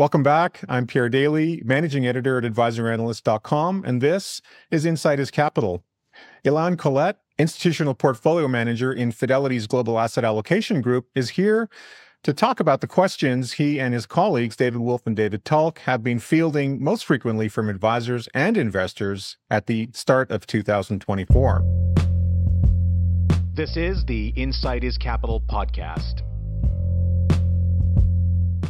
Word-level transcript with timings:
Welcome 0.00 0.22
back. 0.22 0.64
I'm 0.66 0.86
Pierre 0.86 1.10
Daillie, 1.10 1.62
managing 1.62 2.06
editor 2.06 2.38
at 2.38 2.44
advisoranalyst.com, 2.44 3.84
and 3.86 4.00
this 4.00 4.40
is 4.70 4.86
Insight 4.86 5.20
is 5.20 5.30
Capital. 5.30 5.84
Ilan 6.42 6.76
Kolet, 6.76 7.16
institutional 7.38 7.92
portfolio 7.92 8.48
manager 8.48 8.90
in 8.94 9.12
Fidelity's 9.12 9.66
Global 9.66 9.98
Asset 10.00 10.24
Allocation 10.24 10.80
Group, 10.80 11.08
is 11.14 11.28
here 11.28 11.68
to 12.22 12.32
talk 12.32 12.60
about 12.60 12.80
the 12.80 12.86
questions 12.86 13.52
he 13.52 13.78
and 13.78 13.92
his 13.92 14.06
colleagues, 14.06 14.56
David 14.56 14.80
Wolf 14.80 15.06
and 15.06 15.14
David 15.14 15.44
Tulk, 15.44 15.80
have 15.80 16.02
been 16.02 16.18
fielding 16.18 16.82
most 16.82 17.04
frequently 17.04 17.50
from 17.50 17.68
advisors 17.68 18.26
and 18.32 18.56
investors 18.56 19.36
at 19.50 19.66
the 19.66 19.90
start 19.92 20.30
of 20.30 20.46
2024. 20.46 21.62
This 23.52 23.76
is 23.76 24.02
the 24.06 24.28
Insight 24.28 24.82
is 24.82 24.96
Capital 24.96 25.42
podcast. 25.42 26.22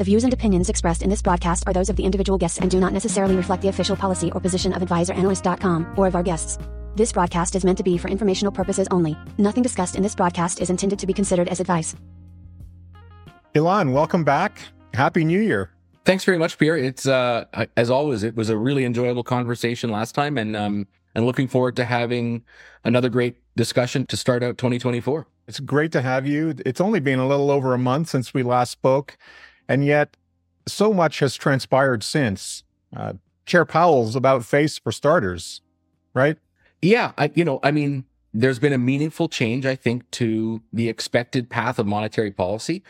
The 0.01 0.05
views 0.05 0.25
and 0.25 0.33
opinions 0.33 0.71
expressed 0.71 1.03
in 1.03 1.11
this 1.11 1.21
broadcast 1.21 1.65
are 1.67 1.75
those 1.75 1.91
of 1.91 1.97
the 1.97 2.05
individual 2.05 2.39
guests 2.39 2.59
and 2.59 2.71
do 2.71 2.81
not 2.81 2.95
necessarily 2.95 3.37
reflect 3.37 3.61
the 3.61 3.69
official 3.69 3.95
policy 3.95 4.33
or 4.33 4.41
position 4.41 4.73
of 4.73 4.81
advisoranalyst.com 4.81 5.93
or 5.99 6.07
of 6.07 6.15
our 6.15 6.23
guests. 6.23 6.57
This 6.97 7.13
broadcast 7.13 7.55
is 7.55 7.67
meant 7.67 7.77
to 7.77 7.85
be 7.85 7.99
for 7.99 8.09
informational 8.09 8.51
purposes 8.51 8.89
only. 8.91 9.15
Nothing 9.37 9.63
discussed 9.63 9.97
in 9.97 10.03
this 10.03 10.15
broadcast 10.15 10.63
is 10.63 10.71
intended 10.71 10.99
to 11.01 11.07
be 11.07 11.13
considered 11.13 11.49
as 11.49 11.61
advice. 11.61 11.95
Ilan, 13.55 13.93
welcome 13.93 14.25
back. 14.25 14.63
Happy 14.95 15.23
New 15.23 15.39
Year. 15.39 15.71
Thanks 16.07 16.25
very 16.25 16.39
much, 16.39 16.57
Pierre. 16.57 16.79
It's 16.79 17.07
uh, 17.07 17.45
as 17.77 17.91
always, 17.91 18.23
it 18.23 18.35
was 18.35 18.49
a 18.49 18.57
really 18.57 18.87
enjoyable 18.87 19.23
conversation 19.23 19.91
last 19.91 20.15
time, 20.15 20.39
and 20.39 20.57
um, 20.57 20.87
and 21.15 21.27
looking 21.27 21.47
forward 21.47 21.77
to 21.77 21.85
having 21.85 22.43
another 22.85 23.11
great 23.11 23.37
discussion 23.55 24.07
to 24.07 24.17
start 24.17 24.43
out 24.43 24.57
2024. 24.57 25.27
It's 25.47 25.61
great 25.61 25.93
to 25.93 26.01
have 26.01 26.27
you. 26.27 26.55
It's 26.65 26.81
only 26.81 27.01
been 27.01 27.19
a 27.19 27.29
little 27.29 27.51
over 27.51 27.75
a 27.75 27.79
month 27.79 28.09
since 28.09 28.33
we 28.33 28.43
last 28.43 28.71
spoke, 28.71 29.19
and 29.71 29.85
yet, 29.87 30.17
so 30.67 30.93
much 30.93 31.21
has 31.21 31.37
transpired 31.37 32.03
since. 32.03 32.65
Uh, 32.95 33.13
Chair 33.47 33.65
Powell's 33.65 34.17
about 34.17 34.45
face 34.45 34.79
for 34.79 34.91
starters, 34.91 35.61
right? 36.13 36.37
Yeah, 36.83 37.13
I, 37.17 37.31
you 37.37 37.45
know, 37.45 37.61
I 37.63 37.71
mean, 37.71 38.05
there's 38.35 38.59
been 38.59 38.73
a 38.73 38.79
meaningful 38.79 39.29
change, 39.29 39.65
I 39.67 39.77
think, 39.77 40.11
to 40.13 40.61
the 40.73 40.89
expected 40.89 41.49
path 41.49 41.79
of 41.79 41.87
monetary 41.87 42.33
policy. 42.33 42.83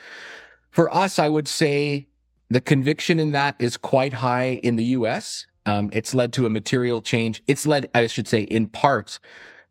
For 0.71 0.93
us, 0.95 1.19
I 1.19 1.29
would 1.29 1.49
say 1.49 2.09
the 2.49 2.63
conviction 2.63 3.21
in 3.21 3.33
that 3.33 3.57
is 3.59 3.77
quite 3.77 4.15
high 4.15 4.61
in 4.63 4.77
the 4.77 4.85
US. 4.97 5.47
Um, 5.67 5.91
it's 5.93 6.15
led 6.15 6.33
to 6.33 6.47
a 6.47 6.51
material 6.51 7.03
change. 7.03 7.43
It's 7.47 7.67
led, 7.67 7.91
I 7.95 8.07
should 8.07 8.27
say, 8.27 8.41
in 8.41 8.69
part 8.69 9.19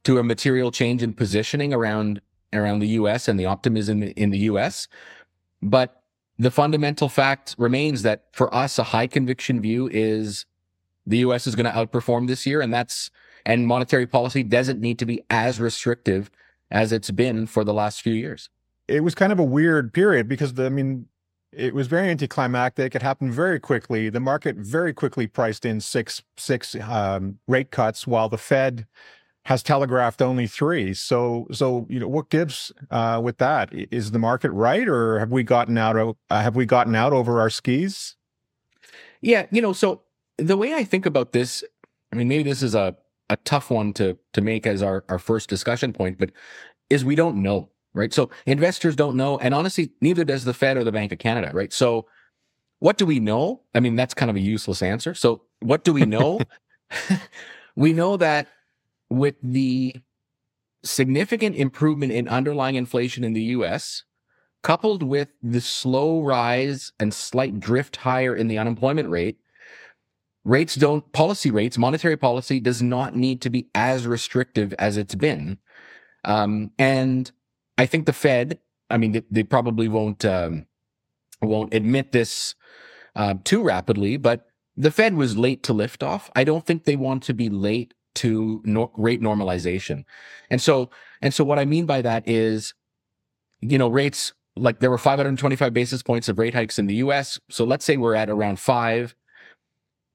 to 0.03 0.19
a 0.19 0.23
material 0.23 0.69
change 0.69 1.01
in 1.01 1.13
positioning 1.13 1.73
around 1.73 2.21
around 2.53 2.79
the 2.79 2.88
US 2.89 3.27
and 3.27 3.39
the 3.39 3.45
optimism 3.47 4.03
in 4.03 4.29
the 4.29 4.39
US. 4.49 4.88
But 5.61 5.98
the 6.39 6.49
fundamental 6.49 7.09
fact 7.09 7.53
remains 7.57 8.01
that 8.03 8.23
for 8.31 8.53
us, 8.55 8.79
a 8.79 8.83
high 8.83 9.07
conviction 9.07 9.61
view 9.61 9.89
is 9.91 10.45
the 11.05 11.17
US 11.17 11.45
is 11.45 11.53
going 11.53 11.65
to 11.65 11.71
outperform 11.71 12.27
this 12.27 12.45
year. 12.45 12.61
And 12.61 12.73
that's, 12.73 13.11
and 13.45 13.67
monetary 13.67 14.07
policy 14.07 14.41
doesn't 14.41 14.79
need 14.79 14.97
to 14.99 15.05
be 15.05 15.21
as 15.29 15.59
restrictive 15.59 16.31
as 16.71 16.93
it's 16.93 17.11
been 17.11 17.45
for 17.45 17.65
the 17.65 17.73
last 17.73 18.01
few 18.01 18.13
years. 18.13 18.49
It 18.87 19.03
was 19.03 19.15
kind 19.15 19.33
of 19.33 19.39
a 19.39 19.43
weird 19.43 19.93
period 19.93 20.29
because 20.29 20.53
the, 20.53 20.67
I 20.67 20.69
mean, 20.69 21.07
it 21.51 21.73
was 21.73 21.87
very 21.87 22.09
anticlimactic. 22.09 22.95
It 22.95 23.01
happened 23.01 23.33
very 23.33 23.59
quickly. 23.59 24.09
The 24.09 24.19
market 24.19 24.55
very 24.55 24.93
quickly 24.93 25.27
priced 25.27 25.65
in 25.65 25.81
six 25.81 26.21
six 26.37 26.75
um, 26.75 27.39
rate 27.47 27.71
cuts, 27.71 28.05
while 28.05 28.29
the 28.29 28.37
Fed 28.37 28.85
has 29.45 29.63
telegraphed 29.63 30.21
only 30.21 30.47
three. 30.47 30.93
So, 30.93 31.47
so 31.51 31.85
you 31.89 31.99
know, 31.99 32.07
what 32.07 32.29
gives 32.29 32.71
uh, 32.91 33.19
with 33.23 33.37
that? 33.37 33.69
Is 33.71 34.11
the 34.11 34.19
market 34.19 34.51
right, 34.51 34.87
or 34.87 35.19
have 35.19 35.31
we 35.31 35.43
gotten 35.43 35.77
out 35.77 35.95
of 35.95 36.15
uh, 36.29 36.41
have 36.41 36.55
we 36.55 36.65
gotten 36.65 36.95
out 36.95 37.13
over 37.13 37.39
our 37.39 37.49
skis? 37.49 38.15
Yeah, 39.21 39.47
you 39.51 39.61
know, 39.61 39.73
so 39.73 40.03
the 40.37 40.57
way 40.57 40.73
I 40.73 40.83
think 40.83 41.05
about 41.05 41.33
this, 41.33 41.63
I 42.13 42.15
mean, 42.15 42.27
maybe 42.27 42.43
this 42.43 42.63
is 42.63 42.75
a 42.75 42.95
a 43.29 43.37
tough 43.37 43.69
one 43.69 43.93
to 43.93 44.17
to 44.33 44.41
make 44.41 44.67
as 44.67 44.81
our 44.81 45.03
our 45.09 45.19
first 45.19 45.49
discussion 45.49 45.93
point, 45.93 46.17
but 46.19 46.31
is 46.89 47.05
we 47.05 47.16
don't 47.16 47.41
know, 47.41 47.69
right? 47.94 48.13
So 48.13 48.29
investors 48.45 48.95
don't 48.95 49.16
know, 49.16 49.38
and 49.39 49.53
honestly, 49.53 49.91
neither 50.01 50.23
does 50.23 50.45
the 50.45 50.53
Fed 50.53 50.78
or 50.78 50.83
the 50.83 50.91
Bank 50.91 51.11
of 51.11 51.19
Canada, 51.19 51.51
right? 51.53 51.72
So, 51.72 52.07
what 52.79 52.97
do 52.97 53.05
we 53.05 53.19
know? 53.19 53.61
I 53.73 53.79
mean, 53.79 53.95
that's 53.95 54.13
kind 54.13 54.29
of 54.29 54.35
a 54.35 54.41
useless 54.41 54.81
answer. 54.81 55.13
So, 55.13 55.44
what 55.59 55.83
do 55.83 55.94
we 55.94 56.05
know? 56.05 56.39
we 57.75 57.94
know 57.94 58.17
that 58.17 58.47
with 59.09 59.36
the 59.42 59.96
significant 60.84 61.56
improvement 61.56 62.12
in 62.12 62.28
underlying 62.28 62.75
inflation 62.75 63.24
in 63.24 63.34
the 63.34 63.44
US, 63.44 64.03
coupled 64.62 65.03
with 65.03 65.30
the 65.42 65.62
slow 65.62 66.22
rise 66.22 66.92
and 67.00 67.14
slight 67.14 67.59
drift 67.59 67.97
higher 67.97 68.36
in 68.36 68.47
the 68.47 68.58
unemployment 68.58 69.09
rate, 69.09 69.40
rates 70.44 70.75
don't, 70.75 71.12
policy 71.12 71.52
rates, 71.52 71.78
monetary 71.78 72.18
policy 72.18 72.59
does 72.59 72.81
not 72.81 73.16
need 73.16 73.42
to 73.42 73.50
be 73.50 73.70
as 73.75 74.08
restrictive 74.08 74.74
as 74.80 74.97
it's 74.97 75.16
been. 75.16 75.58
Um, 76.24 76.72
and 76.78 77.31
I 77.78 77.86
think 77.86 78.06
the 78.06 78.14
Fed, 78.14 78.59
I 78.90 78.97
mean, 78.97 79.14
they, 79.14 79.24
they 79.31 79.44
probably 79.44 79.88
won't, 79.88 80.26
um, 80.26 80.66
won't 81.41 81.74
admit 81.74 82.12
this 82.12 82.56
uh, 83.16 83.36
too 83.44 83.64
rapidly, 83.64 84.18
but 84.18 84.47
the 84.76 84.91
Fed 84.91 85.16
was 85.16 85.38
late 85.38 85.64
to 85.64 85.74
lift 85.74 86.03
off. 86.03 86.30
I 86.36 86.44
don't 86.44 86.66
think 86.66 86.84
they 86.84 86.96
want 86.96 87.24
to 87.24 87.34
be 87.34 87.50
late 87.50 87.94
to 88.19 88.62
no, 88.66 88.91
rate 88.97 89.22
normalization. 89.22 90.03
And 90.50 90.62
so, 90.62 90.90
and 91.22 91.34
so 91.34 91.44
what 91.44 91.59
I 91.59 91.66
mean 91.66 91.85
by 91.85 92.02
that 92.02 92.28
is, 92.28 92.74
you 93.62 93.78
know, 93.78 93.88
rates 93.88 94.34
like 94.56 94.80
there 94.80 94.90
were 94.90 94.97
525 94.97 95.74
basis 95.74 96.03
points 96.03 96.28
of 96.28 96.38
rate 96.38 96.53
hikes 96.53 96.78
in 96.78 96.88
the 96.88 96.96
US. 96.96 97.40
So 97.50 97.63
let's 97.63 97.85
say 97.85 97.97
we're 97.97 98.16
at 98.16 98.29
around 98.29 98.59
five. 98.59 99.16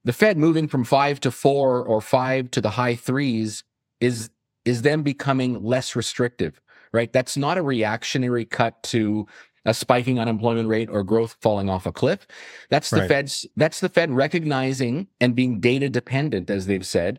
The 0.05 0.13
Fed 0.13 0.37
moving 0.37 0.69
from 0.69 0.85
five 0.85 1.19
to 1.21 1.31
four 1.31 1.83
or 1.83 2.01
five 2.01 2.51
to 2.53 2.61
the 2.61 2.71
high 2.71 2.95
threes 2.95 3.65
is, 4.01 4.31
is 4.67 4.83
them 4.83 5.03
becoming 5.03 5.63
less 5.63 5.97
restrictive, 5.97 6.61
right? 6.93 7.11
That's 7.11 7.39
not 7.39 7.57
a 7.57 7.63
reactionary 7.63 8.45
cut 8.45 8.83
to 8.85 9.27
a 9.65 9.73
spiking 9.73 10.19
unemployment 10.19 10.69
rate 10.69 10.91
or 10.91 11.03
growth 11.03 11.37
falling 11.41 11.71
off 11.71 11.87
a 11.87 11.93
cliff. 11.93 12.27
That's 12.69 12.91
the 12.91 13.01
right. 13.01 13.09
Fed's, 13.09 13.47
that's 13.57 13.81
the 13.81 13.89
Fed 13.89 14.11
recognizing 14.11 15.09
and 15.23 15.35
being 15.35 15.59
data 15.59 15.89
dependent, 15.89 16.51
as 16.51 16.67
they've 16.67 16.87
said, 16.87 17.19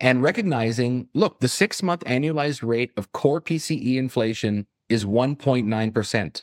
and 0.00 0.22
recognizing, 0.22 1.08
look, 1.14 1.40
the 1.40 1.48
six 1.48 1.82
month 1.82 2.04
annualized 2.04 2.66
rate 2.66 2.90
of 2.96 3.12
core 3.12 3.40
PCE 3.40 3.96
inflation 3.96 4.66
is 4.88 5.04
1.9%. 5.04 6.42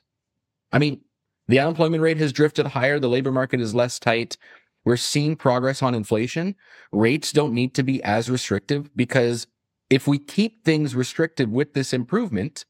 I 0.72 0.80
mean, 0.80 1.02
the 1.48 1.60
unemployment 1.60 2.02
rate 2.02 2.18
has 2.18 2.32
drifted 2.32 2.68
higher. 2.68 3.00
The 3.00 3.10
labor 3.10 3.32
market 3.32 3.60
is 3.60 3.76
less 3.76 4.00
tight. 4.00 4.38
We're 4.86 4.98
seeing 4.98 5.36
progress 5.36 5.84
on 5.84 5.94
inflation. 5.94 6.56
Rates 6.92 7.32
don't 7.32 7.54
need 7.54 7.74
to 7.76 7.84
be 7.84 8.02
as 8.04 8.30
restrictive 8.30 8.90
because 8.96 9.48
if 9.90 10.08
we 10.08 10.18
keep 10.18 10.64
things 10.64 10.96
restrictive 10.96 11.50
with 11.50 11.74
this 11.74 11.94
improvement, 11.94 12.66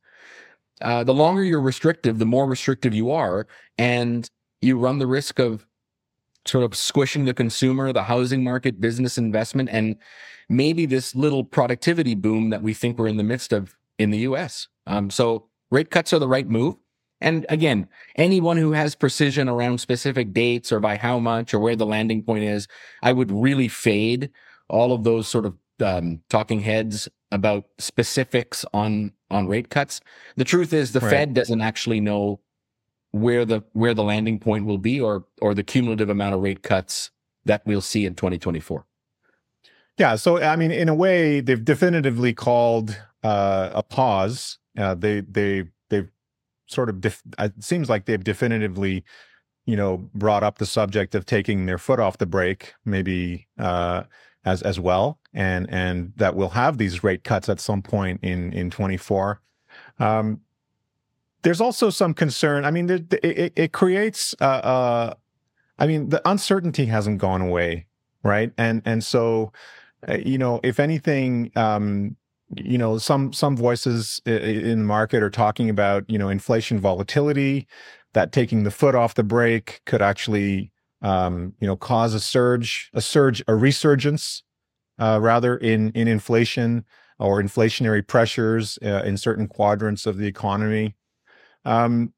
uh, 0.82 1.04
the 1.04 1.14
longer 1.14 1.44
you're 1.44 1.62
restrictive, 1.62 2.18
the 2.18 2.26
more 2.26 2.48
restrictive 2.48 2.94
you 2.94 3.12
are. 3.12 3.48
And 3.78 4.30
you 4.62 4.78
run 4.78 5.00
the 5.00 5.08
risk 5.08 5.40
of 5.40 5.66
sort 6.46 6.64
of 6.64 6.76
squishing 6.76 7.26
the 7.26 7.34
consumer, 7.34 7.94
the 7.94 8.04
housing 8.04 8.44
market, 8.44 8.82
business 8.82 9.18
investment, 9.18 9.70
and 9.72 9.96
maybe 10.50 10.86
this 10.86 11.16
little 11.16 11.44
productivity 11.44 12.16
boom 12.16 12.50
that 12.50 12.62
we 12.62 12.74
think 12.74 12.98
we're 12.98 13.08
in 13.08 13.18
the 13.18 13.24
midst 13.24 13.54
of 13.54 13.76
in 13.98 14.12
the 14.12 14.20
US. 14.20 14.68
Um, 14.88 15.10
so 15.10 15.48
rate 15.70 15.92
cuts 15.92 16.14
are 16.14 16.20
the 16.20 16.28
right 16.28 16.48
move. 16.48 16.76
And 17.22 17.46
again, 17.50 17.88
anyone 18.16 18.58
who 18.58 18.72
has 18.72 18.96
precision 18.96 19.48
around 19.48 19.80
specific 19.80 20.34
dates 20.34 20.72
or 20.72 20.80
by 20.80 20.98
how 20.98 21.20
much 21.20 21.54
or 21.54 21.60
where 21.60 21.76
the 21.76 21.86
landing 21.86 22.24
point 22.24 22.44
is, 22.44 22.68
I 23.04 23.14
would 23.14 23.32
really 23.32 23.68
fade 23.68 24.32
all 24.70 24.92
of 24.92 25.04
those 25.04 25.28
sort 25.28 25.46
of 25.46 25.56
um, 25.82 26.22
talking 26.30 26.62
heads 26.62 27.08
about 27.32 27.66
specifics 27.78 28.66
on 28.74 29.14
on 29.30 29.48
rate 29.48 29.70
cuts. 29.70 30.02
The 30.36 30.44
truth 30.44 30.74
is, 30.74 30.92
the 30.92 31.00
right. 31.00 31.10
Fed 31.10 31.34
doesn't 31.34 31.62
actually 31.62 32.02
know 32.02 32.42
where 33.12 33.46
the 33.46 33.64
where 33.74 33.94
the 33.94 34.04
landing 34.04 34.40
point 34.40 34.66
will 34.66 34.78
be 34.78 35.00
or 35.00 35.26
or 35.42 35.54
the 35.54 35.64
cumulative 35.64 36.10
amount 36.10 36.34
of 36.34 36.42
rate 36.42 36.64
cuts 36.64 37.12
that 37.46 37.62
we'll 37.66 37.82
see 37.82 38.06
in 38.06 38.16
2024. 38.16 38.86
Yeah, 39.98 40.16
so 40.16 40.42
I 40.42 40.56
mean, 40.56 40.72
in 40.72 40.90
a 40.90 40.96
way, 40.96 41.42
they've 41.42 41.64
definitively 41.64 42.34
called 42.34 42.98
uh, 43.24 43.70
a 43.74 43.84
pause. 43.84 44.58
Uh, 44.78 44.96
they 44.96 45.22
they 45.22 45.66
they've 45.90 46.10
sort 46.68 46.90
of 46.90 47.02
def- 47.02 47.24
it 47.38 47.64
seems 47.64 47.90
like 47.90 48.06
they've 48.06 48.24
definitively, 48.24 49.04
you 49.66 49.76
know, 49.76 50.10
brought 50.16 50.44
up 50.44 50.58
the 50.58 50.66
subject 50.66 51.14
of 51.14 51.26
taking 51.26 51.66
their 51.66 51.78
foot 51.78 52.00
off 52.00 52.18
the 52.18 52.26
brake, 52.26 52.74
maybe 52.86 53.48
uh, 53.60 54.04
as 54.46 54.62
as 54.62 54.80
well, 54.80 55.20
and 55.34 55.70
and 55.70 56.14
that 56.16 56.36
we'll 56.36 56.50
have 56.50 56.78
these 56.78 57.04
rate 57.04 57.24
cuts 57.24 57.50
at 57.50 57.60
some 57.60 57.82
point 57.82 58.20
in 58.24 58.54
in 58.54 58.70
24. 58.70 59.42
Um, 60.00 60.42
there's 61.44 61.62
also 61.62 61.90
some 61.90 62.14
concern. 62.14 62.66
I 62.66 62.72
mean, 62.72 62.90
it, 62.90 63.14
it, 63.24 63.54
it 63.56 63.72
creates. 63.72 64.36
Uh, 64.40 64.46
uh, 64.46 65.14
I 65.80 65.88
mean, 65.88 66.10
the 66.10 66.22
uncertainty 66.30 66.86
hasn't 66.86 67.18
gone 67.18 67.42
away, 67.42 67.88
right? 68.24 68.52
And 68.58 68.82
and 68.86 69.04
so 69.04 69.52
uh, 70.08 70.18
you 70.18 70.38
know, 70.38 70.60
if 70.64 70.80
anything, 70.80 71.52
um, 71.56 72.16
you 72.56 72.78
know, 72.78 72.98
some 72.98 73.34
some 73.34 73.56
voices 73.56 74.22
in 74.26 74.80
the 74.80 74.86
market 74.86 75.24
are 75.24 75.30
talking 75.30 75.70
about 75.70 76.10
you 76.10 76.18
know 76.18 76.30
inflation 76.30 76.80
volatility, 76.80 77.68
that 78.14 78.32
taking 78.32 78.64
the 78.64 78.72
foot 78.72 78.96
off 78.96 79.16
the 79.16 79.24
brake 79.24 79.82
could 79.86 80.02
actually 80.02 80.72
um, 81.02 81.54
you 81.60 81.68
know, 81.68 81.76
cause 81.76 82.14
a 82.14 82.20
surge, 82.20 82.90
a 82.94 83.02
surge, 83.02 83.44
a 83.48 83.56
resurgence, 83.56 84.44
uh, 85.00 85.20
rather 85.22 85.58
in 85.58 85.92
in 85.92 86.08
inflation 86.08 86.86
or 87.20 87.42
inflationary 87.42 88.06
pressures 88.06 88.80
uh, 88.84 89.04
in 89.04 89.18
certain 89.18 89.48
quadrants 89.48 90.06
of 90.06 90.18
the 90.18 90.28
economy. 90.28 90.96
Um, 91.66 92.14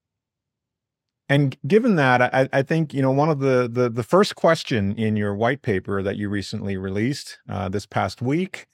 and 1.30 1.57
given 1.66 1.95
that, 1.95 2.22
I, 2.22 2.50
I, 2.51 2.62
think 2.62 2.94
you 2.94 3.01
know 3.01 3.12
one 3.12 3.30
of 3.30 3.40
the, 3.40 3.69
the 3.72 3.90
the 3.90 4.04
first 4.04 4.36
question 4.36 4.95
in 4.98 5.16
your 5.16 5.34
white 5.34 5.62
paper 5.62 6.04
that 6.04 6.18
you 6.18 6.30
recently 6.30 6.78
released 6.78 7.40
uh, 7.50 7.69
this 7.69 7.86
past 7.86 8.22
week 8.22 8.68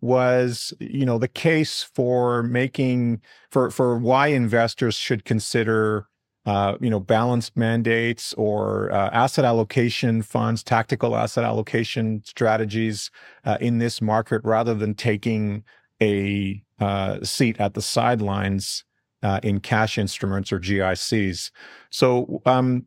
was 0.00 0.72
you 0.78 1.04
know 1.04 1.18
the 1.18 1.28
case 1.28 1.82
for 1.82 2.42
making 2.42 3.20
for 3.50 3.70
for 3.70 3.98
why 3.98 4.28
investors 4.28 4.94
should 4.94 5.24
consider 5.24 6.06
uh, 6.46 6.76
you 6.80 6.88
know 6.88 7.00
balanced 7.00 7.56
mandates 7.56 8.32
or 8.34 8.90
uh, 8.92 9.10
asset 9.12 9.44
allocation 9.44 10.22
funds, 10.22 10.62
tactical 10.62 11.16
asset 11.16 11.44
allocation 11.44 12.22
strategies 12.24 13.10
uh, 13.44 13.58
in 13.60 13.78
this 13.78 14.00
market 14.00 14.40
rather 14.44 14.74
than 14.74 14.94
taking 14.94 15.64
a 16.00 16.62
uh, 16.78 17.22
seat 17.24 17.58
at 17.58 17.74
the 17.74 17.82
sidelines 17.82 18.84
uh, 19.26 19.40
in 19.42 19.58
cash 19.58 19.98
instruments 19.98 20.52
or 20.52 20.60
GICs. 20.60 21.50
So, 21.90 22.40
um, 22.46 22.86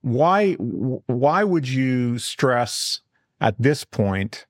why 0.00 0.54
why 0.54 1.44
would 1.44 1.68
you 1.68 2.18
stress 2.18 3.02
at 3.42 3.60
this 3.60 3.84
point 3.84 4.46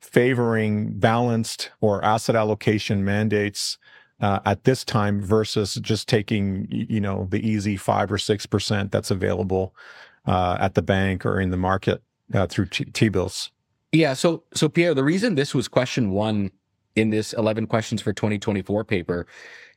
favoring 0.00 0.98
balanced 0.98 1.70
or 1.82 2.02
asset 2.02 2.34
allocation 2.34 3.04
mandates 3.04 3.76
uh, 4.22 4.38
at 4.46 4.64
this 4.64 4.82
time 4.82 5.20
versus 5.20 5.74
just 5.74 6.08
taking 6.08 6.66
you 6.70 7.02
know 7.02 7.28
the 7.30 7.46
easy 7.46 7.76
five 7.76 8.10
or 8.10 8.16
six 8.16 8.46
percent 8.46 8.90
that's 8.90 9.10
available 9.10 9.74
uh, 10.24 10.56
at 10.58 10.72
the 10.72 10.80
bank 10.80 11.26
or 11.26 11.38
in 11.38 11.50
the 11.50 11.58
market 11.58 12.02
uh, 12.32 12.46
through 12.46 12.66
T 12.66 13.10
bills? 13.10 13.50
Yeah. 13.92 14.14
So 14.14 14.44
so 14.54 14.70
Pierre, 14.70 14.94
the 14.94 15.04
reason 15.04 15.34
this 15.34 15.54
was 15.54 15.68
question 15.68 16.12
one 16.12 16.50
in 16.96 17.10
this 17.10 17.34
11 17.34 17.66
questions 17.66 18.02
for 18.02 18.12
2024 18.12 18.84
paper 18.84 19.26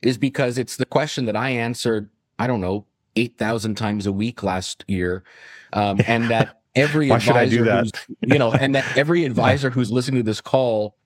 is 0.02 0.18
because 0.18 0.58
it's 0.58 0.76
the 0.76 0.86
question 0.86 1.26
that 1.26 1.36
I 1.36 1.50
answered, 1.50 2.08
I 2.38 2.46
don't 2.46 2.62
know, 2.62 2.86
8,000 3.16 3.76
times 3.76 4.06
a 4.06 4.12
week 4.12 4.42
last 4.42 4.84
year. 4.88 5.22
Um, 5.74 6.00
and 6.06 6.28
that 6.30 6.60
every 6.74 7.10
Why 7.10 7.18
should 7.18 7.36
I 7.36 7.48
do 7.48 7.64
that? 7.64 7.86
you 8.22 8.38
know, 8.38 8.52
and 8.52 8.74
that 8.74 8.84
every 8.96 9.24
advisor 9.24 9.70
who's 9.70 9.92
listening 9.92 10.20
to 10.20 10.26
this 10.26 10.40
call 10.40 10.96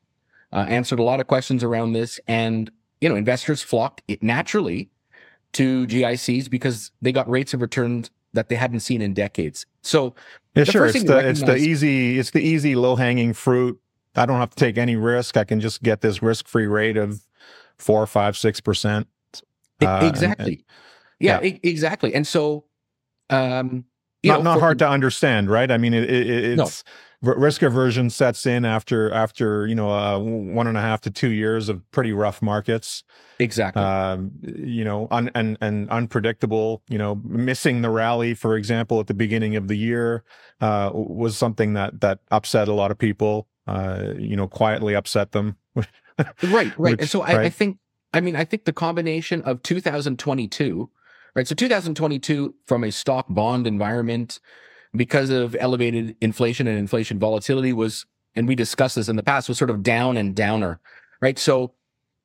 uh, 0.52 0.64
answered 0.69 1.00
a 1.00 1.02
lot 1.02 1.20
of 1.20 1.26
questions 1.26 1.64
around 1.64 1.93
this. 1.93 2.20
And, 2.28 2.70
you 3.00 3.08
know, 3.08 3.16
investors 3.16 3.61
flocked 3.61 4.02
it 4.06 4.22
naturally 4.22 4.88
to 5.55 5.87
GICs 5.87 6.49
because 6.49 6.93
they 7.02 7.12
got 7.12 7.28
rates 7.28 7.52
of 7.55 7.61
returns 7.61 8.11
that 8.32 8.49
they 8.49 8.56
hadn't 8.56 8.81
seen 8.81 9.02
in 9.02 9.14
decades. 9.14 9.66
So, 9.82 10.14
yeah, 10.55 10.64
sure, 10.64 10.87
it's 10.87 11.02
the, 11.02 11.28
it's 11.28 11.43
the 11.43 11.56
easy, 11.56 12.19
it's 12.19 12.31
the 12.31 12.40
easy 12.40 12.75
low 12.75 12.96
hanging 12.96 13.32
fruit 13.32 13.81
I 14.16 14.26
don't 14.26 14.38
have 14.38 14.50
to 14.50 14.56
take 14.56 14.78
any 14.78 14.96
risk. 14.96 15.37
I 15.37 15.44
can 15.44 15.61
just 15.61 15.82
get 15.82 16.00
this 16.00 16.22
risk 16.22 16.46
free 16.46 16.66
rate 16.66 16.96
of 16.96 17.20
four, 17.78 18.06
five, 18.06 18.37
six 18.37 18.61
percent. 18.61 19.08
Uh, 19.82 20.08
exactly. 20.11 20.44
And, 20.44 20.50
and, 20.50 20.64
yeah, 21.20 21.40
yeah. 21.43 21.58
exactly. 21.62 22.14
And 22.14 22.26
so, 22.26 22.64
um, 23.31 23.84
not 24.22 24.38
know, 24.38 24.43
not 24.43 24.55
for, 24.55 24.61
hard 24.61 24.78
to 24.78 24.88
understand, 24.88 25.50
right? 25.50 25.70
I 25.70 25.78
mean, 25.78 25.94
it, 25.94 26.05
it, 26.05 26.58
it's 26.58 26.84
no. 27.22 27.34
risk 27.34 27.62
aversion 27.62 28.08
sets 28.11 28.46
in 28.46 28.64
after 28.64 29.12
after 29.12 29.66
you 29.66 29.75
know 29.75 29.90
uh, 29.90 30.19
one 30.19 30.66
and 30.66 30.78
a 30.78 30.81
half 30.81 31.00
to 31.02 31.11
two 31.11 31.31
years 31.31 31.69
of 31.69 31.88
pretty 31.90 32.12
rough 32.12 32.40
markets. 32.40 33.02
Exactly. 33.38 33.82
Um, 33.82 34.31
you 34.43 34.84
know, 34.84 35.08
un, 35.11 35.31
and 35.34 35.58
and 35.61 35.90
unpredictable. 35.90 36.82
You 36.88 36.99
know, 36.99 37.20
missing 37.25 37.82
the 37.82 37.90
rally, 37.90 38.34
for 38.34 38.56
example, 38.56 39.00
at 39.00 39.08
the 39.08 39.14
beginning 39.14 39.56
of 39.56 39.69
the 39.69 39.76
year, 39.76 40.25
uh, 40.61 40.90
was 40.94 41.37
something 41.37 41.75
that 41.75 42.00
that 42.00 42.20
upset 42.31 42.69
a 42.69 42.72
lot 42.75 42.90
of 42.90 42.99
people 42.99 43.49
uh, 43.66 44.12
you 44.19 44.37
know, 44.37 44.49
quietly 44.49 44.94
upset 44.94 45.32
them. 45.32 45.56
right, 45.76 45.87
right. 46.43 46.76
Which, 46.76 47.00
and 47.00 47.11
so 47.11 47.22
I, 47.22 47.37
right? 47.37 47.46
I 47.46 47.50
think, 47.50 47.78
I 48.12 48.20
mean, 48.20 48.37
I 48.37 48.44
think 48.44 48.64
the 48.64 48.72
combination 48.72 49.43
of 49.43 49.62
2022, 49.62 50.90
right? 51.34 51.46
So 51.46 51.55
2022 51.55 52.55
from 52.66 52.84
a 52.84 52.93
stock 52.93 53.26
bond 53.28 53.66
environment, 53.66 54.40
because 54.94 55.31
of 55.31 55.56
elevated 55.58 56.16
inflation 56.20 56.66
and 56.66 56.78
inflation 56.78 57.19
volatility 57.19 57.72
was, 57.72 58.06
and 58.37 58.46
we 58.46 58.55
discussed 58.55 58.96
this 58.96 59.08
in 59.08 59.16
the 59.16 59.22
past, 59.22 59.49
was 59.49 59.58
sort 59.58 59.70
of 59.70 59.82
down 59.82 60.16
and 60.16 60.34
downer, 60.34 60.81
right? 61.20 61.38
So 61.38 61.75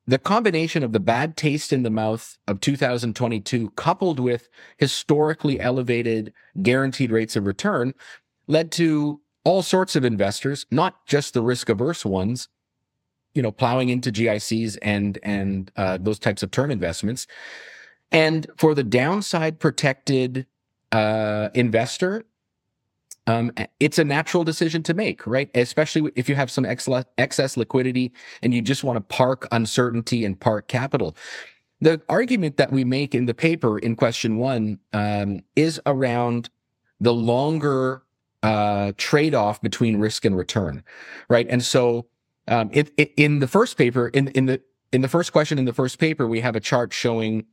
the 0.06 0.18
combination 0.18 0.82
of 0.82 0.92
the 0.92 1.00
bad 1.00 1.36
taste 1.36 1.72
in 1.72 1.82
the 1.82 1.90
mouth 1.90 2.38
of 2.46 2.60
2022 2.60 3.70
coupled 3.70 4.20
with 4.20 4.48
historically 4.76 5.60
elevated 5.60 6.32
guaranteed 6.62 7.10
rates 7.10 7.36
of 7.36 7.46
return 7.46 7.94
led 8.46 8.72
to 8.72 9.20
all 9.44 9.62
sorts 9.62 9.96
of 9.96 10.04
investors, 10.04 10.66
not 10.70 11.06
just 11.06 11.34
the 11.34 11.42
risk 11.42 11.68
averse 11.68 12.04
ones, 12.04 12.48
you 13.34 13.42
know, 13.42 13.52
plowing 13.52 13.88
into 13.88 14.10
GICs 14.10 14.76
and 14.82 15.18
and 15.22 15.70
uh, 15.76 15.98
those 16.00 16.18
types 16.18 16.42
of 16.42 16.50
term 16.50 16.70
investments. 16.70 17.26
And 18.12 18.46
for 18.56 18.74
the 18.74 18.82
downside 18.82 19.60
protected 19.60 20.46
uh, 20.90 21.50
investor, 21.54 22.24
um, 23.26 23.52
it's 23.78 23.98
a 23.98 24.04
natural 24.04 24.42
decision 24.42 24.82
to 24.84 24.94
make, 24.94 25.24
right? 25.26 25.48
Especially 25.54 26.10
if 26.16 26.28
you 26.28 26.34
have 26.34 26.50
some 26.50 26.64
excess 26.64 27.56
liquidity 27.56 28.12
and 28.42 28.52
you 28.52 28.60
just 28.60 28.82
want 28.82 28.96
to 28.96 29.00
park 29.14 29.46
uncertainty 29.52 30.24
and 30.24 30.38
park 30.38 30.66
capital. 30.66 31.16
The 31.80 32.02
argument 32.08 32.56
that 32.56 32.72
we 32.72 32.84
make 32.84 33.14
in 33.14 33.26
the 33.26 33.34
paper 33.34 33.78
in 33.78 33.94
question 33.94 34.38
one 34.38 34.80
um, 34.92 35.42
is 35.54 35.80
around 35.86 36.50
the 37.00 37.14
longer 37.14 38.02
uh, 38.42 38.92
trade 38.96 39.34
off 39.34 39.60
between 39.60 39.98
risk 39.98 40.24
and 40.24 40.36
return, 40.36 40.82
right? 41.28 41.46
And 41.48 41.62
so, 41.62 42.06
um, 42.48 42.70
it, 42.72 42.90
it, 42.96 43.12
in 43.16 43.38
the 43.40 43.48
first 43.48 43.76
paper, 43.76 44.08
in 44.08 44.28
in 44.28 44.46
the 44.46 44.60
in 44.92 45.02
the 45.02 45.08
first 45.08 45.32
question 45.32 45.58
in 45.58 45.64
the 45.64 45.72
first 45.72 45.98
paper, 45.98 46.26
we 46.26 46.40
have 46.40 46.56
a 46.56 46.60
chart 46.60 46.92
showing, 46.92 47.44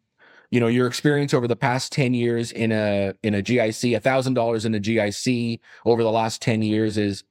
you 0.50 0.60
know, 0.60 0.68
your 0.68 0.88
experience 0.88 1.34
over 1.34 1.48
the 1.48 1.56
past 1.56 1.92
ten 1.92 2.14
years 2.14 2.52
in 2.52 2.72
a 2.72 3.14
in 3.22 3.36
a 3.36 3.42
GIC, 3.42 3.96
a 3.96 4.00
thousand 4.00 4.34
dollars 4.34 4.66
in 4.66 4.74
a 4.74 4.80
GIC 4.80 5.60
over 5.86 6.04
the 6.04 6.12
last 6.12 6.42
ten 6.42 6.62
years 6.62 6.98
is 6.98 7.24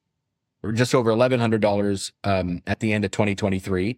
just 0.74 0.94
over 0.94 1.10
eleven 1.10 1.40
hundred 1.40 1.60
dollars 1.60 2.12
um, 2.24 2.62
at 2.66 2.80
the 2.80 2.92
end 2.92 3.04
of 3.04 3.10
2023, 3.10 3.96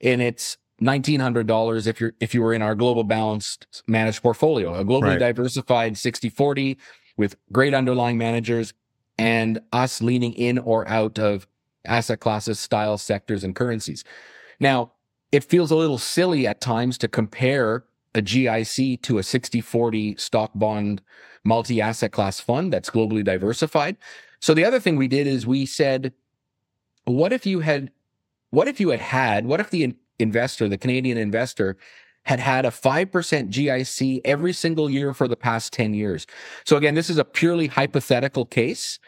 and 0.00 0.20
it's 0.20 0.58
nineteen 0.80 1.20
hundred 1.20 1.46
dollars 1.46 1.86
if 1.86 2.00
you're 2.00 2.12
if 2.20 2.34
you 2.34 2.42
were 2.42 2.52
in 2.52 2.60
our 2.60 2.74
global 2.74 3.04
balanced 3.04 3.82
managed 3.86 4.22
portfolio, 4.22 4.74
a 4.74 4.84
globally 4.84 5.10
right. 5.10 5.18
diversified 5.18 5.94
60-40 5.94 6.76
with 7.16 7.36
great 7.50 7.72
underlying 7.72 8.18
managers, 8.18 8.74
and 9.18 9.60
us 9.72 10.00
leaning 10.02 10.32
in 10.34 10.58
or 10.58 10.86
out 10.88 11.18
of 11.18 11.46
asset 11.84 12.20
classes, 12.20 12.58
styles, 12.58 13.02
sectors, 13.02 13.44
and 13.44 13.54
currencies. 13.54 14.04
Now, 14.60 14.92
it 15.32 15.44
feels 15.44 15.70
a 15.70 15.76
little 15.76 15.98
silly 15.98 16.46
at 16.46 16.60
times 16.60 16.98
to 16.98 17.08
compare 17.08 17.84
a 18.14 18.22
GIC 18.22 19.02
to 19.02 19.18
a 19.18 19.22
60 19.22 19.60
40 19.60 20.16
stock 20.16 20.50
bond 20.54 21.02
multi 21.44 21.80
asset 21.80 22.12
class 22.12 22.40
fund 22.40 22.72
that's 22.72 22.90
globally 22.90 23.24
diversified. 23.24 23.96
So 24.40 24.54
the 24.54 24.64
other 24.64 24.80
thing 24.80 24.96
we 24.96 25.08
did 25.08 25.26
is 25.26 25.46
we 25.46 25.66
said, 25.66 26.12
what 27.04 27.32
if 27.32 27.46
you 27.46 27.60
had, 27.60 27.90
what 28.50 28.68
if 28.68 28.80
you 28.80 28.90
had 28.90 29.00
had, 29.00 29.46
what 29.46 29.60
if 29.60 29.70
the 29.70 29.94
investor, 30.18 30.68
the 30.68 30.78
Canadian 30.78 31.18
investor, 31.18 31.76
had 32.26 32.40
had 32.40 32.66
a 32.66 32.70
5% 32.70 33.08
GIC 33.10 34.20
every 34.24 34.52
single 34.52 34.90
year 34.90 35.14
for 35.14 35.28
the 35.28 35.36
past 35.36 35.72
10 35.72 35.94
years. 35.94 36.26
So 36.64 36.76
again, 36.76 36.96
this 36.96 37.08
is 37.08 37.18
a 37.18 37.24
purely 37.24 37.68
hypothetical 37.68 38.44
case. 38.44 38.98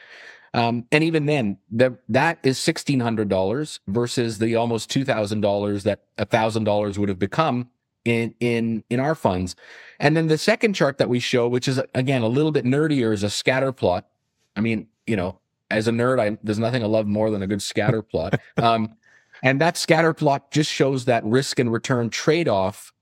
Um, 0.54 0.86
and 0.92 1.02
even 1.02 1.26
then, 1.26 1.58
the, 1.68 1.98
that 2.08 2.38
is 2.44 2.58
$1,600 2.58 3.80
versus 3.88 4.38
the 4.38 4.54
almost 4.54 4.88
$2,000 4.90 5.82
that 5.82 6.04
$1,000 6.16 6.98
would 6.98 7.08
have 7.08 7.18
become 7.18 7.70
in, 8.04 8.34
in, 8.38 8.84
in 8.88 9.00
our 9.00 9.16
funds. 9.16 9.56
And 9.98 10.16
then 10.16 10.28
the 10.28 10.38
second 10.38 10.74
chart 10.74 10.98
that 10.98 11.08
we 11.08 11.18
show, 11.18 11.48
which 11.48 11.66
is 11.66 11.80
again, 11.96 12.22
a 12.22 12.28
little 12.28 12.52
bit 12.52 12.64
nerdier 12.64 13.12
is 13.12 13.24
a 13.24 13.30
scatter 13.30 13.72
plot. 13.72 14.06
I 14.54 14.60
mean, 14.60 14.86
you 15.08 15.16
know, 15.16 15.40
as 15.72 15.88
a 15.88 15.90
nerd, 15.90 16.20
I, 16.20 16.38
there's 16.44 16.60
nothing 16.60 16.84
I 16.84 16.86
love 16.86 17.08
more 17.08 17.32
than 17.32 17.42
a 17.42 17.48
good 17.48 17.62
scatter 17.62 18.00
plot. 18.00 18.40
Um, 18.56 18.94
and 19.40 19.60
that 19.60 19.76
scatter 19.76 20.12
plot 20.12 20.50
just 20.50 20.68
shows 20.68 21.04
that 21.04 21.24
risk 21.24 21.60
and 21.60 21.72
return 21.72 22.10
trade 22.10 22.48
off 22.48 22.92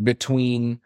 between, 0.00 0.80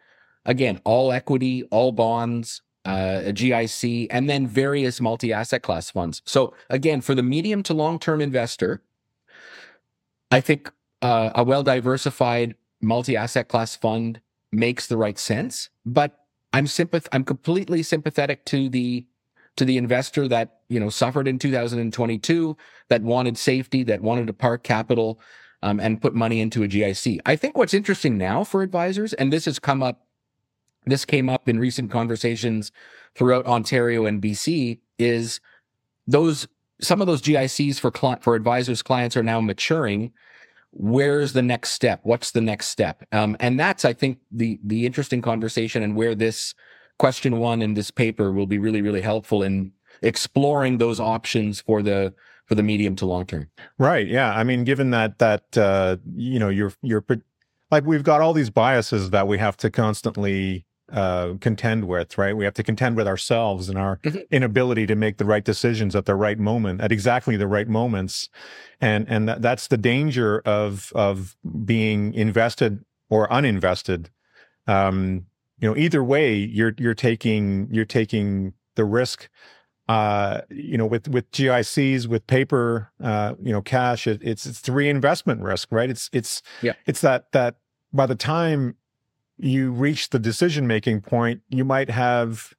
again, 0.44 0.80
all 0.84 1.12
equity, 1.12 1.64
all 1.64 1.92
bonds, 1.92 2.62
uh, 2.84 3.22
a 3.26 3.32
GIC, 3.32 4.06
and 4.10 4.30
then 4.30 4.46
various 4.46 5.00
multi 5.00 5.32
asset 5.32 5.62
class 5.62 5.90
funds. 5.90 6.22
So, 6.24 6.54
again, 6.70 7.00
for 7.00 7.14
the 7.14 7.22
medium 7.22 7.62
to 7.64 7.74
long 7.74 7.98
term 7.98 8.20
investor, 8.20 8.82
I 10.30 10.40
think 10.40 10.72
uh, 11.02 11.30
a 11.34 11.44
well 11.44 11.62
diversified 11.62 12.54
multi 12.80 13.16
asset 13.16 13.48
class 13.48 13.76
fund 13.76 14.20
makes 14.52 14.86
the 14.86 14.96
right 14.96 15.18
sense. 15.18 15.68
But 15.84 16.18
I'm 16.52 16.66
sympath- 16.66 17.08
I'm 17.12 17.24
completely 17.24 17.82
sympathetic 17.82 18.44
to 18.46 18.68
the 18.68 19.06
to 19.56 19.64
the 19.64 19.78
investor 19.78 20.28
that 20.28 20.60
you 20.68 20.78
know 20.78 20.90
suffered 20.90 21.26
in 21.26 21.38
2022, 21.38 22.56
that 22.88 23.02
wanted 23.02 23.38
safety, 23.38 23.82
that 23.84 24.02
wanted 24.02 24.26
to 24.26 24.32
park 24.32 24.62
capital, 24.62 25.20
um, 25.66 25.80
and 25.80 26.00
put 26.00 26.14
money 26.14 26.40
into 26.40 26.62
a 26.62 26.68
GIC. 26.68 27.18
I 27.26 27.34
think 27.34 27.58
what's 27.58 27.74
interesting 27.74 28.16
now 28.16 28.44
for 28.44 28.62
advisors, 28.62 29.12
and 29.14 29.32
this 29.32 29.46
has 29.46 29.58
come 29.58 29.82
up 29.82 30.02
this 30.88 31.04
came 31.04 31.28
up 31.28 31.48
in 31.48 31.58
recent 31.58 31.90
conversations 31.90 32.70
throughout 33.16 33.44
Ontario 33.44 34.06
and 34.06 34.22
BC, 34.22 34.78
is 35.00 35.40
those 36.06 36.46
some 36.80 37.00
of 37.00 37.08
those 37.08 37.20
GICs 37.20 37.80
for 37.80 37.90
cli- 37.90 38.18
for 38.20 38.36
advisors 38.36 38.82
clients 38.82 39.16
are 39.16 39.24
now 39.24 39.40
maturing. 39.40 40.12
Where's 40.70 41.32
the 41.32 41.42
next 41.42 41.70
step? 41.70 42.00
What's 42.04 42.30
the 42.30 42.40
next 42.40 42.68
step? 42.68 43.02
Um, 43.10 43.36
and 43.40 43.58
that's 43.58 43.84
I 43.84 43.92
think 43.92 44.18
the 44.30 44.60
the 44.62 44.86
interesting 44.86 45.20
conversation 45.20 45.82
and 45.82 45.96
where 45.96 46.14
this 46.14 46.54
question 46.96 47.40
one 47.40 47.60
in 47.60 47.74
this 47.74 47.90
paper 47.90 48.30
will 48.30 48.46
be 48.46 48.58
really 48.58 48.82
really 48.82 49.00
helpful 49.00 49.42
in 49.42 49.72
exploring 50.00 50.78
those 50.78 51.00
options 51.00 51.60
for 51.60 51.82
the 51.82 52.14
for 52.46 52.54
the 52.54 52.62
medium 52.62 52.96
to 52.96 53.06
long 53.06 53.26
term. 53.26 53.48
Right. 53.78 54.06
Yeah. 54.06 54.32
I 54.32 54.44
mean, 54.44 54.64
given 54.64 54.90
that 54.90 55.18
that 55.18 55.56
uh, 55.56 55.96
you 56.14 56.38
know 56.38 56.48
you're 56.48 56.72
you're 56.82 57.04
like 57.70 57.84
we've 57.84 58.04
got 58.04 58.20
all 58.20 58.32
these 58.32 58.50
biases 58.50 59.10
that 59.10 59.28
we 59.28 59.38
have 59.38 59.56
to 59.58 59.70
constantly 59.70 60.64
uh, 60.92 61.34
contend 61.40 61.88
with, 61.88 62.16
right? 62.16 62.36
We 62.36 62.44
have 62.44 62.54
to 62.54 62.62
contend 62.62 62.96
with 62.96 63.08
ourselves 63.08 63.68
and 63.68 63.76
our 63.76 63.96
mm-hmm. 63.98 64.18
inability 64.30 64.86
to 64.86 64.94
make 64.94 65.18
the 65.18 65.24
right 65.24 65.44
decisions 65.44 65.96
at 65.96 66.06
the 66.06 66.14
right 66.14 66.38
moment, 66.38 66.80
at 66.80 66.92
exactly 66.92 67.36
the 67.36 67.48
right 67.48 67.68
moments, 67.68 68.28
and 68.80 69.04
and 69.08 69.28
that, 69.28 69.42
that's 69.42 69.66
the 69.66 69.76
danger 69.76 70.40
of 70.40 70.92
of 70.94 71.36
being 71.64 72.14
invested 72.14 72.84
or 73.10 73.28
uninvested. 73.28 74.06
Um, 74.68 75.26
you 75.58 75.68
know, 75.68 75.76
either 75.76 76.04
way, 76.04 76.34
you're 76.34 76.74
you're 76.78 76.94
taking 76.94 77.68
you're 77.72 77.84
taking 77.84 78.52
the 78.76 78.84
risk. 78.84 79.28
Uh, 79.88 80.40
you 80.50 80.76
know, 80.76 80.86
with 80.86 81.06
with 81.08 81.30
GICs, 81.30 82.08
with 82.08 82.26
paper, 82.26 82.90
uh, 83.00 83.34
you 83.40 83.52
know, 83.52 83.62
cash, 83.62 84.08
it, 84.08 84.20
it's 84.22 84.44
it's 84.44 84.60
the 84.62 84.72
reinvestment 84.72 85.42
risk, 85.42 85.68
right? 85.70 85.88
It's 85.88 86.10
it's 86.12 86.42
yeah. 86.60 86.72
it's 86.86 87.00
that 87.02 87.30
that 87.32 87.56
by 87.92 88.06
the 88.06 88.16
time 88.16 88.76
you 89.38 89.70
reach 89.70 90.10
the 90.10 90.18
decision 90.18 90.66
making 90.66 91.02
point, 91.02 91.42
you 91.50 91.64
might 91.64 91.90
have, 91.90 92.52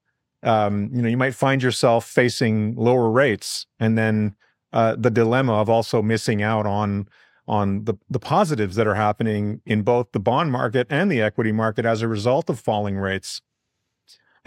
um, 0.43 0.89
you 0.93 1.01
know, 1.01 1.10
you 1.10 1.17
might 1.17 1.36
find 1.36 1.62
yourself 1.62 2.05
facing 2.05 2.75
lower 2.75 3.10
rates, 3.10 3.65
and 3.79 3.98
then 3.98 4.36
uh, 4.72 4.96
the 4.98 5.10
dilemma 5.12 5.53
of 5.53 5.69
also 5.69 6.01
missing 6.01 6.41
out 6.41 6.65
on 6.65 7.07
on 7.48 7.86
the 7.86 7.96
the 8.10 8.19
positives 8.19 8.75
that 8.75 8.88
are 8.88 8.96
happening 8.96 9.62
in 9.65 9.81
both 9.81 10.12
the 10.12 10.19
bond 10.19 10.51
market 10.51 10.88
and 10.89 11.12
the 11.12 11.22
equity 11.22 11.51
market 11.51 11.86
as 11.86 12.01
a 12.01 12.07
result 12.07 12.50
of 12.50 12.60
falling 12.60 12.98
rates. 12.98 13.41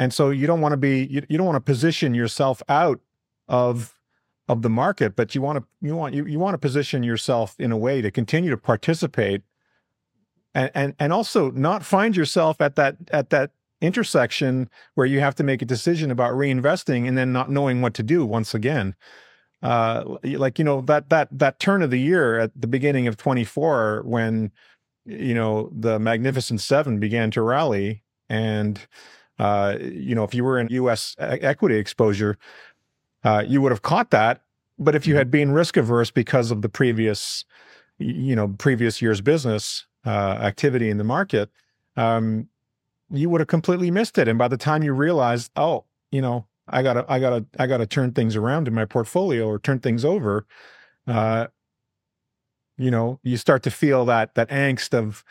And 0.00 0.14
so 0.14 0.30
you 0.30 0.46
don't 0.46 0.62
want 0.62 0.72
to 0.72 0.78
be 0.78 1.04
you, 1.04 1.26
you 1.28 1.36
don't 1.36 1.46
want 1.46 1.56
to 1.56 1.60
position 1.60 2.14
yourself 2.14 2.62
out 2.70 3.00
of 3.48 3.98
of 4.48 4.62
the 4.62 4.70
market, 4.70 5.14
but 5.14 5.34
you 5.34 5.42
want 5.42 5.58
to 5.58 5.64
you 5.86 5.94
want 5.94 6.14
you, 6.14 6.24
you 6.24 6.38
want 6.38 6.54
to 6.54 6.58
position 6.58 7.02
yourself 7.02 7.54
in 7.58 7.70
a 7.70 7.76
way 7.76 8.00
to 8.00 8.10
continue 8.10 8.48
to 8.48 8.56
participate 8.56 9.42
and 10.54 10.70
and 10.74 10.94
and 10.98 11.12
also 11.12 11.50
not 11.50 11.84
find 11.84 12.16
yourself 12.16 12.62
at 12.62 12.76
that 12.76 12.96
at 13.12 13.28
that 13.28 13.50
intersection 13.82 14.70
where 14.94 15.06
you 15.06 15.20
have 15.20 15.34
to 15.34 15.42
make 15.42 15.60
a 15.60 15.66
decision 15.66 16.10
about 16.10 16.32
reinvesting 16.32 17.06
and 17.06 17.18
then 17.18 17.30
not 17.30 17.50
knowing 17.50 17.82
what 17.82 17.92
to 17.92 18.02
do 18.02 18.24
once 18.24 18.54
again. 18.54 18.94
Uh 19.62 20.16
like 20.22 20.58
you 20.58 20.64
know 20.64 20.80
that 20.80 21.10
that 21.10 21.28
that 21.30 21.58
turn 21.58 21.82
of 21.82 21.90
the 21.90 22.00
year 22.00 22.38
at 22.38 22.58
the 22.58 22.66
beginning 22.66 23.06
of 23.06 23.18
24 23.18 24.00
when 24.06 24.50
you 25.04 25.34
know 25.34 25.70
the 25.78 25.98
magnificent 25.98 26.62
seven 26.62 26.98
began 26.98 27.30
to 27.32 27.42
rally 27.42 28.02
and 28.30 28.86
uh 29.40 29.76
you 29.80 30.14
know 30.14 30.24
if 30.24 30.34
you 30.34 30.44
were 30.44 30.60
in 30.60 30.68
us 30.70 31.16
equity 31.20 31.76
exposure 31.76 32.38
uh 33.24 33.44
you 33.46 33.60
would 33.60 33.72
have 33.72 33.82
caught 33.82 34.10
that 34.10 34.42
but 34.78 34.94
if 34.94 35.06
you 35.06 35.16
had 35.16 35.30
been 35.30 35.52
risk 35.52 35.76
averse 35.76 36.10
because 36.10 36.50
of 36.50 36.62
the 36.62 36.68
previous 36.68 37.44
you 37.98 38.36
know 38.36 38.48
previous 38.58 39.02
year's 39.02 39.20
business 39.20 39.86
uh, 40.06 40.38
activity 40.40 40.90
in 40.90 40.98
the 40.98 41.04
market, 41.04 41.50
um, 41.96 42.48
you 43.10 43.28
would 43.30 43.40
have 43.40 43.48
completely 43.48 43.90
missed 43.90 44.18
it. 44.18 44.28
And 44.28 44.38
by 44.38 44.48
the 44.48 44.56
time 44.56 44.82
you 44.82 44.92
realized, 44.92 45.50
oh, 45.56 45.84
you 46.10 46.22
know, 46.22 46.46
I 46.68 46.82
gotta, 46.82 47.04
I 47.08 47.18
gotta, 47.18 47.46
I 47.58 47.66
gotta 47.66 47.86
turn 47.86 48.12
things 48.12 48.36
around 48.36 48.68
in 48.68 48.74
my 48.74 48.84
portfolio 48.84 49.46
or 49.46 49.58
turn 49.58 49.80
things 49.80 50.04
over, 50.04 50.46
uh, 51.06 51.48
you 52.78 52.90
know, 52.90 53.20
you 53.22 53.36
start 53.36 53.62
to 53.64 53.70
feel 53.70 54.04
that 54.06 54.34
that 54.34 54.48
angst 54.48 54.94
of 54.94 55.24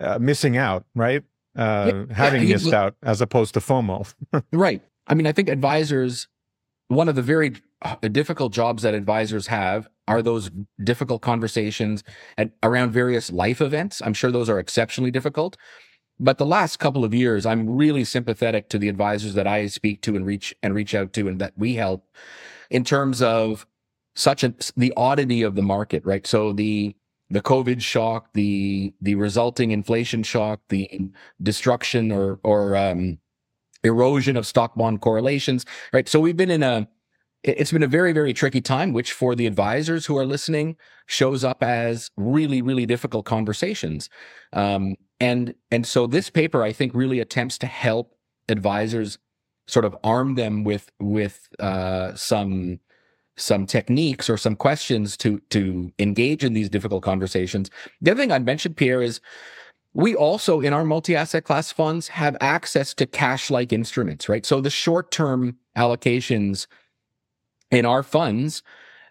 uh, 0.00 0.18
missing 0.18 0.56
out, 0.56 0.84
right? 0.94 1.22
Uh, 1.56 2.04
yeah, 2.08 2.14
having 2.14 2.42
yeah, 2.42 2.54
missed 2.54 2.72
out 2.72 2.94
as 3.02 3.20
opposed 3.20 3.54
to 3.54 3.60
FOMO. 3.60 4.12
right. 4.52 4.82
I 5.06 5.14
mean, 5.14 5.26
I 5.26 5.32
think 5.32 5.48
advisors, 5.48 6.28
one 6.88 7.08
of 7.08 7.16
the 7.16 7.22
very 7.22 7.54
uh, 7.82 7.96
difficult 8.12 8.52
jobs 8.52 8.82
that 8.82 8.94
advisors 8.94 9.48
have 9.48 9.88
are 10.06 10.22
those 10.22 10.50
difficult 10.82 11.22
conversations 11.22 12.04
at, 12.36 12.52
around 12.62 12.92
various 12.92 13.32
life 13.32 13.60
events. 13.60 14.00
I'm 14.04 14.14
sure 14.14 14.30
those 14.30 14.48
are 14.48 14.58
exceptionally 14.58 15.10
difficult. 15.10 15.56
But 16.18 16.36
the 16.36 16.46
last 16.46 16.78
couple 16.78 17.04
of 17.04 17.14
years, 17.14 17.46
I'm 17.46 17.68
really 17.68 18.04
sympathetic 18.04 18.68
to 18.68 18.78
the 18.78 18.90
advisors 18.90 19.34
that 19.34 19.46
I 19.46 19.66
speak 19.68 20.02
to 20.02 20.14
and 20.16 20.26
reach 20.26 20.54
and 20.62 20.74
reach 20.74 20.94
out 20.94 21.14
to 21.14 21.28
and 21.28 21.40
that 21.40 21.54
we 21.56 21.74
help 21.74 22.06
in 22.70 22.84
terms 22.84 23.22
of 23.22 23.66
such 24.14 24.44
a 24.44 24.54
the 24.76 24.92
oddity 24.96 25.42
of 25.42 25.54
the 25.54 25.62
market, 25.62 26.04
right? 26.04 26.26
So 26.26 26.52
the 26.52 26.94
the 27.30 27.40
COVID 27.40 27.80
shock, 27.80 28.32
the 28.34 28.92
the 29.00 29.14
resulting 29.14 29.70
inflation 29.70 30.22
shock, 30.22 30.60
the 30.68 31.10
destruction 31.42 32.12
or 32.12 32.40
or 32.42 32.76
um, 32.76 33.18
erosion 33.84 34.36
of 34.36 34.46
stock 34.46 34.74
bond 34.74 35.00
correlations, 35.00 35.64
right? 35.92 36.08
So 36.08 36.20
we've 36.20 36.36
been 36.36 36.50
in 36.50 36.62
a 36.62 36.88
it's 37.42 37.72
been 37.72 37.82
a 37.82 37.88
very, 37.88 38.12
very 38.12 38.32
tricky 38.32 38.60
time, 38.60 38.92
which 38.92 39.12
for 39.12 39.34
the 39.34 39.46
advisors 39.46 40.06
who 40.06 40.18
are 40.18 40.26
listening 40.26 40.76
shows 41.06 41.42
up 41.42 41.62
as 41.62 42.10
really, 42.16 42.60
really 42.60 42.84
difficult 42.84 43.24
conversations. 43.24 44.10
Um, 44.52 44.96
and, 45.20 45.54
and 45.70 45.86
so 45.86 46.06
this 46.06 46.28
paper, 46.28 46.62
I 46.62 46.72
think, 46.72 46.94
really 46.94 47.18
attempts 47.18 47.56
to 47.58 47.66
help 47.66 48.14
advisors 48.48 49.18
sort 49.66 49.84
of 49.84 49.96
arm 50.04 50.34
them 50.34 50.64
with, 50.64 50.90
with, 51.00 51.48
uh, 51.58 52.14
some, 52.14 52.80
some 53.36 53.66
techniques 53.66 54.28
or 54.28 54.36
some 54.36 54.56
questions 54.56 55.16
to, 55.16 55.40
to 55.50 55.92
engage 55.98 56.44
in 56.44 56.52
these 56.52 56.68
difficult 56.68 57.02
conversations. 57.02 57.70
The 58.00 58.10
other 58.10 58.20
thing 58.20 58.32
I'd 58.32 58.44
mention, 58.44 58.74
Pierre, 58.74 59.02
is 59.02 59.20
we 59.92 60.14
also 60.14 60.60
in 60.60 60.72
our 60.72 60.84
multi-asset 60.84 61.44
class 61.44 61.72
funds 61.72 62.08
have 62.08 62.36
access 62.40 62.94
to 62.94 63.06
cash-like 63.06 63.72
instruments, 63.72 64.28
right? 64.28 64.46
So 64.46 64.60
the 64.60 64.70
short-term 64.70 65.56
allocations 65.76 66.66
in 67.70 67.86
our 67.86 68.02
funds, 68.02 68.62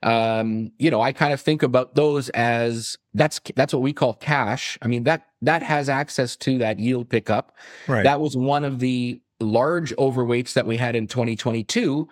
um, 0.03 0.71
you 0.77 0.89
know, 0.89 1.01
I 1.01 1.11
kind 1.11 1.33
of 1.33 1.41
think 1.41 1.63
about 1.63 1.95
those 1.95 2.29
as 2.29 2.97
that's 3.13 3.41
that's 3.55 3.73
what 3.73 3.81
we 3.81 3.91
call 3.91 4.13
cash. 4.13 4.77
I 4.81 4.87
mean 4.87 5.03
that 5.03 5.27
that 5.41 5.61
has 5.63 5.89
access 5.89 6.35
to 6.37 6.57
that 6.59 6.79
yield 6.79 7.09
pickup. 7.09 7.55
Right. 7.87 8.03
That 8.03 8.21
was 8.21 8.37
one 8.37 8.63
of 8.63 8.79
the 8.79 9.21
large 9.41 9.93
overweights 9.95 10.53
that 10.53 10.65
we 10.65 10.77
had 10.77 10.95
in 10.95 11.07
2022. 11.07 12.07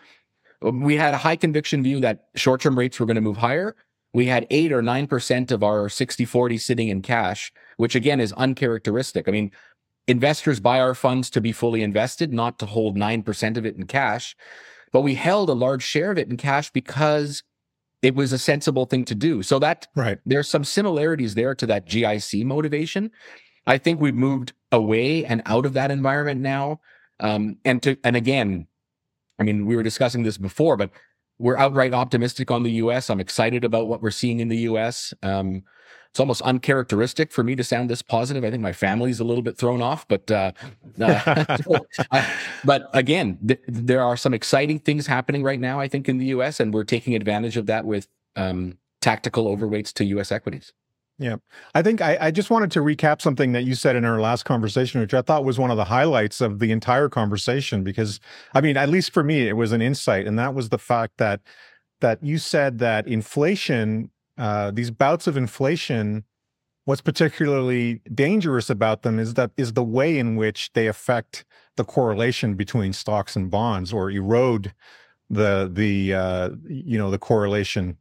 We 0.61 0.97
had 0.97 1.13
a 1.13 1.17
high 1.17 1.35
conviction 1.35 1.83
view 1.83 1.99
that 2.01 2.25
short 2.35 2.61
term 2.61 2.77
rates 2.77 2.99
were 2.99 3.05
going 3.05 3.15
to 3.15 3.21
move 3.21 3.37
higher. 3.37 3.75
We 4.13 4.27
had 4.27 4.47
eight 4.49 4.71
or 4.71 4.81
nine 4.81 5.07
percent 5.07 5.51
of 5.51 5.63
our 5.63 5.89
60 5.89 6.25
40 6.25 6.57
sitting 6.57 6.87
in 6.87 7.01
cash, 7.01 7.51
which 7.77 7.95
again 7.95 8.19
is 8.19 8.33
uncharacteristic. 8.33 9.27
I 9.27 9.31
mean, 9.31 9.51
investors 10.07 10.59
buy 10.59 10.79
our 10.79 10.95
funds 10.95 11.29
to 11.31 11.41
be 11.41 11.51
fully 11.51 11.83
invested, 11.83 12.33
not 12.33 12.59
to 12.59 12.65
hold 12.65 12.95
9% 12.97 13.57
of 13.57 13.65
it 13.65 13.75
in 13.75 13.85
cash. 13.85 14.35
But 14.91 15.01
we 15.01 15.15
held 15.15 15.49
a 15.49 15.53
large 15.53 15.83
share 15.83 16.11
of 16.11 16.17
it 16.17 16.29
in 16.29 16.37
cash 16.37 16.71
because 16.71 17.43
it 18.01 18.15
was 18.15 18.31
a 18.31 18.37
sensible 18.37 18.85
thing 18.85 19.03
to 19.05 19.15
do. 19.15 19.43
So 19.43 19.59
that 19.59 19.87
right. 19.95 20.19
there's 20.25 20.49
some 20.49 20.63
similarities 20.63 21.35
there 21.35 21.53
to 21.55 21.65
that 21.65 21.87
GIC 21.87 22.45
motivation. 22.45 23.11
I 23.65 23.77
think 23.77 23.99
we've 23.99 24.15
moved 24.15 24.53
away 24.71 25.25
and 25.25 25.41
out 25.45 25.65
of 25.65 25.73
that 25.73 25.91
environment 25.91 26.41
now. 26.41 26.79
Um, 27.19 27.57
and 27.65 27.81
to 27.83 27.97
and 28.03 28.15
again, 28.15 28.67
I 29.39 29.43
mean, 29.43 29.65
we 29.65 29.75
were 29.75 29.83
discussing 29.83 30.23
this 30.23 30.37
before, 30.37 30.77
but 30.77 30.89
we're 31.39 31.57
outright 31.57 31.93
optimistic 31.93 32.49
on 32.49 32.63
the 32.63 32.71
U.S. 32.73 33.09
I'm 33.09 33.19
excited 33.19 33.63
about 33.63 33.87
what 33.87 34.01
we're 34.01 34.11
seeing 34.11 34.39
in 34.39 34.47
the 34.47 34.57
U.S. 34.59 35.13
Um, 35.21 35.63
it's 36.09 36.19
almost 36.19 36.41
uncharacteristic 36.41 37.31
for 37.31 37.43
me 37.43 37.55
to 37.55 37.63
sound 37.63 37.89
this 37.89 38.01
positive. 38.01 38.43
I 38.43 38.49
think 38.49 38.63
my 38.63 38.73
family's 38.73 39.19
a 39.19 39.23
little 39.23 39.43
bit 39.43 39.57
thrown 39.57 39.81
off, 39.81 40.07
but 40.07 40.31
uh, 40.31 40.51
uh, 41.01 42.27
but 42.65 42.89
again, 42.93 43.37
th- 43.47 43.59
there 43.67 44.01
are 44.01 44.17
some 44.17 44.33
exciting 44.33 44.79
things 44.79 45.05
happening 45.05 45.43
right 45.43 45.59
now. 45.59 45.79
I 45.79 45.87
think 45.87 46.09
in 46.09 46.17
the 46.17 46.25
U.S. 46.27 46.59
and 46.59 46.73
we're 46.73 46.85
taking 46.85 47.13
advantage 47.13 47.55
of 47.55 47.67
that 47.67 47.85
with 47.85 48.07
um, 48.35 48.77
tactical 49.01 49.45
overweights 49.45 49.93
to 49.93 50.05
U.S. 50.05 50.31
equities. 50.31 50.73
Yeah. 51.19 51.37
I 51.73 51.81
think 51.81 51.99
I, 51.99 52.17
I, 52.21 52.31
just 52.31 52.51
wanted 52.51 52.69
to 52.71 52.79
recap 52.79 53.23
something 53.23 53.51
that 53.53 53.63
you 53.63 53.73
said 53.73 53.95
in 53.95 54.05
our 54.05 54.21
last 54.21 54.43
conversation, 54.43 55.01
which 55.01 55.15
I 55.15 55.23
thought 55.23 55.43
was 55.43 55.57
one 55.57 55.71
of 55.71 55.77
the 55.77 55.85
highlights 55.85 56.41
of 56.41 56.59
the 56.59 56.71
entire 56.71 57.09
conversation, 57.09 57.83
because 57.83 58.19
I 58.53 58.61
mean, 58.61 58.77
at 58.77 58.89
least 58.89 59.13
for 59.13 59.23
me, 59.23 59.47
it 59.47 59.53
was 59.53 59.71
an 59.71 59.81
insight. 59.81 60.27
And 60.27 60.37
that 60.37 60.53
was 60.53 60.69
the 60.69 60.77
fact 60.77 61.17
that 61.17 61.41
that 62.01 62.23
you 62.23 62.37
said 62.37 62.77
that 62.79 63.07
inflation 63.07 64.11
uh, 64.37 64.71
these 64.71 64.91
bouts 64.91 65.27
of 65.27 65.35
inflation, 65.35 66.23
what's 66.85 67.01
particularly 67.01 68.01
dangerous 68.13 68.69
about 68.69 69.01
them 69.01 69.19
is 69.19 69.33
that 69.33 69.51
is 69.57 69.73
the 69.73 69.83
way 69.83 70.17
in 70.17 70.35
which 70.35 70.71
they 70.73 70.87
affect 70.87 71.43
the 71.75 71.83
correlation 71.83 72.53
between 72.53 72.93
stocks 72.93 73.35
and 73.35 73.49
bonds 73.49 73.91
or 73.91 74.11
erode 74.11 74.73
the 75.29 75.69
the 75.71 76.13
uh, 76.13 76.49
you 76.67 76.97
know 76.97 77.11
the 77.11 77.17
correlation 77.17 77.97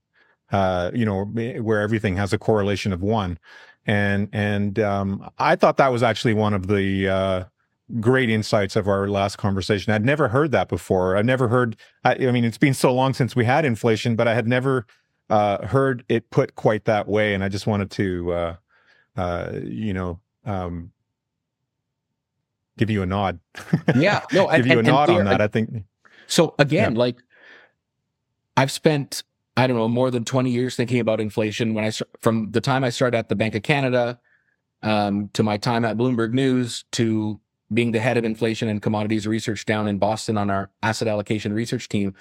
uh, 0.52 0.90
you 0.94 1.04
know 1.04 1.24
where 1.24 1.80
everything 1.80 2.16
has 2.16 2.32
a 2.32 2.38
correlation 2.38 2.92
of 2.92 3.02
one 3.02 3.38
and 3.86 4.28
and 4.32 4.78
um, 4.80 5.28
I 5.38 5.54
thought 5.56 5.76
that 5.76 5.92
was 5.92 6.02
actually 6.02 6.34
one 6.34 6.54
of 6.54 6.66
the 6.66 7.08
uh, 7.08 7.44
great 8.00 8.28
insights 8.30 8.74
of 8.74 8.88
our 8.88 9.06
last 9.08 9.36
conversation. 9.36 9.92
I'd 9.92 10.04
never 10.04 10.26
heard 10.28 10.50
that 10.52 10.68
before. 10.68 11.16
I've 11.16 11.24
never 11.24 11.46
heard. 11.46 11.76
I, 12.04 12.14
I 12.26 12.32
mean, 12.32 12.44
it's 12.44 12.58
been 12.58 12.74
so 12.74 12.92
long 12.92 13.14
since 13.14 13.36
we 13.36 13.44
had 13.44 13.64
inflation, 13.64 14.16
but 14.16 14.26
I 14.26 14.34
had 14.34 14.48
never 14.48 14.86
uh, 15.30 15.64
heard 15.66 16.04
it 16.08 16.30
put 16.30 16.56
quite 16.56 16.84
that 16.86 17.06
way. 17.06 17.32
And 17.32 17.44
I 17.44 17.48
just 17.48 17.68
wanted 17.68 17.92
to, 17.92 18.32
uh, 18.32 18.56
uh, 19.16 19.52
you 19.62 19.94
know, 19.94 20.18
um, 20.44 20.90
give 22.78 22.90
you 22.90 23.02
a 23.02 23.06
nod. 23.06 23.38
Yeah, 23.94 24.22
no, 24.32 24.46
give 24.50 24.54
and- 24.54 24.66
you 24.66 24.72
a 24.72 24.78
and- 24.78 24.78
and 24.78 24.86
nod 24.88 25.10
on 25.10 25.24
that. 25.26 25.40
I 25.40 25.46
think. 25.46 25.84
So 26.26 26.56
again, 26.58 26.96
like 26.96 27.18
I've 28.56 28.72
spent 28.72 29.22
I 29.56 29.66
don't 29.66 29.76
know 29.76 29.88
more 29.88 30.10
than 30.10 30.24
20 30.24 30.50
years 30.50 30.76
thinking 30.76 31.00
about 31.00 31.20
inflation 31.20 31.74
when 31.74 31.84
I 31.84 31.90
from 32.20 32.50
the 32.50 32.60
time 32.60 32.84
I 32.84 32.90
started 32.90 33.16
at 33.16 33.28
the 33.28 33.36
Bank 33.36 33.54
of 33.54 33.62
Canada 33.62 34.20
um, 34.82 35.30
to 35.32 35.42
my 35.42 35.56
time 35.56 35.84
at 35.84 35.96
Bloomberg 35.96 36.32
News 36.32 36.84
to 36.92 37.40
being 37.72 37.92
the 37.92 37.98
head 37.98 38.16
of 38.16 38.24
inflation 38.24 38.68
and 38.68 38.82
commodities 38.82 39.26
research 39.26 39.64
down 39.64 39.88
in 39.88 39.98
Boston 39.98 40.36
on 40.36 40.50
our 40.50 40.70
asset 40.82 41.08
allocation 41.08 41.52
research 41.52 41.88
team. 41.88 42.14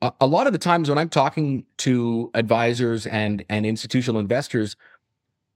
A, 0.00 0.12
a 0.22 0.26
lot 0.26 0.46
of 0.46 0.52
the 0.52 0.58
times 0.58 0.88
when 0.88 0.98
I'm 0.98 1.10
talking 1.10 1.64
to 1.78 2.30
advisors 2.34 3.06
and 3.06 3.44
and 3.48 3.66
institutional 3.66 4.20
investors, 4.20 4.76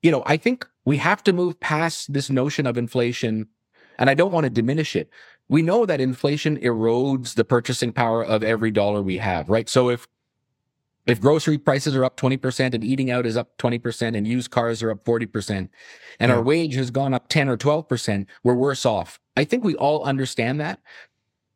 you 0.02 0.10
know, 0.10 0.22
I 0.26 0.36
think 0.36 0.68
we 0.84 0.98
have 0.98 1.24
to 1.24 1.32
move 1.32 1.58
past 1.58 2.12
this 2.12 2.28
notion 2.28 2.66
of 2.66 2.76
inflation 2.76 3.48
and 3.98 4.10
I 4.10 4.14
don't 4.14 4.30
want 4.30 4.44
to 4.44 4.50
diminish 4.50 4.94
it 4.94 5.10
we 5.48 5.62
know 5.62 5.86
that 5.86 6.00
inflation 6.00 6.58
erodes 6.58 7.34
the 7.34 7.44
purchasing 7.44 7.92
power 7.92 8.24
of 8.24 8.42
every 8.42 8.70
dollar 8.70 9.02
we 9.02 9.18
have, 9.18 9.48
right? 9.48 9.68
So 9.68 9.90
if 9.90 10.08
if 11.06 11.20
grocery 11.20 11.56
prices 11.56 11.94
are 11.94 12.04
up 12.04 12.16
20% 12.16 12.74
and 12.74 12.82
eating 12.82 13.10
out 13.10 13.26
is 13.26 13.36
up 13.36 13.56
20% 13.58 14.16
and 14.16 14.26
used 14.26 14.50
cars 14.50 14.82
are 14.82 14.90
up 14.90 15.04
40% 15.04 15.68
and 16.18 16.32
our 16.32 16.42
wage 16.42 16.74
has 16.74 16.90
gone 16.90 17.14
up 17.14 17.28
10 17.28 17.48
or 17.48 17.56
12%, 17.56 18.26
we're 18.42 18.54
worse 18.54 18.84
off. 18.84 19.20
I 19.36 19.44
think 19.44 19.64
we 19.64 19.76
all 19.76 20.02
understand 20.04 20.60
that. 20.60 20.80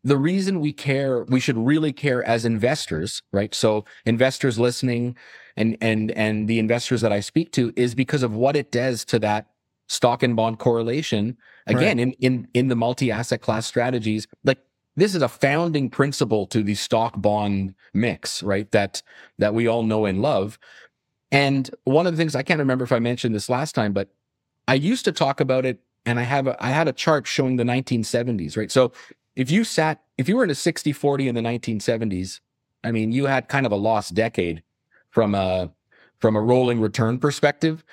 The 0.04 0.16
reason 0.16 0.61
we 0.61 0.73
care, 0.73 1.25
we 1.25 1.40
should 1.40 1.59
really 1.59 1.92
care 1.92 2.25
as 2.25 2.45
investors, 2.45 3.23
right? 3.33 3.54
So 3.54 3.85
investors 4.07 4.59
listening 4.59 5.16
and 5.57 5.76
and 5.80 6.11
and 6.12 6.49
the 6.49 6.59
investors 6.59 7.02
that 7.02 7.12
I 7.12 7.21
speak 7.21 7.52
to 7.52 7.73
is 7.76 7.95
because 7.95 8.23
of 8.23 8.35
what 8.35 8.57
it 8.57 8.71
does 8.71 9.04
to 9.07 9.19
that 9.19 9.49
stock 9.88 10.23
and 10.23 10.37
bond 10.37 10.59
correlation 10.59 11.37
again 11.66 11.99
in 11.99 12.12
in 12.12 12.49
in 12.54 12.69
the 12.69 12.76
multi-asset 12.76 13.42
class 13.42 13.66
strategies 13.66 14.26
like 14.45 14.59
this 15.00 15.14
is 15.14 15.23
a 15.23 15.28
founding 15.28 15.90
principle 15.90 16.47
to 16.47 16.62
the 16.62 16.75
stock 16.75 17.21
bond 17.21 17.75
mix 17.95 18.42
right 18.42 18.71
that 18.73 19.02
that 19.38 19.54
we 19.54 19.66
all 19.66 19.83
know 19.83 20.04
and 20.04 20.23
love. 20.23 20.59
And 21.33 21.71
one 21.85 22.07
of 22.07 22.12
the 22.12 22.16
things 22.16 22.35
i 22.35 22.42
can't 22.42 22.59
remember 22.59 22.85
if 22.85 22.92
i 22.92 22.99
mentioned 22.99 23.35
this 23.35 23.49
last 23.49 23.75
time 23.75 23.92
but 23.92 24.09
i 24.66 24.75
used 24.75 25.04
to 25.04 25.12
talk 25.12 25.40
about 25.40 25.64
it 25.64 25.80
and 26.04 26.19
i 26.19 26.23
have 26.23 26.47
a, 26.47 26.64
i 26.64 26.71
had 26.71 26.88
a 26.88 26.92
chart 26.92 27.26
showing 27.26 27.57
the 27.57 27.64
1970s 27.64 28.57
right? 28.57 28.71
So 28.71 28.92
if 29.37 29.50
you 29.50 29.64
sat 29.64 30.02
if 30.19 30.28
you 30.28 30.37
were 30.37 30.45
in 30.45 30.50
a 30.50 30.54
60 30.54 30.92
40 30.92 31.28
in 31.28 31.35
the 31.35 31.40
1970s 31.40 32.40
i 32.83 32.90
mean 32.90 33.12
you 33.12 33.26
had 33.26 33.49
kind 33.49 33.64
of 33.64 33.71
a 33.71 33.76
lost 33.76 34.14
decade 34.14 34.62
from 35.11 35.35
a 35.35 35.71
from 36.21 36.37
a 36.37 36.40
rolling 36.40 36.80
return 36.80 37.19
perspective 37.19 37.85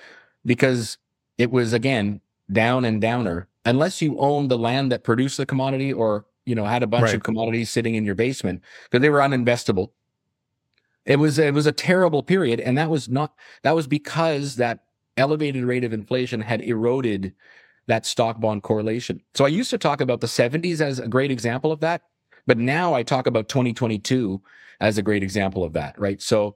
because 0.46 0.98
it 1.38 1.52
was 1.52 1.74
again 1.74 2.22
down 2.52 2.86
and 2.86 3.02
downer. 3.02 3.48
Unless 3.66 4.02
you 4.02 4.18
owned 4.18 4.50
the 4.50 4.58
land 4.58 4.92
that 4.92 5.04
produced 5.04 5.38
the 5.38 5.46
commodity 5.46 5.92
or 5.92 6.26
you 6.48 6.56
know 6.56 6.66
had 6.66 6.82
a 6.84 6.88
bunch 6.88 7.04
Right. 7.04 7.16
of 7.16 7.24
commodities 7.24 7.70
sitting 7.70 7.96
in 7.96 8.06
your 8.06 8.16
basement 8.16 8.62
because 8.86 9.02
they 9.02 9.10
were 9.10 9.20
uninvestable. 9.20 9.90
It 11.06 11.18
was 11.20 11.40
it 11.40 11.54
was 11.54 11.66
a 11.66 11.72
terrible 11.72 12.24
period 12.24 12.60
and 12.60 12.78
that 12.78 12.90
was 12.90 13.08
not 13.08 13.34
that 13.64 13.76
was 13.76 13.88
because 13.88 14.56
that 14.58 14.80
elevated 15.16 15.64
rate 15.64 15.84
of 15.84 15.94
inflation 15.94 16.42
had 16.42 16.62
eroded 16.62 17.34
that 17.88 18.06
stock 18.06 18.40
bond 18.42 18.64
correlation. 18.64 19.22
So 19.36 19.46
i 19.46 19.48
used 19.48 19.70
to 19.70 19.78
talk 19.78 20.02
about 20.02 20.22
the 20.22 20.28
70s 20.28 20.82
as 20.82 21.00
a 21.00 21.08
great 21.08 21.32
example 21.32 21.72
of 21.72 21.80
that 21.80 22.02
but 22.46 22.58
now 22.58 22.94
i 22.94 23.04
talk 23.04 23.28
about 23.28 23.48
2022 23.50 24.42
as 24.80 24.98
a 24.98 25.02
great 25.02 25.24
example 25.24 25.64
of 25.64 25.74
that 25.74 25.98
right? 26.00 26.22
So 26.22 26.56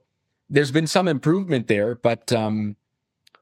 there's 0.50 0.70
been 0.70 0.86
some 0.86 1.08
improvement 1.08 1.66
there 1.68 1.94
but 1.94 2.32
um 2.32 2.76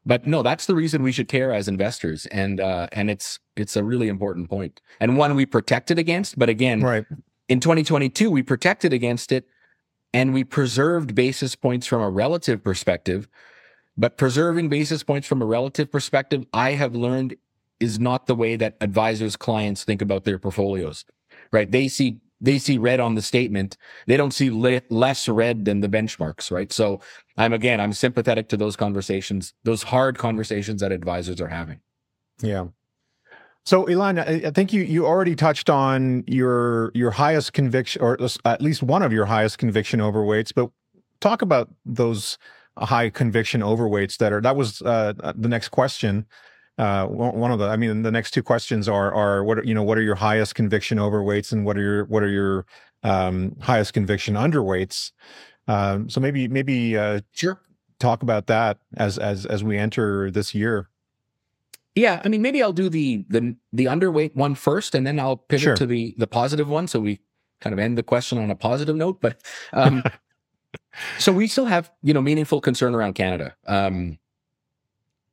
but 0.06 0.26
no 0.26 0.42
that's 0.42 0.66
the 0.66 0.74
reason 0.74 1.02
we 1.02 1.12
should 1.12 1.28
care 1.28 1.52
as 1.52 1.68
investors 1.68 2.26
and 2.26 2.60
uh 2.60 2.86
and 2.92 3.10
it's 3.10 3.38
it's 3.56 3.76
a 3.76 3.84
really 3.84 4.08
important 4.08 4.48
point 4.48 4.80
and 5.00 5.16
one 5.16 5.34
we 5.36 5.44
protected 5.46 5.98
against 5.98 6.38
but 6.38 6.48
again 6.48 6.80
Right. 6.82 7.04
in 7.48 7.60
2022 7.60 8.30
we 8.30 8.42
protected 8.42 8.92
against 8.92 9.32
it 9.32 9.46
and 10.12 10.32
we 10.34 10.42
preserved 10.44 11.14
basis 11.14 11.54
points 11.54 11.86
from 11.86 12.00
a 12.02 12.10
relative 12.10 12.62
perspective 12.64 13.28
but 13.96 14.16
preserving 14.16 14.68
basis 14.68 15.02
points 15.02 15.26
from 15.26 15.42
a 15.42 15.46
relative 15.46 15.90
perspective 15.92 16.46
i 16.52 16.72
have 16.72 16.94
learned 16.94 17.36
is 17.78 17.98
not 17.98 18.26
the 18.26 18.34
way 18.34 18.56
that 18.56 18.76
advisors 18.80 19.36
clients 19.36 19.84
think 19.84 20.00
about 20.02 20.24
their 20.24 20.38
portfolios 20.38 21.04
right 21.52 21.70
they 21.72 21.88
see 21.88 22.20
they 22.40 22.58
see 22.58 22.78
red 22.78 23.00
on 23.00 23.14
the 23.14 23.22
statement 23.22 23.76
they 24.06 24.16
don't 24.16 24.32
see 24.32 24.50
le- 24.50 24.82
less 24.88 25.28
red 25.28 25.64
than 25.64 25.80
the 25.80 25.88
benchmarks 25.88 26.50
right 26.50 26.72
so 26.72 27.00
i'm 27.36 27.52
again 27.52 27.80
i'm 27.80 27.92
sympathetic 27.92 28.48
to 28.48 28.56
those 28.56 28.76
conversations 28.76 29.52
those 29.64 29.82
hard 29.82 30.18
conversations 30.18 30.80
that 30.80 30.92
advisors 30.92 31.40
are 31.40 31.48
having 31.48 31.80
Yeah. 32.42 32.68
So, 33.64 33.84
Ilan, 33.84 34.46
I 34.46 34.50
think 34.50 34.72
you 34.72 34.82
you 34.82 35.06
already 35.06 35.36
touched 35.36 35.68
on 35.68 36.24
your 36.26 36.90
your 36.94 37.10
highest 37.10 37.52
conviction, 37.52 38.00
or 38.02 38.18
at 38.44 38.62
least 38.62 38.82
one 38.82 39.02
of 39.02 39.12
your 39.12 39.26
highest 39.26 39.58
conviction 39.58 40.00
overweights. 40.00 40.52
But 40.54 40.70
talk 41.20 41.42
about 41.42 41.68
those 41.84 42.38
high 42.78 43.10
conviction 43.10 43.60
overweights 43.60 44.16
that 44.16 44.32
are. 44.32 44.40
That 44.40 44.56
was 44.56 44.80
uh, 44.82 45.12
the 45.36 45.48
next 45.48 45.68
question. 45.68 46.26
Uh, 46.80 47.06
one 47.06 47.50
of 47.50 47.58
the, 47.58 47.66
I 47.66 47.76
mean, 47.76 48.00
the 48.00 48.10
next 48.10 48.30
two 48.30 48.42
questions 48.42 48.88
are 48.88 49.12
are 49.12 49.44
what 49.44 49.58
are, 49.58 49.64
you 49.64 49.74
know 49.74 49.82
what 49.82 49.98
are 49.98 50.02
your 50.02 50.14
highest 50.14 50.54
conviction 50.54 50.96
overweights 50.96 51.52
and 51.52 51.66
what 51.66 51.76
are 51.76 51.82
your 51.82 52.04
what 52.06 52.22
are 52.22 52.30
your 52.30 52.64
um, 53.02 53.54
highest 53.60 53.92
conviction 53.92 54.34
underweights. 54.34 55.12
Um, 55.68 56.08
so 56.08 56.20
maybe 56.20 56.48
maybe 56.48 56.96
uh, 56.96 57.20
sure 57.32 57.60
talk 57.98 58.22
about 58.22 58.46
that 58.46 58.78
as 58.96 59.18
as 59.18 59.44
as 59.44 59.62
we 59.62 59.76
enter 59.76 60.30
this 60.30 60.54
year. 60.54 60.88
Yeah, 61.94 62.22
I 62.24 62.28
mean, 62.28 62.40
maybe 62.40 62.62
I'll 62.62 62.72
do 62.72 62.88
the 62.88 63.26
the 63.28 63.56
the 63.74 63.84
underweight 63.84 64.34
one 64.34 64.54
first, 64.54 64.94
and 64.94 65.06
then 65.06 65.20
I'll 65.20 65.36
pivot 65.36 65.62
Sure. 65.62 65.76
to 65.76 65.86
the 65.86 66.14
the 66.16 66.26
positive 66.26 66.68
one, 66.68 66.88
so 66.88 66.98
we 66.98 67.20
kind 67.60 67.74
of 67.74 67.78
end 67.78 67.98
the 67.98 68.02
question 68.02 68.38
on 68.38 68.50
a 68.50 68.56
positive 68.56 68.96
note. 68.96 69.20
But 69.20 69.42
um, 69.74 70.02
so 71.18 71.30
we 71.30 71.46
still 71.46 71.66
have 71.66 71.90
you 72.02 72.14
know 72.14 72.22
meaningful 72.22 72.62
concern 72.62 72.94
around 72.94 73.14
Canada. 73.14 73.54
Um, 73.66 74.18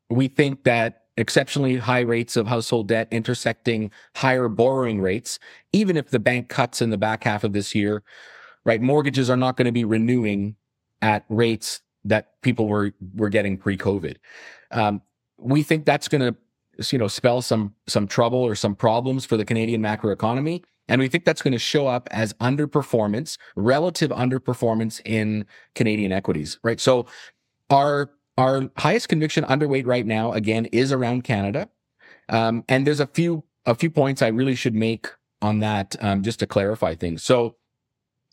we 0.10 0.28
think 0.28 0.66
that 0.66 1.04
exceptionally 1.18 1.78
high 1.78 2.02
rates 2.02 2.38
of 2.38 2.48
household 2.48 2.88
debt 2.88 3.08
intersecting 3.12 3.92
higher 4.16 4.48
borrowing 4.48 5.02
rates, 5.02 5.40
even 5.74 5.98
if 5.98 6.10
the 6.10 6.20
bank 6.20 6.50
cuts 6.50 6.82
in 6.82 6.90
the 6.90 6.98
back 6.98 7.24
half 7.24 7.44
of 7.44 7.54
this 7.54 7.74
year, 7.74 8.04
right? 8.64 8.82
Mortgages 8.82 9.30
are 9.30 9.38
not 9.38 9.58
going 9.58 9.66
to 9.66 9.72
be 9.72 9.84
renewing 9.84 10.56
at 11.02 11.26
rates 11.30 11.82
that 12.06 12.42
people 12.42 12.68
were 12.68 12.94
were 13.16 13.30
getting 13.30 13.58
pre-COVID. 13.58 14.18
Um, 14.72 15.02
we 15.38 15.64
think 15.64 15.86
that's 15.86 16.08
going 16.08 16.22
to 16.22 16.36
you 16.92 16.98
know 16.98 17.08
spell 17.08 17.42
some 17.42 17.74
some 17.88 18.08
trouble 18.08 18.40
or 18.40 18.56
some 18.56 18.76
problems 18.76 19.26
for 19.26 19.38
the 19.38 19.46
Canadian 19.46 19.82
macroeconomy 19.82 20.64
and 20.90 21.02
we 21.02 21.08
think 21.08 21.26
that's 21.26 21.42
going 21.42 21.54
to 21.54 21.60
show 21.60 21.88
up 21.88 22.08
as 22.12 22.34
underperformance 22.34 23.38
relative 23.56 24.12
underperformance 24.12 25.02
in 25.06 25.46
Canadian 25.74 26.12
equities 26.12 26.60
right 26.64 26.80
so 26.80 27.08
our 27.72 28.12
our 28.38 28.69
highest 28.78 29.10
conviction 29.10 29.43
underweight 29.45 29.86
right 29.86 30.06
now 30.06 30.34
again 30.34 30.65
is 30.67 30.91
around 30.91 31.23
Canada. 31.23 31.69
Um, 32.30 32.63
and 32.69 32.86
there's 32.86 33.00
a 33.00 33.08
few 33.08 33.43
a 33.65 33.76
few 33.76 33.89
points 33.89 34.21
I 34.21 34.28
really 34.28 34.56
should 34.56 34.76
make 34.76 35.08
on 35.41 35.60
that 35.60 35.95
um, 36.00 36.23
just 36.23 36.39
to 36.39 36.47
clarify 36.47 36.95
things. 36.95 37.23
So 37.23 37.58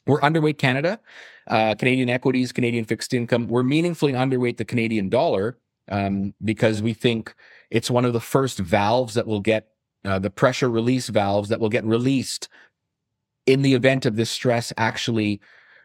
we're 0.07 0.21
underweight 0.21 0.59
Canada 0.59 1.01
uh, 1.49 1.75
Canadian 1.75 2.09
equities 2.09 2.53
Canadian 2.53 2.85
fixed 2.85 3.15
income. 3.15 3.49
We're 3.49 3.63
meaningfully 3.63 4.13
underweight 4.13 4.57
the 4.57 4.65
Canadian 4.65 5.09
dollar 5.09 5.59
um, 5.89 6.35
because 6.43 6.83
we 6.83 6.95
think 6.95 7.35
it's 7.71 7.91
one 7.91 8.05
of 8.05 8.13
the 8.13 8.21
first 8.21 8.59
valves 8.59 9.15
that 9.15 9.27
will 9.27 9.41
get 9.41 9.69
uh, 10.05 10.19
the 10.19 10.31
pressure 10.31 10.71
release 10.71 11.09
valves 11.09 11.49
that 11.49 11.61
will 11.61 11.69
get 11.69 11.85
released 11.85 12.49
in 13.47 13.63
the 13.63 13.75
event 13.75 14.07
of 14.07 14.17
this 14.17 14.31
stress 14.31 14.73
actually 14.77 15.41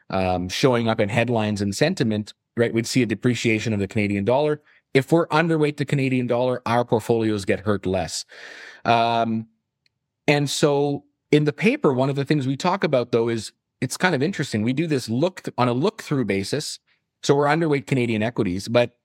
um, 0.10 0.50
showing 0.50 0.88
up 0.88 1.00
in 1.00 1.10
headlines 1.10 1.62
and 1.62 1.76
sentiment. 1.76 2.34
Right, 2.60 2.74
we'd 2.74 2.86
see 2.86 3.02
a 3.02 3.06
depreciation 3.06 3.72
of 3.72 3.80
the 3.80 3.88
Canadian 3.88 4.26
dollar. 4.26 4.62
If 4.94 5.14
we're 5.14 5.28
underweight 5.28 5.78
the 5.78 5.86
Canadian 5.86 6.28
dollar, 6.28 6.62
our 6.66 6.84
portfolios 6.84 7.46
get 7.46 7.62
hurt 7.62 7.86
less. 7.86 8.26
Um, 8.84 9.48
and 10.28 10.50
so, 10.50 11.06
in 11.32 11.46
the 11.46 11.54
paper, 11.54 11.94
one 11.94 12.10
of 12.10 12.18
the 12.18 12.26
things 12.26 12.48
we 12.48 12.58
talk 12.58 12.84
about 12.84 13.14
though 13.14 13.30
is 13.30 13.54
it's 13.80 13.98
kind 13.98 14.14
of 14.14 14.22
interesting. 14.22 14.62
We 14.62 14.74
do 14.74 14.88
this 14.88 15.08
look 15.08 15.44
th- 15.44 15.54
on 15.58 15.70
a 15.70 15.74
look 15.74 16.02
through 16.02 16.26
basis. 16.26 16.80
So 17.24 17.36
we're 17.36 17.46
underweight 17.46 17.88
Canadian 17.88 18.24
equities, 18.24 18.68
but 18.68 18.98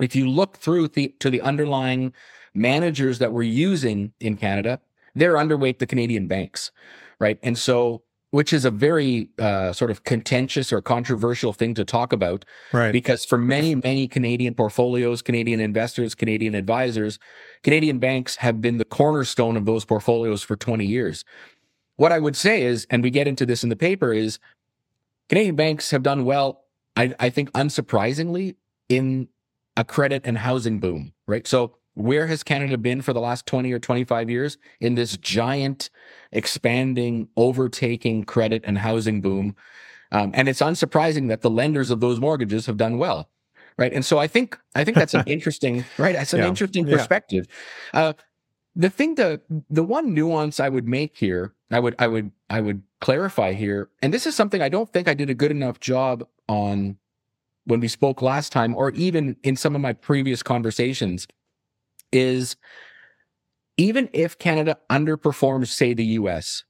if 0.00 0.16
you 0.16 0.28
look 0.28 0.56
through 0.56 0.88
the, 0.88 1.14
to 1.20 1.30
the 1.30 1.40
underlying 1.40 2.12
managers 2.54 3.18
that 3.18 3.32
we're 3.32 3.42
using 3.42 4.12
in 4.20 4.36
Canada, 4.36 4.80
they're 5.14 5.34
underweight 5.34 5.78
the 5.78 5.86
Canadian 5.86 6.26
banks, 6.26 6.72
right? 7.18 7.38
And 7.42 7.56
so 7.56 8.02
which 8.30 8.52
is 8.52 8.64
a 8.64 8.70
very 8.70 9.28
uh, 9.38 9.72
sort 9.72 9.90
of 9.90 10.04
contentious 10.04 10.72
or 10.72 10.80
controversial 10.80 11.52
thing 11.52 11.74
to 11.74 11.84
talk 11.84 12.12
about 12.12 12.44
Right. 12.72 12.92
because 12.92 13.24
for 13.24 13.36
many, 13.36 13.74
many 13.74 14.06
Canadian 14.06 14.54
portfolios, 14.54 15.20
Canadian 15.22 15.58
investors, 15.60 16.14
Canadian 16.14 16.54
advisors, 16.54 17.18
Canadian 17.62 17.98
banks 17.98 18.36
have 18.36 18.60
been 18.60 18.78
the 18.78 18.84
cornerstone 18.84 19.56
of 19.56 19.66
those 19.66 19.84
portfolios 19.84 20.42
for 20.42 20.56
20 20.56 20.86
years. 20.86 21.24
What 21.96 22.12
I 22.12 22.18
would 22.18 22.36
say 22.36 22.62
is, 22.62 22.86
and 22.88 23.02
we 23.02 23.10
get 23.10 23.26
into 23.26 23.44
this 23.44 23.62
in 23.62 23.68
the 23.68 23.76
paper, 23.76 24.12
is 24.12 24.38
Canadian 25.28 25.56
banks 25.56 25.90
have 25.90 26.02
done 26.02 26.24
well, 26.24 26.64
I, 26.96 27.14
I 27.20 27.30
think 27.30 27.50
unsurprisingly, 27.52 28.54
in 28.88 29.28
a 29.76 29.84
credit 29.84 30.22
and 30.24 30.38
housing 30.38 30.80
boom, 30.80 31.12
right? 31.26 31.46
So 31.46 31.76
where 32.00 32.26
has 32.26 32.42
Canada 32.42 32.78
been 32.78 33.02
for 33.02 33.12
the 33.12 33.20
last 33.20 33.46
20 33.46 33.72
or 33.72 33.78
25 33.78 34.30
years 34.30 34.58
in 34.80 34.94
this 34.94 35.16
giant, 35.16 35.90
expanding, 36.32 37.28
overtaking 37.36 38.24
credit 38.24 38.62
and 38.64 38.78
housing 38.78 39.20
boom? 39.20 39.54
Um, 40.12 40.32
and 40.34 40.48
it's 40.48 40.60
unsurprising 40.60 41.28
that 41.28 41.42
the 41.42 41.50
lenders 41.50 41.90
of 41.90 42.00
those 42.00 42.18
mortgages 42.18 42.66
have 42.66 42.76
done 42.76 42.98
well, 42.98 43.28
right? 43.78 43.92
And 43.92 44.04
so 44.04 44.18
I 44.18 44.26
think 44.26 44.58
I 44.74 44.84
think 44.84 44.96
that's 44.96 45.14
an 45.14 45.24
interesting, 45.26 45.84
right? 45.98 46.14
That's 46.16 46.32
an 46.32 46.40
Yeah. 46.40 46.48
interesting 46.48 46.86
Yeah. 46.86 46.96
perspective. 46.96 47.46
Uh, 47.94 48.14
the 48.76 48.90
thing, 48.90 49.16
the 49.16 49.40
the 49.68 49.82
one 49.82 50.14
nuance 50.14 50.60
I 50.60 50.68
would 50.68 50.86
make 50.86 51.16
here, 51.16 51.54
I 51.70 51.80
would 51.80 51.94
I 51.98 52.06
would 52.06 52.30
I 52.48 52.60
would 52.60 52.82
clarify 53.00 53.52
here, 53.52 53.90
and 54.02 54.12
this 54.12 54.26
is 54.26 54.34
something 54.34 54.62
I 54.62 54.68
don't 54.68 54.92
think 54.92 55.08
I 55.08 55.14
did 55.14 55.30
a 55.30 55.34
good 55.34 55.50
enough 55.50 55.80
job 55.80 56.26
on 56.48 56.96
when 57.64 57.80
we 57.80 57.88
spoke 57.88 58.22
last 58.22 58.52
time, 58.52 58.74
or 58.74 58.90
even 58.92 59.36
in 59.42 59.56
some 59.56 59.74
of 59.74 59.80
my 59.80 59.92
previous 59.92 60.42
conversations, 60.42 61.26
is 62.12 62.56
even 63.76 64.08
if 64.12 64.38
Canada 64.38 64.78
underperforms, 64.90 65.68
say 65.68 65.94
the 65.94 66.04
US, 66.04 66.64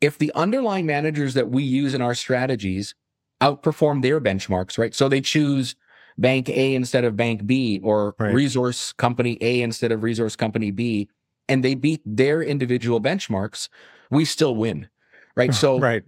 if 0.00 0.18
the 0.18 0.32
underlying 0.34 0.86
managers 0.86 1.34
that 1.34 1.50
we 1.50 1.62
use 1.62 1.94
in 1.94 2.02
our 2.02 2.14
strategies 2.14 2.94
outperform 3.40 4.02
their 4.02 4.20
benchmarks, 4.20 4.78
right? 4.78 4.94
So 4.94 5.08
they 5.08 5.20
choose 5.20 5.74
bank 6.16 6.48
A 6.48 6.74
instead 6.74 7.04
of 7.04 7.16
bank 7.16 7.46
B 7.46 7.80
or 7.82 8.14
Right. 8.18 8.34
resource 8.34 8.92
company 8.92 9.38
A 9.40 9.62
instead 9.62 9.92
of 9.92 10.02
resource 10.02 10.36
company 10.36 10.70
B, 10.70 11.08
and 11.48 11.64
they 11.64 11.74
beat 11.74 12.00
their 12.04 12.42
individual 12.42 13.00
benchmarks, 13.00 13.68
we 14.10 14.24
still 14.24 14.54
win, 14.54 14.88
right? 15.36 15.54
So 15.54 15.78
right. 15.78 16.04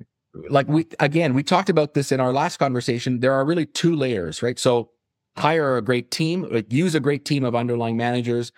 like 0.48 0.68
we 0.68 0.86
again 1.00 1.34
we 1.34 1.42
talked 1.42 1.68
about 1.68 1.94
this 1.94 2.10
in 2.10 2.20
our 2.20 2.32
last 2.32 2.56
conversation 2.56 3.20
there 3.20 3.32
are 3.32 3.44
really 3.44 3.66
two 3.66 3.94
layers 3.94 4.42
right 4.42 4.58
so 4.58 4.90
hire 5.36 5.76
a 5.76 5.82
great 5.82 6.10
team 6.10 6.64
use 6.70 6.94
a 6.94 7.00
great 7.00 7.24
team 7.24 7.44
of 7.44 7.54
underlying 7.54 7.96
managers 7.96 8.52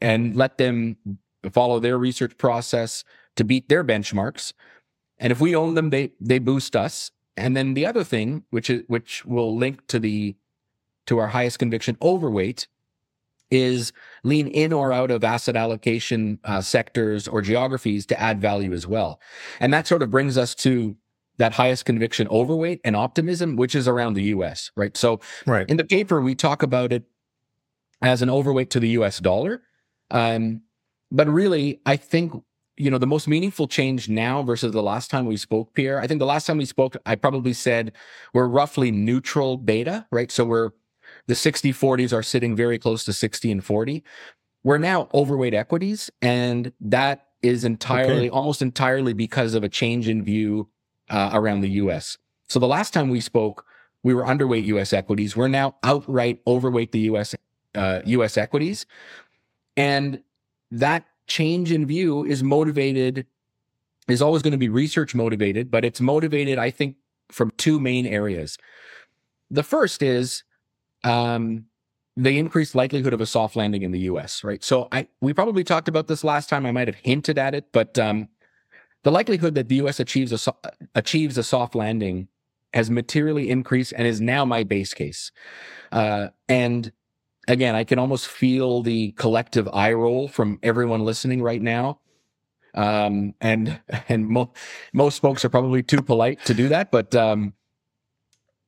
and 0.00 0.36
let 0.36 0.58
them 0.58 0.96
follow 1.52 1.80
their 1.80 1.98
research 1.98 2.36
process 2.36 3.04
to 3.36 3.44
beat 3.44 3.68
their 3.68 3.82
benchmarks. 3.82 4.52
And 5.18 5.30
if 5.30 5.40
we 5.40 5.54
own 5.54 5.74
them 5.74 5.90
they 5.90 6.12
they 6.20 6.38
boost 6.38 6.76
us. 6.76 7.10
And 7.36 7.56
then 7.56 7.74
the 7.74 7.86
other 7.86 8.04
thing 8.04 8.44
which 8.50 8.68
is 8.68 8.82
which 8.86 9.24
will 9.24 9.56
link 9.56 9.86
to 9.88 9.98
the 9.98 10.36
to 11.06 11.18
our 11.18 11.28
highest 11.28 11.58
conviction 11.58 11.96
overweight 12.02 12.68
is 13.50 13.92
lean 14.22 14.46
in 14.46 14.72
or 14.72 14.92
out 14.92 15.10
of 15.10 15.24
asset 15.24 15.56
allocation 15.56 16.38
uh, 16.44 16.60
sectors 16.60 17.26
or 17.26 17.42
geographies 17.42 18.06
to 18.06 18.20
add 18.20 18.40
value 18.40 18.72
as 18.72 18.86
well. 18.86 19.20
And 19.58 19.74
that 19.74 19.86
sort 19.86 20.02
of 20.02 20.10
brings 20.10 20.38
us 20.38 20.54
to 20.56 20.96
that 21.40 21.52
highest 21.54 21.86
conviction 21.86 22.28
overweight 22.28 22.80
and 22.84 22.94
optimism, 22.94 23.56
which 23.56 23.74
is 23.74 23.88
around 23.88 24.12
the 24.12 24.24
US, 24.24 24.70
right? 24.76 24.94
So 24.94 25.20
Right. 25.46 25.68
in 25.68 25.78
the 25.78 25.84
paper, 25.84 26.20
we 26.20 26.34
talk 26.34 26.62
about 26.62 26.92
it 26.92 27.04
as 28.02 28.20
an 28.20 28.28
overweight 28.28 28.68
to 28.70 28.80
the 28.80 28.90
US 28.90 29.18
dollar. 29.20 29.62
Um, 30.10 30.62
but 31.10 31.28
really, 31.28 31.80
I 31.86 31.96
think, 31.96 32.34
you 32.76 32.90
know, 32.90 32.98
the 32.98 33.06
most 33.06 33.26
meaningful 33.26 33.68
change 33.68 34.06
now 34.08 34.42
versus 34.42 34.72
the 34.72 34.82
last 34.82 35.10
time 35.10 35.24
we 35.24 35.38
spoke, 35.38 35.72
Pierre, 35.74 35.98
I 35.98 36.06
think 36.06 36.18
the 36.18 36.26
last 36.26 36.46
time 36.46 36.58
we 36.58 36.66
spoke, 36.66 36.94
I 37.06 37.14
probably 37.14 37.54
said 37.54 37.92
we're 38.34 38.46
roughly 38.46 38.90
neutral 38.90 39.56
beta, 39.56 40.06
right? 40.12 40.30
So 40.30 40.44
we're 40.44 40.70
the 41.26 41.34
60 41.34 41.72
40s 41.72 42.12
are 42.12 42.22
sitting 42.22 42.54
very 42.54 42.78
close 42.78 43.04
to 43.04 43.14
60 43.14 43.50
and 43.50 43.64
40. 43.64 44.04
We're 44.62 44.78
now 44.78 45.08
overweight 45.14 45.54
equities, 45.54 46.10
and 46.20 46.72
that 46.80 47.28
is 47.42 47.64
entirely, 47.64 48.28
Okay. 48.28 48.28
almost 48.28 48.60
entirely 48.60 49.14
because 49.14 49.54
of 49.54 49.64
a 49.64 49.70
change 49.70 50.06
in 50.06 50.22
view 50.22 50.68
uh, 51.10 51.30
around 51.32 51.60
the 51.60 51.70
US. 51.70 52.16
So 52.48 52.58
the 52.58 52.66
last 52.66 52.92
time 52.94 53.10
we 53.10 53.20
spoke, 53.20 53.66
we 54.02 54.14
were 54.14 54.24
underweight 54.24 54.64
US 54.66 54.92
equities. 54.92 55.36
We're 55.36 55.48
now 55.48 55.76
outright 55.82 56.40
overweight 56.46 56.92
the 56.92 57.00
US 57.00 57.34
uh, 57.74 58.00
US 58.04 58.36
equities, 58.36 58.86
and 59.76 60.22
that 60.70 61.04
change 61.26 61.70
in 61.70 61.86
view 61.86 62.24
is 62.24 62.42
motivated 62.42 63.26
is 64.08 64.20
always 64.20 64.42
going 64.42 64.52
to 64.52 64.58
be 64.58 64.68
research 64.68 65.14
motivated, 65.14 65.70
but 65.70 65.84
it's 65.84 66.00
motivated, 66.00 66.58
I 66.58 66.70
think, 66.70 66.96
from 67.30 67.52
two 67.56 67.78
main 67.78 68.06
areas. 68.06 68.58
The 69.50 69.62
first 69.62 70.02
is 70.02 70.42
um, 71.04 71.66
the 72.16 72.38
increased 72.38 72.74
likelihood 72.74 73.12
of 73.12 73.20
a 73.20 73.26
soft 73.26 73.56
landing 73.56 73.82
in 73.82 73.92
the 73.92 74.00
U.S. 74.00 74.42
Right. 74.42 74.62
So 74.64 74.88
I 74.92 75.08
we 75.20 75.32
probably 75.32 75.64
talked 75.64 75.88
about 75.88 76.08
this 76.08 76.24
last 76.24 76.48
time. 76.48 76.66
I 76.66 76.72
might 76.72 76.88
have 76.88 76.96
hinted 76.96 77.38
at 77.38 77.54
it, 77.54 77.66
but 77.72 77.98
um, 77.98 78.28
the 79.02 79.10
likelihood 79.10 79.54
that 79.54 79.68
the 79.68 79.76
U.S. 79.76 80.00
achieves 80.00 80.32
a 80.32 80.38
so- 80.38 80.56
achieves 80.94 81.38
a 81.38 81.42
soft 81.42 81.74
landing 81.74 82.28
has 82.72 82.90
materially 82.90 83.50
increased 83.50 83.92
and 83.96 84.06
is 84.06 84.20
now 84.20 84.44
my 84.44 84.62
base 84.62 84.94
case. 84.94 85.32
Uh, 85.90 86.28
and 86.48 86.92
again, 87.48 87.74
I 87.74 87.84
can 87.84 87.98
almost 87.98 88.28
feel 88.28 88.82
the 88.82 89.12
collective 89.12 89.68
eye 89.72 89.92
roll 89.92 90.28
from 90.28 90.58
everyone 90.62 91.04
listening 91.04 91.42
right 91.42 91.60
now. 91.60 92.00
Um, 92.74 93.34
and 93.40 93.80
and 94.08 94.28
mo- 94.28 94.52
most 94.92 95.20
folks 95.20 95.44
are 95.44 95.48
probably 95.48 95.82
too 95.82 96.02
polite 96.02 96.44
to 96.44 96.54
do 96.54 96.68
that, 96.68 96.92
but 96.92 97.14
um, 97.16 97.54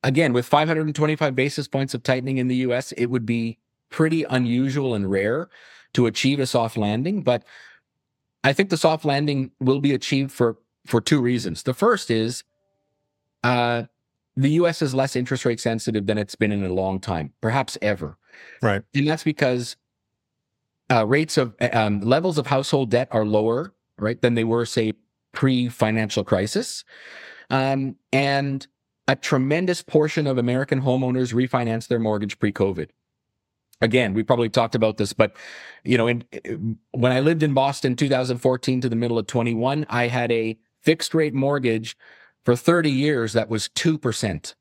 again, 0.03 0.33
with 0.33 0.45
525 0.45 1.35
basis 1.35 1.67
points 1.67 1.93
of 1.93 2.03
tightening 2.03 2.37
in 2.37 2.47
the 2.47 2.57
U.S., 2.57 2.91
it 2.93 3.05
would 3.05 3.25
be 3.25 3.59
pretty 3.89 4.23
unusual 4.23 4.93
and 4.93 5.09
rare 5.09 5.49
to 5.93 6.05
achieve 6.05 6.39
a 6.39 6.45
soft 6.45 6.75
landing. 6.77 7.21
But 7.21 7.43
I 8.43 8.53
think 8.53 8.69
the 8.69 8.77
soft 8.77 9.05
landing 9.05 9.51
will 9.59 9.79
be 9.79 9.93
achieved 9.93 10.31
for 10.31 10.57
for 10.85 10.99
two 10.99 11.21
reasons. 11.21 11.63
The 11.63 11.73
first 11.73 12.11
is 12.11 12.43
uh, 13.43 13.83
the 14.35 14.49
U.S. 14.51 14.81
is 14.81 14.93
less 14.93 15.15
interest 15.15 15.45
rate 15.45 15.59
sensitive 15.59 16.07
than 16.07 16.17
it's 16.17 16.35
been 16.35 16.51
in 16.51 16.63
a 16.63 16.73
long 16.73 16.99
time, 16.99 17.33
perhaps 17.41 17.77
ever, 17.81 18.17
Right. 18.61 18.81
and 18.93 19.07
that's 19.07 19.23
because 19.23 19.75
uh, 20.91 21.05
rates 21.05 21.37
of 21.37 21.55
um, 21.71 22.01
levels 22.01 22.37
of 22.37 22.47
household 22.47 22.89
debt 22.91 23.07
are 23.11 23.25
lower, 23.25 23.73
right, 23.97 24.21
than 24.21 24.33
they 24.35 24.43
were 24.43 24.65
say 24.65 24.93
pre-financial 25.31 26.23
crisis, 26.23 26.83
um, 27.49 27.95
and 28.11 28.67
a 29.07 29.15
tremendous 29.15 29.81
portion 29.83 30.27
of 30.27 30.37
American 30.37 30.81
homeowners 30.81 31.33
refinance 31.33 31.87
their 31.87 31.99
mortgage 31.99 32.39
pre-COVID. 32.39 32.89
Again, 33.83 34.13
we 34.13 34.23
probably 34.23 34.47
talked 34.47 34.75
about 34.75 34.95
this, 34.95 35.11
but 35.11 35.35
you 35.83 35.97
know, 35.97 36.07
in, 36.07 36.23
when 36.91 37.11
I 37.11 37.19
lived 37.19 37.43
in 37.43 37.53
Boston, 37.53 37.97
2014 37.97 38.79
to 38.79 38.87
the 38.87 38.95
middle 38.95 39.19
of 39.19 39.27
21, 39.27 39.85
I 39.89 40.07
had 40.07 40.31
a 40.31 40.57
fixed 40.81 41.13
rate 41.13 41.33
mortgage 41.33 41.97
for 42.45 42.55
30 42.55 42.89
years 42.89 43.33
that 43.33 43.49
was 43.49 43.67
two 43.67 43.97
percent, 43.97 44.55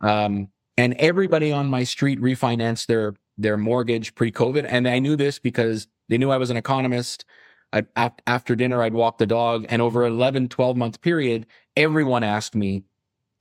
um, 0.00 0.48
and 0.78 0.94
everybody 0.94 1.52
on 1.52 1.66
my 1.66 1.84
street 1.84 2.18
refinanced 2.22 2.86
their 2.86 3.14
their 3.36 3.58
mortgage 3.58 4.14
pre-COVID, 4.14 4.64
and 4.66 4.88
I 4.88 4.98
knew 4.98 5.14
this 5.14 5.38
because 5.38 5.86
they 6.08 6.16
knew 6.16 6.30
I 6.30 6.38
was 6.38 6.48
an 6.48 6.56
economist. 6.56 7.26
I, 7.70 7.84
after 8.26 8.56
dinner, 8.56 8.82
I'd 8.82 8.94
walk 8.94 9.18
the 9.18 9.26
dog, 9.26 9.66
and 9.68 9.82
over 9.82 10.06
an 10.06 10.12
11, 10.14 10.48
12 10.48 10.76
month 10.76 11.02
period, 11.02 11.44
everyone 11.76 12.24
asked 12.24 12.54
me, 12.54 12.84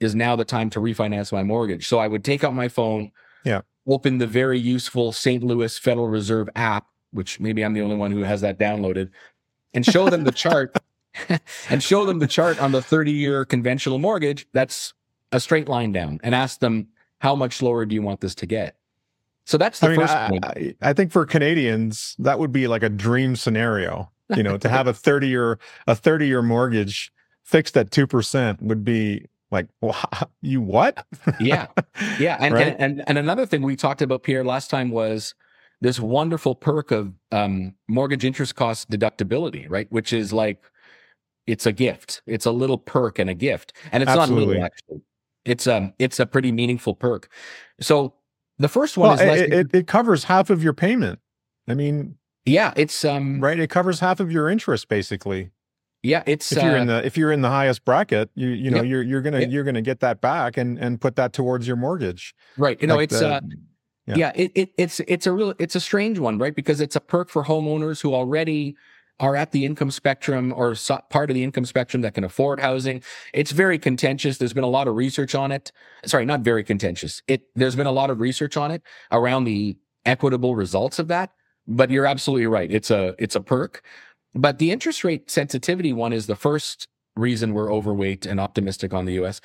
"Is 0.02 0.16
now 0.16 0.36
the 0.36 0.44
time 0.44 0.70
to 0.72 0.82
refinance 0.82 1.32
my 1.32 1.44
mortgage?" 1.44 1.88
So 1.88 2.00
I 2.00 2.10
would 2.10 2.26
take 2.26 2.44
out 2.44 2.54
my 2.54 2.68
phone, 2.68 3.12
Open 3.86 4.18
the 4.18 4.28
very 4.28 4.60
useful 4.60 5.12
St. 5.12 5.44
Louis 5.44 5.78
Federal 5.78 6.08
Reserve 6.08 6.50
app, 6.56 6.88
which 7.12 7.40
maybe 7.40 7.64
I'm 7.64 7.74
the 7.74 7.82
only 7.82 7.96
one 7.96 8.12
who 8.12 8.24
has 8.24 8.42
that 8.42 8.58
downloaded, 8.58 9.10
and 9.74 9.86
show 9.86 10.10
them 10.10 10.24
the 10.24 10.32
chart 10.32 10.76
and 11.70 11.84
show 11.84 12.06
them 12.06 12.20
the 12.20 12.28
chart 12.28 12.62
on 12.62 12.72
the 12.72 12.82
30 12.82 13.12
year 13.12 13.46
conventional 13.46 14.00
mortgage 14.00 14.48
that's 14.52 14.94
a 15.32 15.40
straight 15.40 15.68
line 15.68 15.92
down 15.92 16.20
and 16.24 16.34
ask 16.34 16.60
them 16.60 16.88
how 17.20 17.36
much 17.36 17.62
lower 17.62 17.86
do 17.86 17.94
you 17.94 18.02
want 18.02 18.20
this 18.20 18.34
to 18.34 18.46
get 18.46 18.78
so 19.46 19.58
that's 19.58 19.80
the 19.80 19.88
I 19.88 19.90
mean, 19.90 20.00
first 20.00 20.14
I, 20.14 20.30
point 20.30 20.46
I, 20.46 20.76
I 20.82 20.94
think 20.94 21.12
for 21.12 21.26
Canadians, 21.26 22.16
that 22.20 22.40
would 22.40 22.52
be 22.52 22.68
like 22.68 22.84
a 22.84 22.90
dream 22.90 23.36
scenario. 23.36 24.10
You 24.36 24.42
know, 24.42 24.58
to 24.58 24.70
have 24.70 24.88
a 24.88 24.94
30 24.94 25.28
year 25.28 25.60
a 25.86 25.96
30 25.96 26.28
year 26.28 26.42
mortgage 26.42 27.12
fixed 27.44 27.78
at 27.78 27.92
2% 27.92 28.62
would 28.62 28.84
be 28.84 29.28
like, 29.54 29.68
"Wha- 29.82 29.96
you 30.42 30.62
what? 30.62 31.06
yeah 31.40 31.68
yeah 32.20 32.38
and, 32.40 32.54
Right? 32.54 32.68
and, 32.68 33.00
and 33.00 33.04
and 33.08 33.18
another 33.18 33.46
thing 33.46 33.62
we 33.62 33.76
talked 33.76 34.02
about 34.02 34.24
pierre 34.24 34.44
last 34.44 34.70
time 34.70 34.90
was 34.92 35.34
this 35.82 36.00
wonderful 36.00 36.56
perk 36.56 36.92
of 36.92 37.14
um, 37.32 37.76
mortgage 37.88 38.26
interest 38.26 38.56
cost 38.56 38.90
deductibility 38.90 39.66
right 39.70 39.88
which 39.92 40.14
is 40.14 40.34
like 40.34 40.62
it's 41.48 41.66
a 41.66 41.72
gift 41.72 42.22
it's 42.26 42.46
a 42.46 42.52
little 42.52 42.78
perk 42.78 43.20
and 43.20 43.30
a 43.30 43.34
gift 43.34 43.74
and 43.92 44.04
it's 44.04 44.10
not 44.10 44.20
Absolutely. 44.20 44.56
little 44.56 44.66
actually 44.66 45.02
it's 45.46 45.68
um 45.68 45.94
it's 46.00 46.20
a 46.20 46.26
pretty 46.26 46.52
meaningful 46.52 46.96
perk 46.96 47.30
so 47.80 48.14
the 48.60 48.70
first 48.70 48.98
one 48.98 49.10
Well, 49.18 49.20
is 49.20 49.42
it, 49.42 49.54
it, 49.54 49.74
it 49.74 49.88
covers 49.88 50.26
half 50.26 50.50
of 50.50 50.64
your 50.64 50.74
payment. 50.74 51.20
I 51.68 51.74
mean, 51.74 52.16
yeah 52.46 52.74
it's 52.76 53.04
um 53.04 53.42
right? 53.42 53.60
It 53.60 53.70
covers 53.70 54.00
half 54.00 54.20
of 54.20 54.32
your 54.32 54.50
interest 54.50 54.88
basically. 54.88 55.52
Yeah, 56.04 56.22
it's 56.26 56.52
if 56.52 56.62
you're 56.62 56.78
uh, 56.78 56.82
in 56.82 56.88
the 56.88 57.06
if 57.06 57.18
you're 57.18 57.32
in 57.32 57.42
the 57.42 57.50
highest 57.50 57.86
bracket, 57.86 58.30
you 58.36 58.50
you 58.50 58.70
know 58.70 58.78
Yep. 58.78 58.86
you're 58.86 59.02
you're 59.04 59.22
gonna 59.22 59.40
Yep. 59.40 59.50
you're 59.52 59.64
gonna 59.64 59.82
get 59.82 60.02
that 60.02 60.20
back 60.22 60.58
and 60.58 60.78
and 60.78 61.00
put 61.00 61.16
that 61.16 61.32
towards 61.34 61.66
your 61.66 61.78
mortgage. 61.78 62.36
right. 62.58 62.80
You 62.82 62.88
know, 62.88 62.96
Like 62.98 63.06
it's 63.12 63.20
the- 63.20 63.36
uh, 63.36 63.42
Yeah. 64.06 64.16
yeah, 64.18 64.32
it, 64.36 64.52
it 64.54 64.70
it's 64.78 65.00
it's 65.08 65.26
a 65.26 65.32
real 65.32 65.54
it's 65.60 65.76
a 65.76 65.80
strange 65.80 66.20
one, 66.20 66.38
right? 66.38 66.54
Because 66.54 66.82
it's 66.82 66.96
a 66.98 67.00
perk 67.00 67.30
for 67.30 67.46
homeowners 67.46 68.02
who 68.02 68.14
already 68.14 68.76
are 69.20 69.36
at 69.38 69.52
the 69.54 69.64
income 69.64 69.92
spectrum 69.92 70.52
or 70.58 70.76
so, 70.76 71.00
part 71.10 71.30
of 71.30 71.36
the 71.36 71.44
income 71.44 71.64
spectrum 71.66 72.02
that 72.02 72.14
can 72.16 72.26
afford 72.26 72.60
housing. 72.60 73.02
It's 73.34 73.52
very 73.52 73.80
contentious. 73.80 74.38
There's 74.40 74.52
been 74.54 74.64
a 74.66 74.70
lot 74.70 74.90
of 74.90 74.96
research 74.98 75.34
on 75.36 75.52
it. 75.54 75.72
Sorry, 76.06 76.26
not 76.26 76.42
very 76.42 76.66
contentious. 76.66 77.22
It 77.30 77.44
there's 77.56 77.78
been 77.78 77.88
a 77.88 77.92
lot 77.94 78.10
of 78.10 78.20
research 78.20 78.58
on 78.58 78.72
it 78.72 78.82
around 79.12 79.46
the 79.46 79.78
equitable 80.06 80.54
results 80.56 81.00
of 81.00 81.08
that. 81.08 81.30
But 81.66 81.90
you're 81.90 82.06
absolutely 82.06 82.48
right. 82.48 82.70
It's 82.70 82.92
a 82.92 83.16
it's 83.20 83.38
a 83.38 83.42
perk. 83.42 83.84
But 84.36 84.58
the 84.60 84.72
interest 84.72 85.04
rate 85.04 85.30
sensitivity 85.30 85.94
one 85.94 86.14
is 86.14 86.28
the 86.28 86.36
first 86.36 86.88
reason 87.16 87.54
we're 87.54 87.72
overweight 87.72 88.26
and 88.26 88.40
optimistic 88.40 88.94
on 88.94 89.06
the 89.06 89.14
US. 89.14 89.40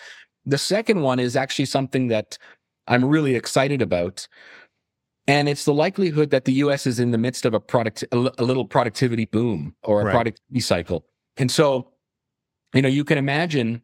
The 0.47 0.59
second 0.59 1.03
one 1.03 1.19
is 1.19 1.37
actually 1.37 1.67
something 1.67 2.09
that 2.09 2.39
I'm 2.87 3.05
really 3.05 3.35
excited 3.35 3.83
about. 3.83 4.27
And 5.27 5.47
it's 5.49 5.67
the 5.67 5.75
likelihood 5.75 6.31
that 6.31 6.47
the 6.47 6.55
US 6.55 6.87
is 6.87 6.99
in 6.99 7.11
the 7.11 7.19
midst 7.19 7.45
of 7.45 7.53
a 7.53 7.61
product, 7.61 8.03
a 8.13 8.17
little 8.17 8.65
productivity 8.65 9.27
boom 9.27 9.75
or 9.83 10.01
a 10.01 10.05
Right. 10.05 10.13
productivity 10.13 10.61
cycle. 10.61 11.05
And 11.37 11.51
so, 11.51 11.93
you 12.73 12.81
know, 12.81 12.89
you 12.89 13.05
can 13.05 13.19
imagine, 13.19 13.83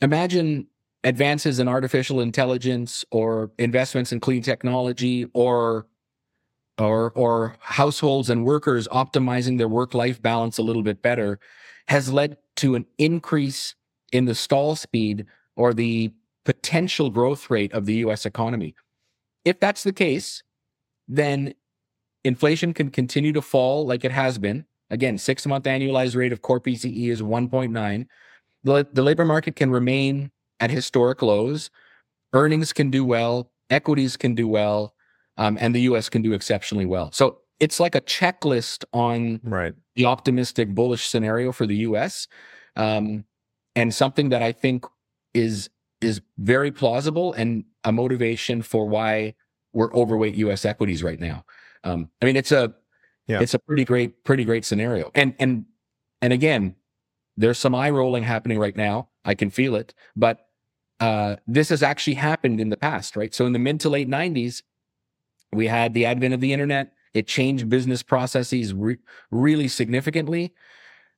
imagine 0.00 0.66
advances 1.04 1.60
in 1.60 1.68
artificial 1.68 2.20
intelligence 2.20 3.04
or 3.12 3.52
investments 3.58 4.12
in 4.12 4.18
clean 4.20 4.42
technology 4.42 5.26
or 5.34 5.86
or 6.80 7.12
or 7.14 7.56
households 7.60 8.30
and 8.30 8.44
workers 8.44 8.88
optimizing 8.88 9.58
their 9.58 9.68
work 9.68 9.94
life 9.94 10.20
balance 10.20 10.58
a 10.58 10.62
little 10.62 10.82
bit 10.82 11.02
better 11.02 11.38
has 11.88 12.12
led 12.12 12.36
to 12.56 12.74
an 12.74 12.86
increase 12.98 13.74
in 14.12 14.24
the 14.24 14.34
stall 14.34 14.76
speed 14.76 15.26
or 15.56 15.74
the 15.74 16.12
potential 16.44 17.10
growth 17.10 17.50
rate 17.50 17.72
of 17.72 17.86
the 17.86 17.94
US 17.94 18.24
economy. 18.26 18.74
If 19.44 19.60
that's 19.60 19.82
the 19.82 19.92
case, 19.92 20.42
then 21.08 21.54
inflation 22.24 22.72
can 22.74 22.90
continue 22.90 23.32
to 23.32 23.42
fall 23.42 23.86
like 23.86 24.04
it 24.04 24.12
has 24.12 24.38
been. 24.38 24.64
Again, 24.90 25.18
six 25.18 25.46
month 25.46 25.64
annualized 25.64 26.16
rate 26.16 26.32
of 26.32 26.42
core 26.42 26.60
PCE 26.60 27.08
is 27.08 27.22
1.9. 27.22 28.06
The, 28.64 28.86
the 28.92 29.02
labor 29.02 29.24
market 29.24 29.56
can 29.56 29.70
remain 29.70 30.30
at 30.58 30.70
historic 30.70 31.22
lows. 31.22 31.70
Earnings 32.32 32.72
can 32.72 32.90
do 32.90 33.04
well. 33.04 33.50
Equities 33.70 34.16
can 34.16 34.34
do 34.34 34.48
well. 34.48 34.94
Um, 35.40 35.56
and 35.58 35.74
the 35.74 35.80
US 35.82 36.10
can 36.10 36.20
do 36.20 36.34
exceptionally 36.34 36.84
well. 36.84 37.10
So 37.12 37.38
it's 37.60 37.80
like 37.80 37.94
a 37.94 38.00
checklist 38.02 38.84
on 38.92 39.40
Right. 39.42 39.72
the 39.96 40.04
optimistic 40.04 40.74
bullish 40.74 41.08
scenario 41.08 41.50
for 41.50 41.66
the 41.66 41.76
US 41.88 42.28
um, 42.76 43.24
and 43.74 43.92
something 43.94 44.28
that 44.28 44.42
I 44.42 44.52
think 44.52 44.84
is 45.34 45.70
is 46.00 46.20
very 46.38 46.70
plausible 46.70 47.32
and 47.32 47.64
a 47.84 47.92
motivation 47.92 48.62
for 48.62 48.86
why 48.86 49.34
we're 49.72 49.92
overweight 49.94 50.34
US 50.36 50.64
equities 50.64 51.02
right 51.02 51.18
now. 51.20 51.44
Um, 51.84 52.10
I 52.20 52.26
mean 52.26 52.36
it's 52.36 52.52
a 52.52 52.74
Yeah. 53.26 53.40
it's 53.40 53.54
a 53.54 53.58
pretty 53.58 53.84
great 53.86 54.24
pretty 54.24 54.44
great 54.44 54.64
scenario. 54.66 55.10
And 55.14 55.34
and 55.38 55.64
and 56.20 56.32
again, 56.34 56.76
there's 57.38 57.58
some 57.58 57.74
eye 57.74 57.90
rolling 57.90 58.24
happening 58.24 58.58
right 58.58 58.76
now. 58.76 59.08
I 59.24 59.34
can 59.34 59.48
feel 59.50 59.74
it, 59.74 59.94
but 60.14 60.46
uh, 61.00 61.36
this 61.46 61.70
has 61.70 61.82
actually 61.82 62.14
happened 62.14 62.60
in 62.60 62.68
the 62.68 62.76
past, 62.76 63.16
right? 63.16 63.34
So 63.34 63.46
in 63.46 63.54
the 63.54 63.58
mid 63.58 63.80
to 63.80 63.88
late 63.88 64.08
90s, 64.08 64.62
we 65.52 65.66
had 65.66 65.94
the 65.94 66.06
advent 66.06 66.34
of 66.34 66.40
the 66.40 66.52
internet. 66.52 66.92
It 67.14 67.26
changed 67.26 67.68
business 67.68 68.02
processes 68.02 68.72
re- 68.72 68.98
really 69.30 69.68
significantly. 69.68 70.52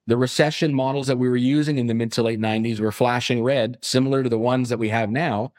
The 0.06 0.16
recession 0.16 0.74
models 0.74 1.06
that 1.06 1.18
we 1.18 1.28
were 1.28 1.36
using 1.36 1.78
in 1.78 1.86
the 1.86 1.94
mid 1.94 2.12
to 2.12 2.22
late 2.22 2.40
90s 2.40 2.80
were 2.80 2.92
flashing 2.92 3.42
red, 3.42 3.78
similar 3.82 4.22
to 4.22 4.28
the 4.28 4.38
ones 4.38 4.68
that 4.70 4.78
we 4.78 4.88
have 4.88 5.10
now. 5.10 5.52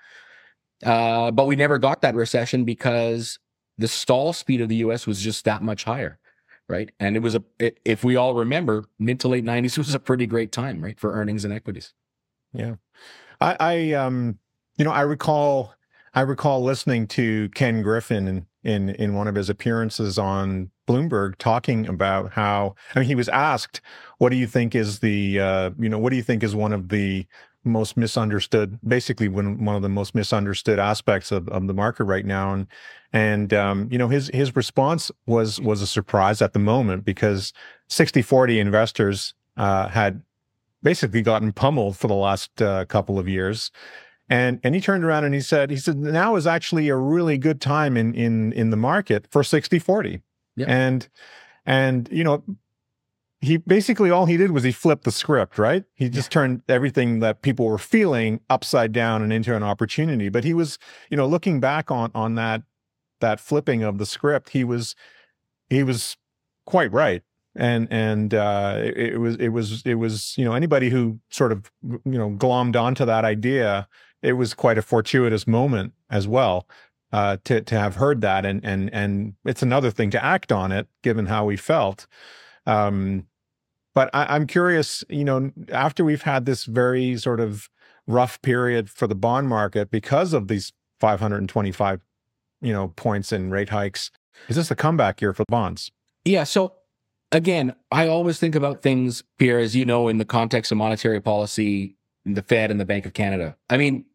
Uh, 0.83 1.31
but 1.31 1.47
we 1.47 1.55
never 1.55 1.77
got 1.77 2.01
that 2.01 2.15
recession 2.15 2.65
because 2.65 3.39
the 3.77 3.87
stall 3.87 4.33
speed 4.33 4.59
of 4.59 4.69
the 4.69 4.75
US 4.77 5.07
was 5.07 5.21
just 5.21 5.45
that 5.45 5.61
much 5.61 5.85
higher, 5.85 6.19
right? 6.67 6.91
And 6.99 7.15
it 7.15 7.21
was 7.21 7.35
a, 7.35 7.43
it, 7.59 7.79
if 7.85 8.03
we 8.03 8.15
all 8.15 8.33
remember, 8.33 8.85
mid 8.99 9.19
to 9.21 9.27
late 9.27 9.45
90s 9.45 9.77
was 9.77 9.95
a 9.95 9.99
pretty 9.99 10.25
great 10.25 10.51
time, 10.51 10.83
right, 10.83 10.99
for 10.99 11.13
earnings 11.13 11.45
and 11.45 11.53
equities. 11.53 11.93
Yeah. 12.53 12.75
I, 13.39 13.57
I 13.59 13.93
um 13.93 14.39
you 14.77 14.85
know, 14.85 14.91
I 14.91 15.01
recall 15.01 15.75
I 16.13 16.21
recall 16.21 16.63
listening 16.63 17.07
to 17.07 17.49
Ken 17.49 17.81
Griffin 17.81 18.27
in, 18.27 18.45
in 18.63 18.89
in 18.89 19.13
one 19.13 19.27
of 19.27 19.35
his 19.35 19.49
appearances 19.49 20.17
on 20.17 20.69
Bloomberg 20.87 21.37
talking 21.37 21.87
about 21.87 22.31
how 22.31 22.75
I 22.95 22.99
mean 22.99 23.07
he 23.07 23.15
was 23.15 23.29
asked, 23.29 23.81
what 24.17 24.29
do 24.29 24.35
you 24.35 24.47
think 24.47 24.75
is 24.75 24.99
the 24.99 25.39
uh 25.39 25.71
you 25.79 25.89
know, 25.89 25.99
what 25.99 26.11
do 26.11 26.15
you 26.15 26.23
think 26.23 26.43
is 26.43 26.55
one 26.55 26.73
of 26.73 26.89
the 26.89 27.25
most 27.65 27.95
misunderstood 27.95 28.77
basically 28.85 29.29
one 29.29 29.63
one 29.63 29.75
of 29.75 29.81
the 29.81 29.89
most 29.89 30.13
misunderstood 30.13 30.79
aspects 30.79 31.31
of, 31.31 31.47
of 31.47 31.65
the 31.65 31.73
market 31.73 32.03
right 32.03 32.25
now 32.25 32.53
and 32.53 32.67
and 33.13 33.53
um 33.53 33.87
you 33.89 33.97
know 33.97 34.09
his 34.09 34.29
his 34.33 34.53
response 34.53 35.09
was 35.27 35.61
was 35.61 35.81
a 35.81 35.87
surprise 35.87 36.41
at 36.41 36.51
the 36.51 36.59
moment 36.59 37.05
because 37.05 37.53
60-40 37.89 38.59
investors 38.59 39.33
uh 39.55 39.87
had 39.87 40.21
basically 40.83 41.21
gotten 41.21 41.51
pummeled 41.51 41.97
for 41.97 42.07
the 42.07 42.13
last 42.13 42.61
uh, 42.61 42.85
couple 42.85 43.17
of 43.17 43.27
years. 43.27 43.71
And 44.29 44.59
and 44.63 44.73
he 44.73 44.81
turned 44.81 45.03
around 45.03 45.25
and 45.25 45.33
he 45.33 45.41
said, 45.41 45.69
he 45.69 45.77
said, 45.77 45.97
now 45.97 46.35
is 46.35 46.47
actually 46.47 46.89
a 46.89 46.95
really 46.95 47.37
good 47.37 47.59
time 47.59 47.97
in 47.97 48.13
in 48.13 48.53
in 48.53 48.69
the 48.69 48.77
market 48.77 49.27
for 49.29 49.41
60-40. 49.41 50.21
Yeah. 50.55 50.65
And 50.67 51.07
and 51.65 52.09
you 52.11 52.23
know, 52.23 52.43
he 53.41 53.57
basically 53.57 54.09
all 54.09 54.25
he 54.25 54.37
did 54.37 54.51
was 54.51 54.63
he 54.63 54.71
flipped 54.71 55.03
the 55.03 55.11
script, 55.11 55.57
right? 55.57 55.83
He 55.93 56.09
just 56.09 56.31
turned 56.31 56.61
everything 56.69 57.19
that 57.19 57.41
people 57.41 57.65
were 57.65 57.77
feeling 57.77 58.39
upside 58.49 58.93
down 58.93 59.21
and 59.21 59.33
into 59.33 59.55
an 59.55 59.63
opportunity. 59.63 60.29
But 60.29 60.45
he 60.45 60.53
was, 60.53 60.79
you 61.09 61.17
know, 61.17 61.27
looking 61.27 61.59
back 61.59 61.91
on 61.91 62.09
on 62.15 62.35
that 62.35 62.63
that 63.19 63.39
flipping 63.39 63.83
of 63.83 63.97
the 63.97 64.05
script, 64.05 64.51
he 64.51 64.63
was 64.63 64.95
he 65.69 65.83
was 65.83 66.15
quite 66.65 66.91
right 66.93 67.23
and 67.55 67.87
and 67.91 68.33
uh, 68.33 68.77
it, 68.79 68.97
it 68.97 69.17
was 69.17 69.35
it 69.35 69.49
was 69.49 69.83
it 69.85 69.95
was 69.95 70.35
you 70.37 70.45
know 70.45 70.53
anybody 70.53 70.89
who 70.89 71.19
sort 71.29 71.51
of 71.51 71.71
you 71.83 72.01
know 72.05 72.31
glommed 72.31 72.75
onto 72.75 73.05
that 73.05 73.25
idea, 73.25 73.87
it 74.23 74.33
was 74.33 74.53
quite 74.53 74.77
a 74.77 74.81
fortuitous 74.81 75.45
moment 75.45 75.93
as 76.09 76.27
well 76.27 76.67
uh, 77.11 77.37
to 77.43 77.61
to 77.61 77.79
have 77.79 77.95
heard 77.95 78.21
that 78.21 78.45
and 78.45 78.63
and 78.65 78.91
and 78.93 79.35
it's 79.45 79.61
another 79.61 79.91
thing 79.91 80.09
to 80.09 80.23
act 80.23 80.51
on 80.51 80.71
it 80.71 80.87
given 81.03 81.27
how 81.27 81.45
we 81.45 81.55
felt. 81.55 82.07
Um, 82.65 83.27
but 83.93 84.09
I, 84.13 84.35
I'm 84.35 84.47
curious, 84.47 85.03
you 85.09 85.23
know, 85.23 85.51
after 85.71 86.03
we've 86.03 86.23
had 86.23 86.45
this 86.45 86.65
very 86.65 87.17
sort 87.17 87.39
of 87.39 87.69
rough 88.07 88.41
period 88.41 88.89
for 88.89 89.05
the 89.05 89.15
bond 89.15 89.47
market 89.47 89.91
because 89.91 90.33
of 90.33 90.47
these 90.47 90.73
525, 90.99 92.01
you 92.61 92.73
know, 92.73 92.87
points 92.95 93.31
in 93.31 93.51
rate 93.51 93.69
hikes, 93.69 94.09
is 94.47 94.55
this 94.55 94.71
a 94.71 94.75
comeback 94.75 95.21
year 95.21 95.33
for 95.33 95.45
bonds? 95.47 95.91
Yeah. 96.25 96.43
So 96.45 96.73
again, 97.31 97.75
I 97.91 98.07
always 98.07 98.39
think 98.39 98.55
about 98.55 98.81
things, 98.81 99.23
Pierre, 99.37 99.59
as 99.59 99.75
you 99.75 99.85
know, 99.85 100.07
in 100.07 100.17
the 100.17 100.25
context 100.25 100.71
of 100.71 100.77
monetary 100.79 101.21
policy, 101.21 101.97
the 102.25 102.41
Fed 102.41 102.71
and 102.71 102.79
the 102.79 102.85
Bank 102.85 103.05
of 103.05 103.13
Canada. 103.13 103.57
I 103.69 103.77
mean, 103.77 104.05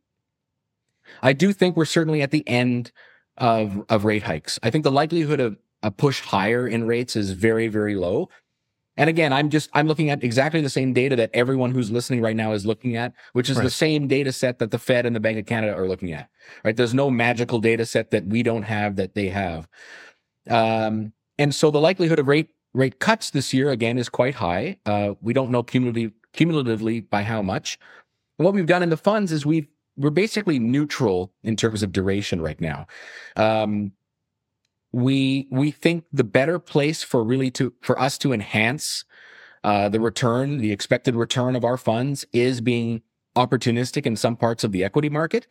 I 1.22 1.32
do 1.32 1.52
think 1.52 1.76
we're 1.76 1.84
certainly 1.84 2.22
at 2.22 2.30
the 2.30 2.46
end 2.48 2.92
of 3.36 3.84
of 3.88 4.04
rate 4.04 4.24
hikes. 4.24 4.58
I 4.62 4.70
think 4.70 4.84
the 4.84 4.90
likelihood 4.90 5.40
of 5.40 5.56
a 5.82 5.90
push 5.90 6.20
higher 6.20 6.66
in 6.66 6.86
rates 6.86 7.16
is 7.16 7.30
very, 7.32 7.68
very 7.68 7.94
low. 7.94 8.28
And 8.96 9.08
again, 9.08 9.32
I'm 9.32 9.48
just 9.48 9.70
I'm 9.74 9.86
looking 9.86 10.10
at 10.10 10.24
exactly 10.24 10.60
the 10.60 10.68
same 10.68 10.92
data 10.92 11.14
that 11.16 11.30
everyone 11.32 11.70
who's 11.70 11.88
listening 11.88 12.20
right 12.20 12.34
now 12.34 12.52
is 12.52 12.66
looking 12.66 12.96
at, 12.96 13.12
which 13.32 13.48
is 13.48 13.56
the 13.56 13.70
same 13.70 14.08
data 14.08 14.32
set 14.32 14.58
that 14.58 14.72
the 14.72 14.78
Fed 14.78 15.06
and 15.06 15.14
the 15.14 15.20
Bank 15.20 15.38
of 15.38 15.46
Canada 15.46 15.72
are 15.74 15.86
looking 15.86 16.12
at. 16.12 16.28
Right? 16.64 16.76
There's 16.76 16.94
no 16.94 17.08
magical 17.08 17.60
data 17.60 17.86
set 17.86 18.10
that 18.10 18.26
we 18.26 18.42
don't 18.42 18.64
have 18.64 18.96
that 18.96 19.14
they 19.14 19.28
have. 19.28 19.68
Um, 20.50 21.12
and 21.38 21.54
so 21.54 21.70
the 21.70 21.80
likelihood 21.80 22.18
of 22.18 22.26
rate 22.26 22.50
rate 22.74 22.98
cuts 22.98 23.30
this 23.30 23.54
year 23.54 23.70
again 23.70 23.98
is 23.98 24.08
quite 24.08 24.34
high. 24.34 24.78
Uh, 24.84 25.14
we 25.20 25.32
don't 25.32 25.52
know 25.52 25.62
cumulatively 25.62 26.12
cumulatively 26.32 27.00
by 27.00 27.22
how 27.22 27.40
much. 27.40 27.78
What 28.36 28.52
we've 28.52 28.66
done 28.66 28.82
in 28.82 28.90
the 28.90 28.96
funds 28.96 29.30
is 29.30 29.46
we've 29.46 29.68
we're 29.98 30.10
basically 30.10 30.58
neutral 30.58 31.32
in 31.42 31.56
terms 31.56 31.82
of 31.82 31.92
duration 31.92 32.40
right 32.40 32.60
now. 32.60 32.86
Um, 33.36 33.92
we 34.92 35.48
we 35.50 35.70
think 35.70 36.04
the 36.12 36.24
better 36.24 36.58
place 36.58 37.02
for 37.02 37.22
really 37.22 37.50
to 37.52 37.74
for 37.82 38.00
us 38.00 38.16
to 38.18 38.32
enhance 38.32 39.04
uh, 39.64 39.88
the 39.88 40.00
return, 40.00 40.58
the 40.58 40.72
expected 40.72 41.14
return 41.14 41.56
of 41.56 41.64
our 41.64 41.76
funds, 41.76 42.24
is 42.32 42.60
being 42.60 43.02
opportunistic 43.36 44.06
in 44.06 44.16
some 44.16 44.36
parts 44.36 44.64
of 44.64 44.72
the 44.72 44.82
equity 44.82 45.08
market. 45.08 45.46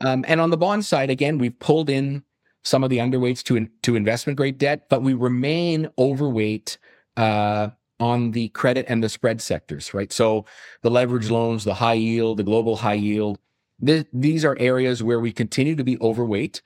Um, 0.00 0.24
and 0.28 0.40
on 0.40 0.50
the 0.50 0.56
bond 0.56 0.84
side, 0.84 1.08
again, 1.08 1.38
we've 1.38 1.58
pulled 1.58 1.88
in 1.88 2.24
some 2.62 2.84
of 2.84 2.90
the 2.90 2.98
underweights 2.98 3.42
to 3.44 3.56
in, 3.56 3.70
to 3.82 3.96
investment 3.96 4.36
grade 4.36 4.58
debt, 4.58 4.88
but 4.88 5.02
we 5.02 5.14
remain 5.14 5.88
overweight 5.98 6.78
uh, 7.16 7.68
on 8.00 8.32
the 8.32 8.48
credit 8.50 8.86
and 8.88 9.02
the 9.02 9.08
spread 9.08 9.40
sectors, 9.40 9.94
right? 9.94 10.12
So 10.12 10.44
the 10.82 10.90
leverage 10.90 11.30
loans, 11.30 11.64
the 11.64 11.74
high 11.74 11.94
yield, 11.94 12.38
the 12.38 12.42
global 12.42 12.76
high 12.76 12.94
yield. 12.94 13.38
Th- 13.84 14.06
these 14.12 14.44
are 14.44 14.56
areas 14.58 15.02
where 15.02 15.20
we 15.20 15.32
continue 15.32 15.76
to 15.76 15.84
be 15.84 15.98
overweight, 16.00 16.62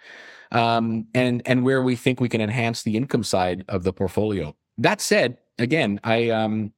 um, 0.53 1.07
and 1.15 1.43
and 1.47 1.65
where 1.65 1.83
we 1.83 1.97
think 1.97 2.21
we 2.21 2.29
can 2.29 2.41
enhance 2.41 2.83
the 2.83 2.97
income 2.97 3.25
side 3.25 3.65
of 3.69 3.85
the 3.85 3.93
portfolio. 3.93 4.57
That 4.77 5.01
said, 5.01 5.39
again, 5.59 6.01
I 6.05 6.31
um, 6.31 6.73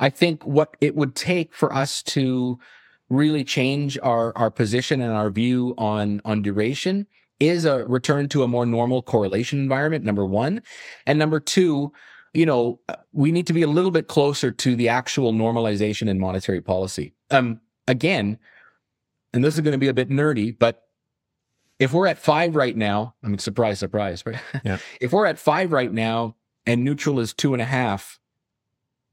I 0.00 0.10
think 0.10 0.44
what 0.44 0.76
it 0.80 0.94
would 0.96 1.14
take 1.14 1.54
for 1.54 1.72
us 1.72 2.02
to 2.04 2.58
really 3.08 3.44
change 3.44 3.98
our, 4.02 4.36
our 4.36 4.50
position 4.50 5.00
and 5.00 5.12
our 5.12 5.30
view 5.30 5.74
on, 5.78 6.20
on 6.24 6.42
duration 6.42 7.06
is 7.40 7.64
a 7.64 7.84
return 7.86 8.28
to 8.28 8.42
a 8.42 8.48
more 8.48 8.64
normal 8.64 9.02
correlation 9.02 9.58
environment, 9.58 10.04
number 10.04 10.24
one. 10.24 10.62
And 11.06 11.18
number 11.18 11.40
two, 11.40 11.92
you 12.32 12.46
know, 12.46 12.80
we 13.12 13.30
need 13.32 13.46
to 13.46 13.52
be 13.52 13.62
a 13.62 13.68
little 13.68 13.90
bit 13.90 14.08
closer 14.08 14.50
to 14.50 14.76
the 14.76 14.88
actual 14.88 15.32
normalization 15.32 16.08
in 16.08 16.18
monetary 16.18 16.60
policy. 16.60 17.12
Um, 17.30 17.60
again, 17.86 18.38
and 19.34 19.44
this 19.44 19.54
is 19.54 19.60
going 19.60 19.72
to 19.72 19.78
be 19.78 19.88
a 19.88 19.94
bit 19.94 20.08
nerdy, 20.08 20.56
but 20.56 20.84
if 21.80 21.92
we're 21.92 22.06
at 22.06 22.18
five 22.18 22.54
right 22.54 22.76
now, 22.76 23.14
I 23.22 23.26
mean, 23.26 23.38
surprise, 23.38 23.80
surprise, 23.80 24.22
right? 24.24 24.38
Yeah. 24.64 24.78
if 25.00 25.12
we're 25.12 25.26
at 25.26 25.40
five 25.40 25.72
right 25.72 25.92
now 25.92 26.36
and 26.66 26.84
neutral 26.84 27.18
is 27.18 27.34
two 27.34 27.52
and 27.52 27.60
a 27.60 27.66
half, 27.66 28.20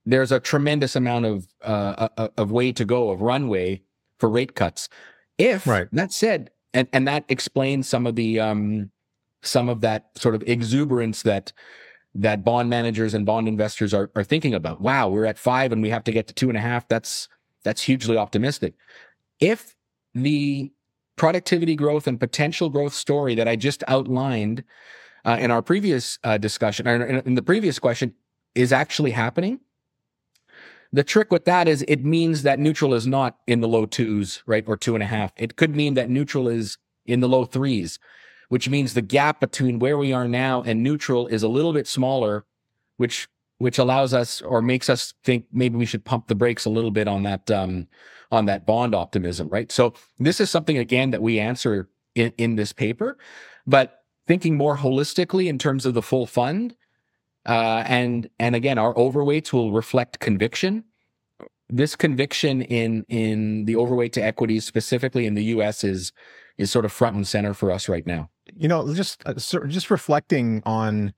there's 0.05 0.31
a 0.31 0.39
tremendous 0.39 0.95
amount 0.95 1.25
of 1.25 1.47
uh, 1.63 2.07
uh 2.17 2.27
of 2.37 2.51
way 2.51 2.71
to 2.71 2.85
go 2.85 3.09
of 3.09 3.21
runway 3.21 3.81
for 4.19 4.29
rate 4.29 4.55
cuts. 4.55 4.89
If 5.37 5.65
Right. 5.65 5.87
that 5.91 6.11
said, 6.11 6.51
and 6.73 6.87
and 6.93 7.07
that 7.07 7.25
explains 7.27 7.87
some 7.87 8.05
of 8.05 8.15
the 8.15 8.39
um 8.39 8.91
some 9.41 9.69
of 9.69 9.81
that 9.81 10.09
sort 10.15 10.35
of 10.35 10.43
exuberance 10.43 11.23
that 11.23 11.51
that 12.13 12.43
bond 12.43 12.69
managers 12.69 13.13
and 13.15 13.25
bond 13.25 13.47
investors 13.47 13.91
are 13.93 14.11
are 14.15 14.23
thinking 14.23 14.53
about. 14.53 14.81
Wow, 14.81 15.09
we're 15.09 15.25
at 15.25 15.39
five 15.39 15.71
and 15.71 15.81
we 15.81 15.89
have 15.89 16.03
to 16.03 16.11
get 16.11 16.27
to 16.27 16.33
two 16.33 16.49
and 16.49 16.57
a 16.57 16.61
half. 16.61 16.87
That's 16.87 17.27
that's 17.63 17.81
hugely 17.81 18.17
optimistic. 18.17 18.75
If 19.39 19.75
the 20.13 20.71
productivity 21.15 21.75
growth 21.75 22.07
and 22.07 22.19
potential 22.19 22.69
growth 22.69 22.93
story 22.93 23.35
that 23.35 23.47
I 23.47 23.55
just 23.55 23.83
outlined 23.87 24.63
uh, 25.23 25.37
in 25.39 25.51
our 25.51 25.61
previous 25.61 26.17
uh, 26.23 26.37
discussion, 26.37 26.87
or 26.87 27.05
in, 27.05 27.19
in 27.25 27.35
the 27.35 27.43
previous 27.43 27.79
question, 27.79 28.13
is 28.55 28.73
actually 28.73 29.11
happening. 29.11 29.59
The 30.93 31.03
trick 31.03 31.31
with 31.31 31.45
that 31.45 31.67
is 31.67 31.85
it 31.87 32.03
means 32.03 32.43
that 32.43 32.59
neutral 32.59 32.93
is 32.93 33.07
not 33.07 33.37
in 33.47 33.61
the 33.61 33.67
low 33.67 33.85
twos, 33.85 34.43
right? 34.45 34.63
Or 34.67 34.75
two 34.75 34.93
and 34.93 35.03
a 35.03 35.07
half. 35.07 35.31
It 35.37 35.55
could 35.55 35.75
mean 35.75 35.93
that 35.93 36.09
neutral 36.09 36.49
is 36.49 36.77
in 37.05 37.21
the 37.21 37.29
low 37.29 37.45
threes, 37.45 37.97
which 38.49 38.67
means 38.67 38.93
the 38.93 39.01
gap 39.01 39.39
between 39.39 39.79
where 39.79 39.97
we 39.97 40.11
are 40.11 40.27
now 40.27 40.61
and 40.63 40.83
neutral 40.83 41.27
is 41.27 41.43
a 41.43 41.47
little 41.47 41.71
bit 41.71 41.87
smaller, 41.87 42.45
which 42.97 43.29
which 43.61 43.77
allows 43.77 44.13
us 44.13 44.41
or 44.41 44.61
makes 44.61 44.89
us 44.89 45.13
think 45.23 45.45
maybe 45.51 45.77
we 45.77 45.85
should 45.85 46.03
pump 46.03 46.27
the 46.27 46.35
brakes 46.35 46.65
a 46.65 46.69
little 46.69 46.91
bit 46.91 47.07
on 47.07 47.23
that 47.23 47.49
um, 47.51 47.87
on 48.31 48.45
that 48.45 48.65
bond 48.65 48.95
optimism, 48.95 49.47
right? 49.49 49.71
So 49.71 49.93
this 50.19 50.39
is 50.39 50.49
something 50.49 50.77
again 50.77 51.11
that 51.11 51.21
we 51.21 51.39
answer 51.39 51.89
in, 52.15 52.33
in 52.37 52.55
this 52.55 52.73
paper, 52.73 53.17
but 53.67 54.03
thinking 54.25 54.57
more 54.57 54.77
holistically 54.77 55.47
in 55.47 55.59
terms 55.59 55.85
of 55.85 55.93
the 55.93 56.01
full 56.01 56.25
fund, 56.25 56.75
uh, 57.45 57.83
and 57.85 58.29
and 58.39 58.55
again, 58.55 58.77
our 58.77 58.93
overweights 58.95 59.53
will 59.53 59.71
reflect 59.71 60.19
conviction. 60.19 60.83
This 61.69 61.95
conviction 61.95 62.63
in 62.63 63.05
in 63.09 63.65
the 63.65 63.75
overweight 63.75 64.13
to 64.13 64.21
equities, 64.23 64.65
specifically 64.65 65.25
in 65.27 65.35
the 65.35 65.45
U.S., 65.55 65.83
is 65.83 66.11
is 66.57 66.71
sort 66.71 66.85
of 66.85 66.91
front 66.91 67.15
and 67.15 67.27
center 67.27 67.53
for 67.53 67.71
us 67.71 67.87
right 67.87 68.05
now. 68.07 68.29
you 68.55 68.67
know 68.67 68.91
just 68.93 69.21
uh, 69.25 69.33
just 69.33 69.91
reflecting 69.91 70.61
on 70.65 71.13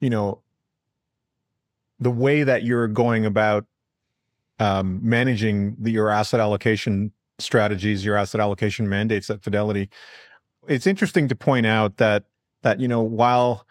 you 0.00 0.10
know 0.10 0.43
the 1.98 2.10
way 2.10 2.42
that 2.42 2.64
you're 2.64 2.88
going 2.88 3.24
about 3.24 3.66
um, 4.58 5.00
managing 5.02 5.76
the, 5.78 5.90
your 5.90 6.10
asset 6.10 6.40
allocation 6.40 7.12
strategies 7.40 8.04
your 8.04 8.16
asset 8.16 8.40
allocation 8.40 8.88
mandates 8.88 9.28
at 9.28 9.42
fidelity 9.42 9.90
it's 10.68 10.86
interesting 10.86 11.26
to 11.26 11.34
point 11.34 11.66
out 11.66 11.96
that 11.96 12.24
that 12.62 12.78
you 12.78 12.86
know 12.86 13.02
while 13.02 13.66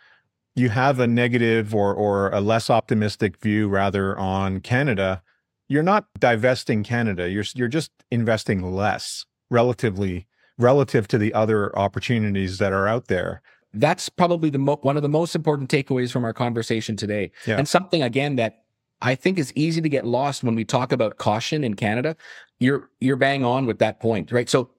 you 0.55 0.67
have 0.69 0.99
a 0.99 1.07
negative 1.07 1.73
or 1.73 1.93
or 1.93 2.29
a 2.31 2.41
less 2.41 2.69
optimistic 2.69 3.39
view 3.39 3.69
rather 3.69 4.19
on 4.19 4.59
canada 4.59 5.21
you're 5.69 5.81
not 5.81 6.07
divesting 6.19 6.83
canada 6.83 7.29
you're 7.29 7.45
you're 7.55 7.69
just 7.69 7.91
investing 8.11 8.73
less 8.73 9.25
relatively 9.49 10.27
relative 10.57 11.07
to 11.07 11.17
the 11.17 11.33
other 11.33 11.77
opportunities 11.77 12.57
that 12.57 12.73
are 12.73 12.87
out 12.87 13.07
there. 13.07 13.41
That's 13.73 14.07
probably 14.09 14.49
the 14.49 14.59
mo- 14.59 14.79
one 14.81 14.97
of 14.97 15.03
the 15.03 15.09
most 15.09 15.35
important 15.35 15.69
takeaways 15.69 16.11
from 16.11 16.23
our 16.23 16.33
conversation 16.33 16.95
today, 16.95 17.31
Yeah. 17.47 17.57
and 17.57 17.67
something 17.67 18.03
again 18.03 18.35
that 18.35 18.63
I 19.01 19.15
think 19.15 19.37
is 19.37 19.51
easy 19.55 19.81
to 19.81 19.89
get 19.89 20.05
lost 20.05 20.43
when 20.43 20.55
we 20.55 20.63
talk 20.63 20.91
about 20.91 21.17
caution 21.17 21.63
in 21.63 21.73
Canada. 21.75 22.15
You're 22.59 22.89
you're 23.01 23.15
bang 23.17 23.43
on 23.43 23.65
with 23.65 23.79
that 23.79 23.99
point, 23.99 24.31
right? 24.31 24.49
So 24.49 24.69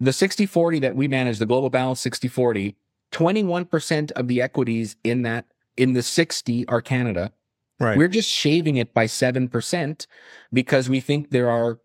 the 0.00 0.10
60-40 0.10 0.80
that 0.80 0.96
we 0.96 1.08
manage, 1.08 1.38
the 1.38 1.46
global 1.46 1.70
balance 1.70 2.00
60-40, 2.04 2.74
21% 3.12 4.10
of 4.12 4.28
the 4.28 4.40
equities 4.42 4.96
in 5.04 5.22
that 5.22 5.46
in 5.76 5.92
the 5.92 6.02
60 6.02 6.66
are 6.68 6.80
Canada. 6.80 7.32
Right. 7.78 7.96
We're 7.96 8.08
just 8.08 8.28
shaving 8.28 8.76
it 8.76 8.92
by 8.92 9.06
7% 9.06 10.06
because 10.52 10.88
we 10.90 11.00
think 11.00 11.30
there 11.30 11.48
are 11.50 11.78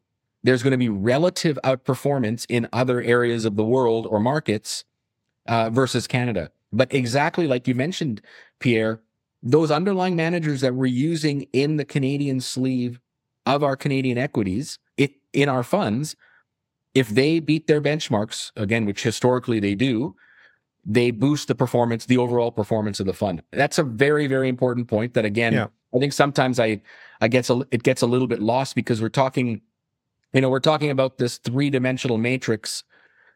there's 0.44 0.62
going 0.62 0.72
to 0.72 0.78
be 0.78 0.90
relative 0.90 1.58
outperformance 1.64 2.46
in 2.50 2.68
other 2.74 3.02
areas 3.02 3.46
of 3.46 3.56
the 3.56 3.64
world 3.64 4.06
or 4.06 4.20
markets 4.20 4.84
uh, 5.48 5.70
versus 5.70 6.08
Canada. 6.08 6.52
But 6.72 6.94
exactly 6.94 7.48
like 7.48 7.68
you 7.68 7.76
mentioned, 7.76 8.22
Pierre, 8.60 9.02
those 9.42 9.72
underlying 9.72 10.16
managers 10.16 10.62
that 10.62 10.76
we're 10.76 10.88
using 10.88 11.48
in 11.54 11.78
the 11.78 11.86
Canadian 11.86 12.42
sleeve 12.42 13.00
of 13.46 13.64
our 13.64 13.76
Canadian 13.76 14.18
equities 14.18 14.80
it, 14.98 15.14
in 15.34 15.50
our 15.50 15.64
funds, 15.64 16.16
if 16.94 17.10
they 17.10 17.40
beat 17.40 17.68
their 17.68 17.82
benchmarks, 17.82 18.52
again, 18.56 18.86
which 18.86 19.04
historically 19.04 19.60
they 19.60 19.76
do, 19.76 20.16
they 20.86 21.12
boost 21.12 21.48
the 21.48 21.56
performance, 21.56 22.06
the 22.06 22.18
overall 22.18 22.52
performance 22.52 23.00
of 23.00 23.06
the 23.06 23.14
fund. 23.14 23.42
That's 23.52 23.78
a 23.78 23.84
very, 23.84 24.28
very 24.28 24.50
important 24.50 24.88
point 24.88 25.14
that 25.14 25.26
again, 25.26 25.54
Yeah. 25.54 25.68
I 25.94 26.00
think 26.00 26.14
sometimes 26.14 26.60
I, 26.60 26.82
I 27.22 27.28
a, 27.28 27.62
it 27.72 27.84
gets 27.84 28.02
a 28.02 28.08
little 28.08 28.28
bit 28.28 28.42
lost 28.42 28.76
because 28.76 29.02
we're 29.02 29.10
talking, 29.10 29.62
you 30.34 30.42
know, 30.42 30.50
we're 30.50 30.60
talking 30.60 30.90
about 30.90 31.18
this 31.18 31.38
three 31.38 31.70
dimensional 31.70 32.18
matrix, 32.18 32.84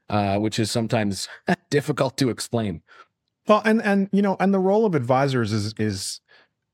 uh, 0.09 0.37
which 0.37 0.59
is 0.59 0.71
sometimes 0.71 1.27
difficult 1.69 2.17
to 2.17 2.29
explain. 2.29 2.81
Well, 3.47 3.61
and 3.65 3.81
and 3.81 4.09
you 4.11 4.21
know, 4.21 4.35
and 4.39 4.53
the 4.53 4.59
role 4.59 4.85
of 4.85 4.95
advisors 4.95 5.51
is 5.53 5.73
is 5.79 6.21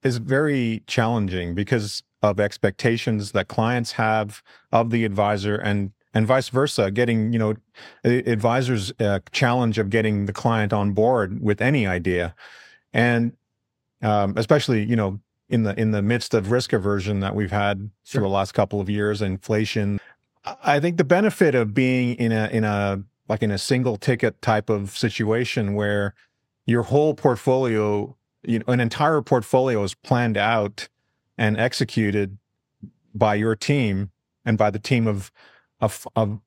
is 0.03 0.17
very 0.17 0.83
challenging 0.87 1.55
because 1.55 2.03
of 2.21 2.39
expectations 2.39 3.31
that 3.33 3.47
clients 3.47 3.93
have 3.93 4.41
of 4.71 4.89
the 4.89 5.05
advisor 5.05 5.55
and 5.55 5.91
and 6.13 6.25
vice 6.25 6.49
versa 6.49 6.89
getting 6.91 7.33
you 7.33 7.39
know 7.39 7.53
advisors 8.03 8.91
uh, 8.99 9.19
challenge 9.31 9.77
of 9.77 9.89
getting 9.89 10.25
the 10.25 10.33
client 10.33 10.71
on 10.73 10.91
board 10.93 11.41
with 11.41 11.61
any 11.61 11.85
idea 11.85 12.33
and 12.93 13.33
um, 14.01 14.33
especially 14.37 14.83
you 14.83 14.95
know 14.95 15.19
in 15.49 15.63
the 15.63 15.79
in 15.79 15.91
the 15.91 16.01
midst 16.01 16.33
of 16.33 16.51
risk 16.51 16.73
aversion 16.73 17.19
that 17.19 17.35
we've 17.35 17.51
had 17.51 17.89
Sure. 18.03 18.21
for 18.21 18.27
the 18.27 18.33
last 18.33 18.53
couple 18.53 18.79
of 18.81 18.89
years 18.89 19.21
inflation 19.21 19.99
I- 20.45 20.55
i 20.63 20.79
think 20.79 20.97
the 20.97 21.03
benefit 21.03 21.53
of 21.53 21.73
being 21.73 22.15
in 22.15 22.31
a 22.31 22.47
in 22.47 22.63
a 22.63 23.03
like 23.27 23.41
in 23.41 23.51
a 23.51 23.57
single 23.57 23.97
ticket 23.97 24.41
type 24.41 24.69
of 24.69 24.97
situation 24.97 25.73
where 25.73 26.13
your 26.65 26.83
whole 26.83 27.13
portfolio, 27.13 28.15
you 28.43 28.59
know, 28.59 28.65
an 28.67 28.79
entire 28.79 29.21
portfolio 29.21 29.83
is 29.83 29.93
planned 29.93 30.37
out 30.37 30.87
and 31.37 31.57
executed 31.57 32.37
by 33.13 33.35
your 33.35 33.55
team 33.55 34.11
and 34.45 34.57
by 34.57 34.69
the 34.69 34.79
team 34.79 35.07
of 35.07 35.31
of, 35.81 36.07
of 36.15 36.39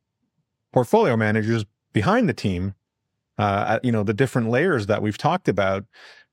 portfolio 0.72 1.16
managers 1.16 1.64
behind 1.92 2.28
the 2.28 2.34
team. 2.34 2.74
Uh, 3.36 3.78
you 3.84 3.92
know, 3.92 4.02
the 4.02 4.14
different 4.14 4.50
layers 4.50 4.86
that 4.86 5.00
we've 5.00 5.18
talked 5.18 5.48
about. 5.48 5.84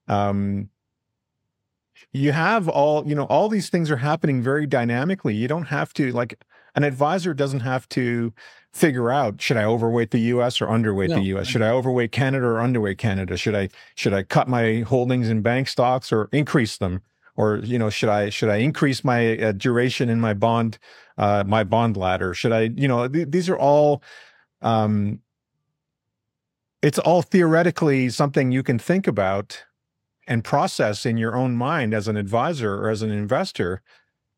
Um, 0.07 0.69
you 2.11 2.31
have 2.31 2.67
all, 2.67 3.07
you 3.07 3.13
know, 3.13 3.25
all 3.25 3.47
these 3.47 3.69
things 3.69 3.91
are 3.91 3.97
happening 3.97 4.41
very 4.41 4.65
dynamically. 4.65 5.35
You 5.35 5.47
don't 5.47 5.65
have 5.65 5.93
to 5.95 6.11
like 6.11 6.43
an 6.75 6.83
advisor 6.83 7.33
doesn't 7.33 7.61
have 7.61 7.87
to 7.89 8.33
figure 8.75 9.09
out 9.09 9.41
should 9.41 9.55
I 9.55 9.63
overweight 9.63 10.11
the 10.11 10.19
US 10.19 10.59
or 10.59 10.67
underweight 10.67 11.07
No. 11.09 11.15
the 11.15 11.21
US? 11.37 11.47
Should 11.47 11.61
I 11.61 11.69
overweight 11.69 12.11
Canada 12.11 12.45
or 12.45 12.55
underweight 12.55 12.97
Canada? 12.97 13.37
Should 13.37 13.55
I 13.55 13.69
should 13.95 14.13
I 14.13 14.23
cut 14.23 14.49
my 14.49 14.81
holdings 14.81 15.29
in 15.29 15.41
bank 15.41 15.69
stocks 15.69 16.11
or 16.11 16.27
increase 16.33 16.77
them? 16.77 17.01
Or 17.37 17.57
you 17.63 17.79
know, 17.79 17.89
should 17.89 18.09
I 18.09 18.29
should 18.29 18.49
I 18.49 18.57
increase 18.57 19.03
my 19.03 19.37
uh, 19.37 19.51
duration 19.53 20.09
in 20.09 20.19
my 20.19 20.33
bond 20.33 20.77
uh, 21.17 21.45
my 21.47 21.63
bond 21.63 21.95
ladder? 21.95 22.33
Should 22.33 22.51
I 22.51 22.63
you 22.75 22.87
know 22.87 23.07
th- 23.07 23.29
these 23.29 23.47
are 23.47 23.57
all 23.57 24.03
um, 24.61 25.21
it's 26.81 26.99
all 26.99 27.21
theoretically 27.21 28.09
something 28.09 28.51
you 28.51 28.61
can 28.61 28.77
think 28.77 29.07
about 29.07 29.63
and 30.27 30.43
process 30.43 31.05
in 31.05 31.17
your 31.17 31.35
own 31.35 31.55
mind 31.55 31.93
as 31.93 32.09
an 32.09 32.17
advisor 32.17 32.75
or 32.75 32.89
as 32.89 33.01
an 33.01 33.11
investor. 33.11 33.81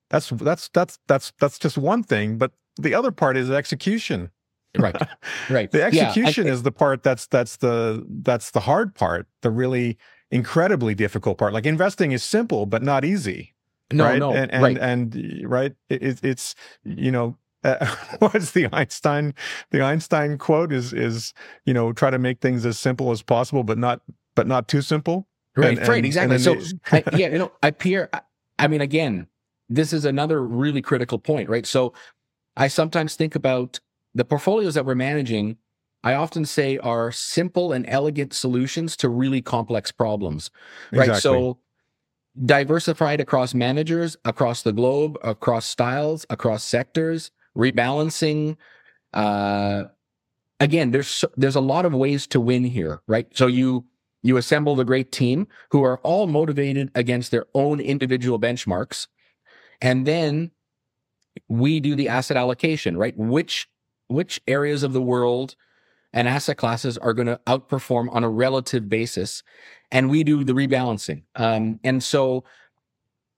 That's 0.09 0.29
that's 0.29 0.69
that's 0.69 0.99
that's 1.07 1.33
that's 1.39 1.57
just 1.57 1.77
one 1.77 2.03
thing, 2.03 2.37
but 2.37 2.51
the 2.77 2.93
other 2.93 3.11
part 3.11 3.37
is 3.37 3.49
execution. 3.51 4.31
Right. 4.77 4.95
Right. 5.49 5.71
The 5.71 5.79
Yeah, 5.79 5.85
I- 5.85 5.87
execution 6.07 6.47
is 6.47 6.63
the 6.63 6.71
part 6.71 7.03
that's 7.03 7.27
that's 7.27 7.57
the 7.57 8.05
that's 8.21 8.51
the 8.51 8.59
hard 8.61 8.93
part, 8.95 9.27
the 9.41 9.49
really 9.51 9.97
incredibly 10.31 10.93
difficult 10.93 11.37
part. 11.37 11.53
Like 11.53 11.65
investing 11.65 12.11
is 12.11 12.23
simple 12.23 12.65
but 12.65 12.83
not 12.83 13.03
easy, 13.05 13.55
no, 13.91 14.03
right? 14.03 14.19
no, 14.19 14.33
and 14.33 14.51
and, 14.51 14.63
right. 14.63 14.77
and 14.77 15.41
right, 15.45 15.73
it, 15.89 16.03
it- 16.03 16.19
it's 16.23 16.55
you 16.83 17.11
know. 17.11 17.37
Uh, 17.63 17.87
what's 18.19 18.51
the 18.51 18.69
Einstein? 18.71 19.33
The 19.71 19.81
Einstein 19.81 20.37
quote 20.37 20.71
is 20.71 20.93
is 20.93 21.33
you 21.65 21.73
know 21.73 21.91
try 21.91 22.11
to 22.11 22.19
make 22.19 22.39
things 22.39 22.65
as 22.65 22.77
simple 22.77 23.09
as 23.11 23.21
possible, 23.23 23.63
but 23.63 23.77
not 23.79 24.01
but 24.35 24.45
not 24.47 24.67
too 24.67 24.81
simple. 24.81 25.27
Right, 25.55 25.77
And- 25.77 25.87
right, 25.87 25.97
and- 25.97 26.05
exactly. 26.05 26.35
and 26.35 26.43
So, 26.43 26.55
I, 26.91 27.03
yeah, 27.15 27.29
you 27.29 27.39
know, 27.39 27.51
I 27.63 27.71
Pierre. 27.71 28.09
I, 28.13 28.21
I 28.59 28.67
mean, 28.67 28.81
again, 28.81 29.25
this 29.69 29.91
is 29.91 30.05
another 30.05 30.43
really 30.43 30.81
critical 30.83 31.17
point, 31.19 31.49
right? 31.49 31.65
So 31.65 31.93
I 32.57 32.67
sometimes 32.67 33.15
think 33.15 33.35
about 33.35 33.79
the 34.13 34.25
portfolios 34.25 34.73
that 34.73 34.85
we're 34.85 34.95
managing. 34.95 35.57
I 36.03 36.15
often 36.15 36.45
say 36.45 36.77
are 36.79 37.11
simple 37.11 37.71
and 37.71 37.85
elegant 37.87 38.33
solutions 38.33 38.97
to 38.97 39.09
really 39.09 39.41
complex 39.41 39.91
problems, 39.91 40.49
right? 40.91 41.09
Exactly. 41.09 41.21
So 41.21 41.59
diversified 42.45 43.19
across 43.19 43.53
managers, 43.53 44.17
across 44.25 44.61
the 44.61 44.73
globe, 44.73 45.17
across 45.23 45.65
styles, 45.65 46.25
across 46.29 46.63
sectors, 46.63 47.31
rebalancing. 47.55 48.57
Uh, 49.13 49.85
again, 50.59 50.91
there's 50.91 51.23
there's 51.35 51.55
a 51.55 51.61
lot 51.61 51.85
of 51.85 51.93
ways 51.93 52.27
to 52.27 52.39
win 52.39 52.63
here, 52.63 53.01
right? 53.07 53.27
So 53.35 53.47
you 53.47 53.85
you 54.23 54.37
assemble 54.37 54.79
a 54.79 54.85
great 54.85 55.11
team 55.11 55.47
who 55.71 55.83
are 55.83 55.99
all 55.99 56.27
motivated 56.27 56.91
against 56.95 57.31
their 57.31 57.45
own 57.53 57.79
individual 57.79 58.39
benchmarks, 58.39 59.07
and 59.81 60.05
then 60.05 60.51
we 61.47 61.79
do 61.79 61.95
the 61.95 62.09
asset 62.09 62.37
allocation, 62.37 62.97
right? 62.97 63.17
Which 63.17 63.67
which 64.07 64.41
areas 64.47 64.83
of 64.83 64.93
the 64.93 65.01
world 65.01 65.55
and 66.13 66.27
asset 66.27 66.57
classes 66.57 66.97
are 66.97 67.13
going 67.13 67.27
to 67.27 67.39
outperform 67.45 68.07
on 68.11 68.23
a 68.23 68.29
relative 68.29 68.87
basis, 68.87 69.43
and 69.91 70.09
we 70.09 70.23
do 70.23 70.43
the 70.43 70.53
rebalancing. 70.53 71.23
Um, 71.35 71.79
and 71.83 72.01
so, 72.01 72.43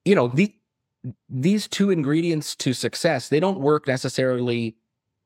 you 0.05 0.15
know, 0.15 0.27
the 0.27 0.53
these 1.29 1.67
two 1.67 1.91
ingredients 1.91 2.57
to 2.57 2.73
success 2.73 3.29
they 3.29 3.39
don't 3.39 3.61
work 3.61 3.87
necessarily 3.87 4.75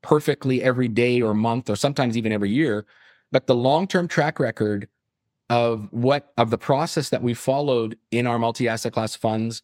perfectly 0.02 0.62
every 0.62 0.86
day 0.86 1.20
or 1.20 1.34
month 1.34 1.68
or 1.68 1.74
sometimes 1.74 2.16
even 2.16 2.30
every 2.30 2.50
year, 2.50 2.86
but 3.32 3.46
the 3.46 3.54
long 3.54 3.86
term 3.86 4.06
track 4.06 4.38
record 4.38 4.88
of 5.50 5.88
what 5.90 6.32
of 6.36 6.50
the 6.50 6.58
process 6.58 7.10
that 7.10 7.22
we 7.22 7.34
followed 7.34 7.98
in 8.10 8.26
our 8.26 8.38
multi 8.38 8.68
asset 8.68 8.92
class 8.92 9.14
funds 9.14 9.62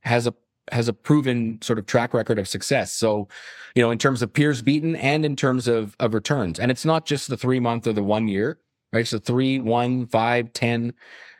has 0.00 0.26
a 0.26 0.34
has 0.72 0.88
a 0.88 0.92
proven 0.92 1.58
sort 1.62 1.78
of 1.78 1.86
track 1.86 2.14
record 2.14 2.38
of 2.38 2.48
success. 2.48 2.92
So, 2.92 3.28
you 3.74 3.82
know, 3.82 3.90
in 3.90 3.98
terms 3.98 4.22
of 4.22 4.32
peers 4.32 4.62
beaten 4.62 4.96
and 4.96 5.24
in 5.24 5.36
terms 5.36 5.68
of 5.68 5.96
of 6.00 6.14
returns, 6.14 6.58
and 6.58 6.70
it's 6.70 6.84
not 6.84 7.06
just 7.06 7.28
the 7.28 7.36
three 7.36 7.60
month 7.60 7.86
or 7.86 7.92
the 7.92 8.02
one 8.02 8.28
year, 8.28 8.58
right? 8.92 9.06
So 9.06 9.18
three, 9.18 9.58
one, 9.58 10.06
five, 10.06 10.52
ten, 10.52 10.92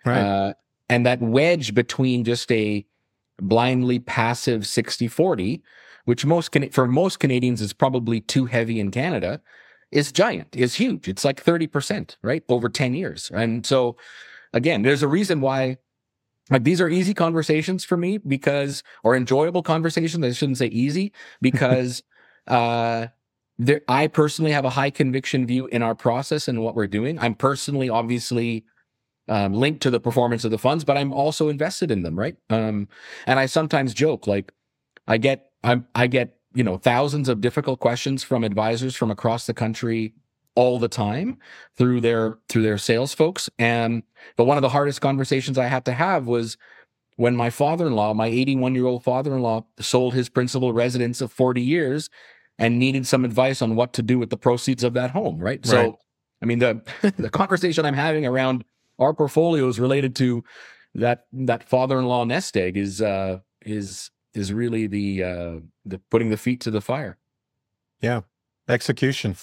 Right. 0.05 0.21
uh, 0.21 0.53
and 0.89 1.05
that 1.07 1.21
wedge 1.21 1.75
between 1.75 2.25
just 2.25 2.51
a 2.51 2.85
blindly 3.41 3.99
passive 3.99 4.67
60 4.67 5.09
40, 5.09 5.63
which 6.05 6.25
most 6.27 6.51
Can- 6.53 6.71
for 6.71 6.87
most 6.87 7.21
Canadians 7.21 7.61
is 7.61 7.73
probably 7.73 8.21
too 8.21 8.47
heavy 8.47 8.81
in 8.81 8.91
Canada, 8.91 9.41
is 9.91 10.13
giant, 10.13 10.55
is 10.57 10.75
huge. 10.75 11.09
It's 11.09 11.25
like 11.25 11.43
30%, 11.43 12.17
right? 12.23 12.43
Over 12.49 12.69
10 12.69 12.95
years. 12.95 13.31
And 13.35 13.65
so, 13.67 13.97
again, 14.53 14.83
there's 14.83 15.03
a 15.03 15.09
reason 15.09 15.41
why. 15.41 15.79
Like 16.51 16.65
these 16.65 16.81
are 16.81 16.89
easy 16.89 17.15
conversations 17.15 17.85
for 17.85 17.97
me 17.97 18.19
because, 18.19 18.83
or 19.05 19.17
enjoyable 19.17 19.63
conversations. 19.63 20.25
I 20.25 20.33
shouldn't 20.33 20.59
say 20.59 20.67
easy 20.67 21.13
because, 21.41 22.03
uh, 22.47 23.07
there, 23.59 23.83
I 23.89 24.07
personally 24.07 24.53
have 24.53 24.65
a 24.65 24.71
high 24.71 24.89
conviction 24.91 25.47
view 25.47 25.67
in 25.67 25.83
our 25.83 25.95
process 25.95 26.49
and 26.49 26.63
what 26.63 26.75
we're 26.75 26.87
doing. 26.87 27.19
I'm 27.19 27.35
personally, 27.35 27.91
obviously, 27.91 28.65
um, 29.29 29.53
linked 29.53 29.83
to 29.83 29.91
the 29.91 30.01
performance 30.01 30.45
of 30.45 30.51
the 30.51 30.59
funds, 30.59 30.83
but 30.83 30.97
I'm 30.97 31.13
also 31.13 31.49
invested 31.51 31.91
in 31.91 32.03
them, 32.03 32.19
right? 32.19 32.37
Um, 32.49 32.89
and 33.27 33.39
I 33.39 33.47
sometimes 33.47 33.93
joke, 33.95 34.27
like, 34.27 34.53
I 35.07 35.19
get, 35.19 35.51
I'm, 35.63 35.87
I 35.95 36.07
get, 36.07 36.37
you 36.55 36.65
know, 36.65 36.79
thousands 36.79 37.29
of 37.29 37.41
difficult 37.43 37.81
questions 37.81 38.25
from 38.25 38.45
advisors 38.45 38.97
from 38.97 39.11
across 39.11 39.47
the 39.47 39.55
country 39.55 40.15
all 40.61 40.79
the 40.79 40.89
time 40.89 41.39
through 41.75 42.03
their 42.03 42.37
through 42.51 42.61
their 42.61 42.77
sales 42.77 43.15
folks. 43.15 43.49
And 43.59 44.03
but 44.37 44.45
one 44.45 44.59
of 44.59 44.63
the 44.63 44.69
hardest 44.69 45.01
conversations 45.01 45.57
I 45.57 45.69
had 45.69 45.87
to 45.87 45.93
have 45.93 46.27
was 46.27 46.59
when 47.17 47.35
my 47.35 47.49
father-in-law, 47.49 48.13
my 48.13 48.27
81 48.27 48.75
year 48.75 48.85
old 48.85 49.03
father-in-law, 49.03 49.65
sold 49.79 50.13
his 50.13 50.29
principal 50.29 50.75
residence 50.75 51.23
of 51.23 51.33
40 51.33 51.63
years 51.63 52.11
and 52.59 52.79
needed 52.79 53.07
some 53.07 53.25
advice 53.25 53.63
on 53.63 53.75
what 53.75 53.95
to 53.95 54.03
do 54.03 54.19
with 54.19 54.29
the 54.29 54.37
proceeds 54.37 54.85
of 54.85 54.93
that 54.93 55.13
home, 55.13 55.39
right? 55.39 55.61
Right. 55.65 55.67
So, 55.67 55.99
I 56.43 56.45
mean, 56.45 56.59
the 56.59 56.83
the 57.17 57.31
conversation 57.41 57.87
I'm 57.87 57.95
having 57.95 58.27
around 58.27 58.63
our 58.99 59.15
portfolios 59.15 59.79
related 59.79 60.15
to 60.17 60.45
that 60.95 61.25
that 61.33 61.65
father-in-law 61.65 62.25
nest 62.25 62.55
egg 62.55 62.77
is 62.77 63.01
uh 63.01 63.39
is 63.65 64.11
is 64.35 64.53
really 64.53 64.87
the 64.87 65.25
uh 65.25 65.61
the 65.87 65.99
putting 66.11 66.29
the 66.29 66.37
feet 66.37 66.61
to 66.61 66.71
the 66.71 66.83
fire. 66.83 67.17
Yeah. 68.03 68.21
Execution. 68.69 69.37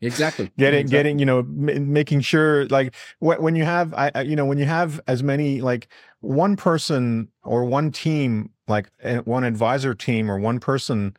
Exactly. 0.00 0.52
getting 0.58 0.80
Exactly. 0.80 0.98
getting 0.98 1.18
you 1.18 1.26
know 1.26 1.38
m- 1.40 1.92
making 1.92 2.20
sure 2.20 2.66
like 2.66 2.94
wh- 3.18 3.40
when 3.40 3.56
you 3.56 3.64
have 3.64 3.92
I, 3.94 4.10
I 4.14 4.20
you 4.22 4.36
know 4.36 4.44
when 4.46 4.58
you 4.58 4.64
have 4.66 5.00
as 5.06 5.22
many 5.22 5.60
like 5.60 5.88
one 6.20 6.56
person 6.56 7.28
or 7.42 7.64
one 7.64 7.90
team 7.90 8.50
like 8.68 8.90
uh, 9.02 9.16
one 9.18 9.44
advisor 9.44 9.94
team 9.94 10.30
or 10.30 10.38
one 10.38 10.60
person 10.60 11.16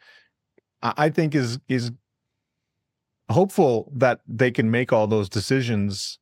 I, 0.82 0.94
I 0.98 1.10
think 1.10 1.36
is 1.36 1.60
is 1.68 1.92
hopeful 3.30 3.92
that 3.96 4.20
they 4.28 4.52
can 4.52 4.70
make 4.70 4.94
all 4.94 5.08
those 5.08 5.30
decisions 5.30 6.20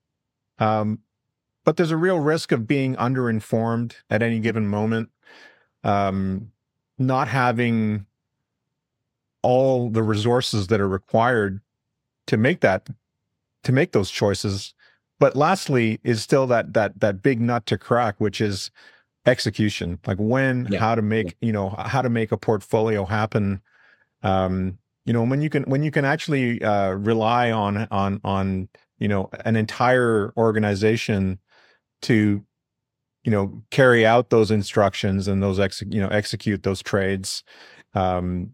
um 0.60 1.00
but 1.66 1.78
there's 1.78 1.92
a 1.92 1.98
real 1.98 2.20
risk 2.20 2.52
of 2.52 2.68
being 2.68 2.96
underinformed 2.96 3.96
at 4.10 4.22
any 4.24 4.40
given 4.40 4.68
moment 4.68 5.10
um 5.84 6.50
not 6.98 7.28
having 7.28 8.06
all 9.42 9.90
the 9.90 10.04
resources 10.04 10.68
that 10.68 10.80
are 10.80 10.88
required 10.88 11.60
to 12.28 12.38
make 12.38 12.62
that 12.62 12.88
to 13.64 13.72
make 13.72 13.92
those 13.92 14.12
choices. 14.12 14.74
But 15.20 15.36
lastly 15.36 16.00
is 16.04 16.22
still 16.22 16.48
that 16.48 16.74
that 16.74 17.00
that 17.00 17.22
big 17.22 17.40
nut 17.40 17.66
to 17.68 17.78
crack 17.78 18.16
which 18.20 18.42
is 18.42 18.72
execution. 19.26 20.00
Like 20.06 20.18
when 20.18 20.68
Yeah. 20.70 20.80
how 20.80 20.96
to 20.96 21.02
make 21.02 21.38
you 21.42 21.52
know 21.54 21.70
how 21.70 22.02
to 22.02 22.10
make 22.10 22.32
a 22.32 22.38
portfolio 22.38 23.06
happen. 23.06 23.62
Um 24.22 24.78
you 25.06 25.14
know 25.14 25.24
when 25.24 25.42
you 25.42 25.50
can 25.50 25.64
when 25.64 25.84
you 25.84 25.92
can 25.92 26.06
actually 26.06 26.62
uh 26.64 26.92
rely 26.92 27.52
on 27.52 27.88
on 27.92 28.20
on 28.24 28.70
you 29.00 29.08
know 29.08 29.30
an 29.46 29.56
entire 29.56 30.34
organization 30.38 31.40
to 32.04 32.44
you 33.24 33.32
know 33.32 33.64
carry 33.72 34.06
out 34.06 34.30
those 34.30 34.52
instructions 34.52 35.28
and 35.28 35.42
those 35.42 35.60
ex 35.60 35.82
you 35.90 36.02
know 36.02 36.10
execute 36.10 36.64
those 36.64 36.82
trades 36.82 37.44
um 37.94 38.54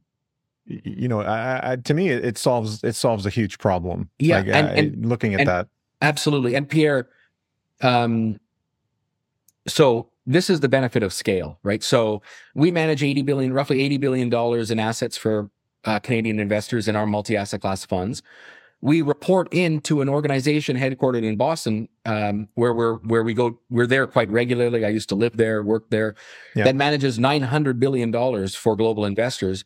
you 0.70 1.08
know 1.08 1.22
I, 1.22 1.72
I, 1.72 1.76
to 1.78 1.94
me 1.94 2.10
it, 2.10 2.24
it 2.24 2.38
solves 2.38 2.84
it 2.84 2.94
solves 2.96 3.26
a 3.26 3.30
huge 3.30 3.58
problem 3.58 4.10
Yeah, 4.20 4.38
Like, 4.38 4.48
and- 4.48 4.68
uh, 4.68 4.72
and- 4.72 5.06
looking 5.06 5.34
at 5.34 5.42
and- 5.42 5.50
that 5.50 5.68
Absolutely. 6.02 6.56
And 6.56 6.70
Pierre, 6.70 7.10
um, 7.82 8.40
so 9.68 10.10
this 10.26 10.50
is 10.50 10.62
the 10.62 10.70
benefit 10.70 11.04
of 11.04 11.12
scale, 11.12 11.60
right? 11.64 11.84
So 11.84 12.22
we 12.56 12.72
manage 12.72 13.04
80 13.04 13.22
billion, 13.24 13.52
roughly 13.54 13.82
80 13.82 13.98
billion 13.98 14.30
dollars 14.30 14.72
in 14.72 14.80
assets 14.80 15.18
for 15.18 15.50
uh, 15.86 16.00
Canadian 16.00 16.40
investors 16.40 16.88
in 16.88 16.96
our 16.96 17.06
multi-asset 17.06 17.62
class 17.62 17.86
funds. 17.86 18.22
We 18.82 19.02
report 19.02 19.54
into 19.54 20.00
an 20.00 20.08
organization 20.08 20.78
headquartered 20.78 21.24
in 21.26 21.36
Boston, 21.36 21.90
um, 22.06 22.48
where 22.56 22.74
we're 22.74 22.96
where 23.00 23.24
we 23.24 23.34
go. 23.34 23.60
We're 23.70 23.88
there 23.88 24.08
quite 24.08 24.30
regularly. 24.30 24.86
I 24.86 24.90
used 24.90 25.10
to 25.10 25.16
live 25.16 25.36
there, 25.36 25.62
work 25.62 25.90
there. 25.90 26.16
Yeah. 26.56 26.64
That 26.64 26.78
manages 26.78 27.20
900 27.20 27.78
billion 27.78 28.10
dollars 28.10 28.56
for 28.56 28.78
global 28.78 29.04
investors. 29.04 29.66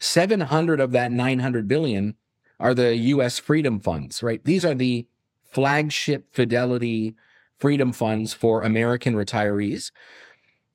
700 0.00 0.80
of 0.80 0.92
that 0.92 1.12
900 1.12 1.68
billion 1.68 2.14
are 2.60 2.74
the 2.74 2.96
U.S. 2.96 3.38
Freedom 3.38 3.80
Funds, 3.80 4.22
right? 4.22 4.44
These 4.44 4.64
are 4.64 4.74
the 4.74 5.06
flagship 5.44 6.34
Fidelity 6.34 7.14
Freedom 7.58 7.92
Funds 7.92 8.32
for 8.34 8.62
American 8.62 9.14
retirees. 9.14 9.90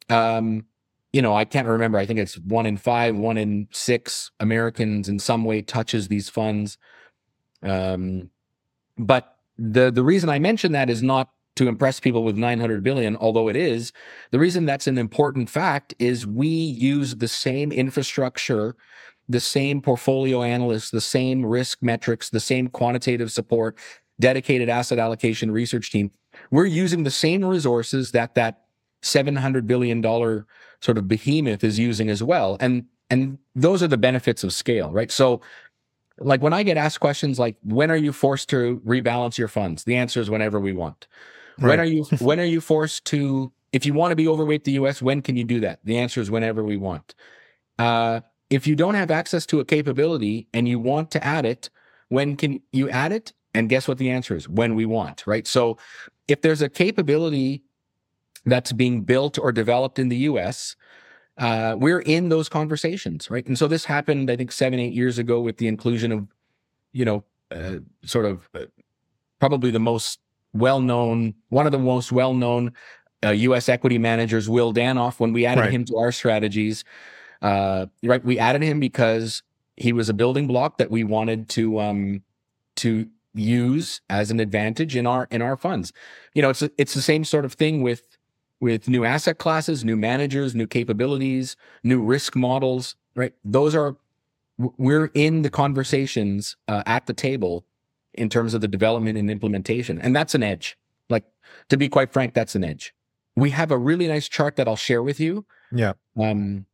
Um, 0.09 0.65
you 1.11 1.22
know, 1.22 1.36
I 1.36 1.45
can't 1.45 1.67
remember. 1.67 1.97
I 1.97 2.05
think 2.05 2.20
it's 2.20 2.38
one 2.38 2.65
in 2.65 2.78
five, 2.78 3.15
one 3.15 3.38
in 3.38 3.67
six 3.72 4.32
Americans 4.39 5.09
in 5.09 5.20
some 5.20 5.43
way 5.43 5.61
touches 5.61 6.07
these 6.07 6.30
funds. 6.30 6.78
Um, 7.63 8.30
but 8.97 9.38
the 9.57 9.91
the 9.91 10.03
reason 10.03 10.30
I 10.30 10.39
mention 10.39 10.72
that 10.74 10.89
is 10.89 11.01
not 11.01 11.30
to 11.60 11.68
impress 11.68 11.99
people 11.99 12.24
with 12.24 12.38
900 12.38 12.82
billion, 12.84 13.18
although 13.18 13.49
it 13.49 13.55
is. 13.57 13.91
The 14.32 14.39
reason 14.39 14.66
that's 14.66 14.88
an 14.88 14.97
important 14.97 15.49
fact 15.49 15.93
is 15.99 16.26
we 16.26 16.47
use 16.47 17.18
the 17.18 17.28
same 17.28 17.74
infrastructure, 17.74 18.78
the 19.28 19.41
same 19.41 19.82
portfolio 19.82 20.41
analysts, 20.41 20.89
the 20.89 21.01
same 21.01 21.45
risk 21.45 21.80
metrics, 21.82 22.30
the 22.30 22.39
same 22.39 22.70
quantitative 22.70 23.30
support, 23.30 23.78
dedicated 24.22 24.70
asset 24.70 24.99
allocation 24.99 25.51
research 25.51 25.91
team. 25.91 26.12
We're 26.49 26.66
using 26.66 27.03
the 27.03 27.12
same 27.12 27.43
resources 27.43 28.12
that 28.12 28.36
that 28.36 28.62
700 29.01 29.68
billion 29.68 29.99
dollar 29.99 30.47
sort 30.80 30.97
of 30.97 31.10
behemoth 31.10 31.64
is 31.64 31.78
using 31.78 32.10
as 32.10 32.24
well. 32.24 32.55
And 32.62 32.86
and 33.10 33.38
those 33.53 33.84
are 33.84 33.88
the 33.88 33.97
benefits 33.97 34.45
of 34.45 34.53
scale, 34.53 34.91
right? 34.91 35.12
So 35.12 35.41
like 36.20 36.41
when 36.41 36.53
I 36.53 36.64
get 36.64 36.78
asked 36.78 36.99
questions 36.99 37.39
like 37.39 37.57
when 37.64 37.91
are 37.91 37.97
you 37.97 38.14
forced 38.14 38.49
to 38.49 38.82
rebalance 38.86 39.38
your 39.38 39.47
funds? 39.47 39.84
The 39.84 39.95
answer 39.95 40.22
is 40.22 40.30
whenever 40.30 40.60
we 40.60 40.74
want. 40.74 41.07
When 41.60 41.80
are 41.80 41.86
you 41.86 42.03
when 42.20 42.39
are 42.39 42.45
you 42.45 42.62
forced 42.62 43.05
to 43.05 43.51
if 43.72 43.86
you 43.86 43.93
want 43.93 44.12
to 44.12 44.16
be 44.16 44.28
overweight 44.28 44.64
the 44.64 44.72
US, 44.74 45.01
when 45.01 45.22
can 45.22 45.38
you 45.38 45.43
do 45.43 45.60
that? 45.62 45.80
The 45.84 45.97
answer 45.97 46.22
is 46.22 46.32
whenever 46.32 46.64
we 46.64 46.78
want. 46.78 47.14
Uh, 47.78 48.22
if 48.49 48.66
you 48.66 48.76
don't 48.76 48.95
have 48.95 49.12
access 49.12 49.45
to 49.47 49.60
a 49.60 49.66
capability 49.66 50.47
and 50.53 50.68
you 50.68 50.80
want 50.80 51.12
to 51.12 51.24
add 51.24 51.45
it, 51.45 51.70
when 52.10 52.36
can 52.36 52.62
you 52.72 52.89
add 52.89 53.12
it? 53.12 53.34
And 53.53 53.70
guess 53.70 53.88
what 53.88 53.97
the 53.97 54.10
answer 54.10 54.36
is? 54.36 54.47
When 54.47 54.76
we 54.76 54.86
want, 54.86 55.26
right? 55.28 55.45
So 55.47 55.78
if 56.28 56.41
there's 56.41 56.62
a 56.62 56.70
capability 56.70 57.64
that's 58.45 58.72
being 58.72 59.01
built 59.01 59.38
or 59.38 59.51
developed 59.51 59.99
in 59.99 60.10
the 60.10 60.18
US, 60.18 60.76
uh, 61.38 61.76
we're 61.78 61.99
in 61.99 62.30
those 62.30 62.49
conversations, 62.49 63.30
right? 63.30 63.45
And 63.47 63.57
so 63.57 63.68
this 63.68 63.86
happened, 63.86 64.30
I 64.30 64.36
think, 64.36 64.51
seven, 64.51 64.80
eight 64.80 64.93
years 64.93 65.18
ago 65.18 65.39
with 65.39 65.57
the 65.57 65.68
inclusion 65.68 66.12
of, 66.12 66.28
you 66.91 67.05
know, 67.05 67.24
uh, 67.51 67.78
sort 68.03 68.26
of 68.26 68.49
uh, 68.53 68.66
probably 69.39 69.72
the 69.72 69.80
most 69.80 70.20
well-known, 70.54 71.36
one 71.50 71.66
of 71.66 71.72
the 71.72 71.80
most 71.80 72.12
well-known 72.12 72.74
uh, 73.24 73.30
U.S. 73.32 73.70
equity 73.70 73.97
managers, 73.97 74.50
Will 74.50 74.74
Danoff. 74.74 75.20
When 75.20 75.34
we 75.34 75.45
added 75.45 75.62
Right. 75.62 75.72
him 75.74 75.86
to 75.86 75.97
our 75.97 76.12
strategies, 76.12 76.84
uh, 77.41 77.88
right, 78.04 78.24
we 78.24 78.39
added 78.39 78.62
him 78.64 78.80
because 78.80 79.43
he 79.76 79.93
was 79.93 80.10
a 80.10 80.14
building 80.14 80.47
block 80.47 80.78
that 80.78 80.89
we 80.91 81.04
wanted 81.04 81.50
to 81.50 81.80
um, 81.80 82.24
to 82.78 83.08
use 83.34 84.02
as 84.10 84.32
an 84.32 84.39
advantage 84.39 84.95
in 84.95 85.06
our 85.06 85.28
in 85.32 85.41
our 85.41 85.56
funds. 85.58 85.93
You 86.34 86.41
know, 86.41 86.50
it's 86.50 86.62
it's 86.78 86.93
the 86.93 87.02
same 87.02 87.24
sort 87.24 87.45
of 87.45 87.54
thing 87.54 87.82
with 87.82 88.18
with 88.62 88.89
new 88.89 89.06
asset 89.06 89.38
classes, 89.38 89.86
new 89.86 89.95
managers, 89.95 90.54
new 90.56 90.68
capabilities, 90.68 91.56
new 91.84 92.02
risk 92.02 92.36
models. 92.36 92.95
Right, 93.16 93.34
those 93.43 93.76
are 93.76 93.97
we're 94.58 95.12
in 95.14 95.41
the 95.41 95.50
conversations 95.50 96.56
uh, 96.68 96.84
at 96.86 97.06
the 97.06 97.14
table 97.14 97.66
in 98.14 98.30
terms 98.30 98.53
of 98.53 98.62
the 98.62 98.68
development 98.68 99.18
and 99.18 99.30
implementation, 99.30 99.99
and 99.99 100.16
that's 100.16 100.36
an 100.36 100.43
edge. 100.43 100.78
Like 101.10 101.26
to 101.70 101.78
be 101.78 101.89
quite 101.89 102.12
frank, 102.14 102.34
that's 102.34 102.55
an 102.55 102.64
edge. 102.64 102.93
We 103.36 103.49
have 103.51 103.72
a 103.72 103.78
really 103.78 104.07
nice 104.07 104.28
chart 104.28 104.55
that 104.57 104.68
I'll 104.68 104.76
share 104.76 105.01
with 105.03 105.20
you 105.20 105.45
Yeah. 105.72 105.93
um, 106.20 106.66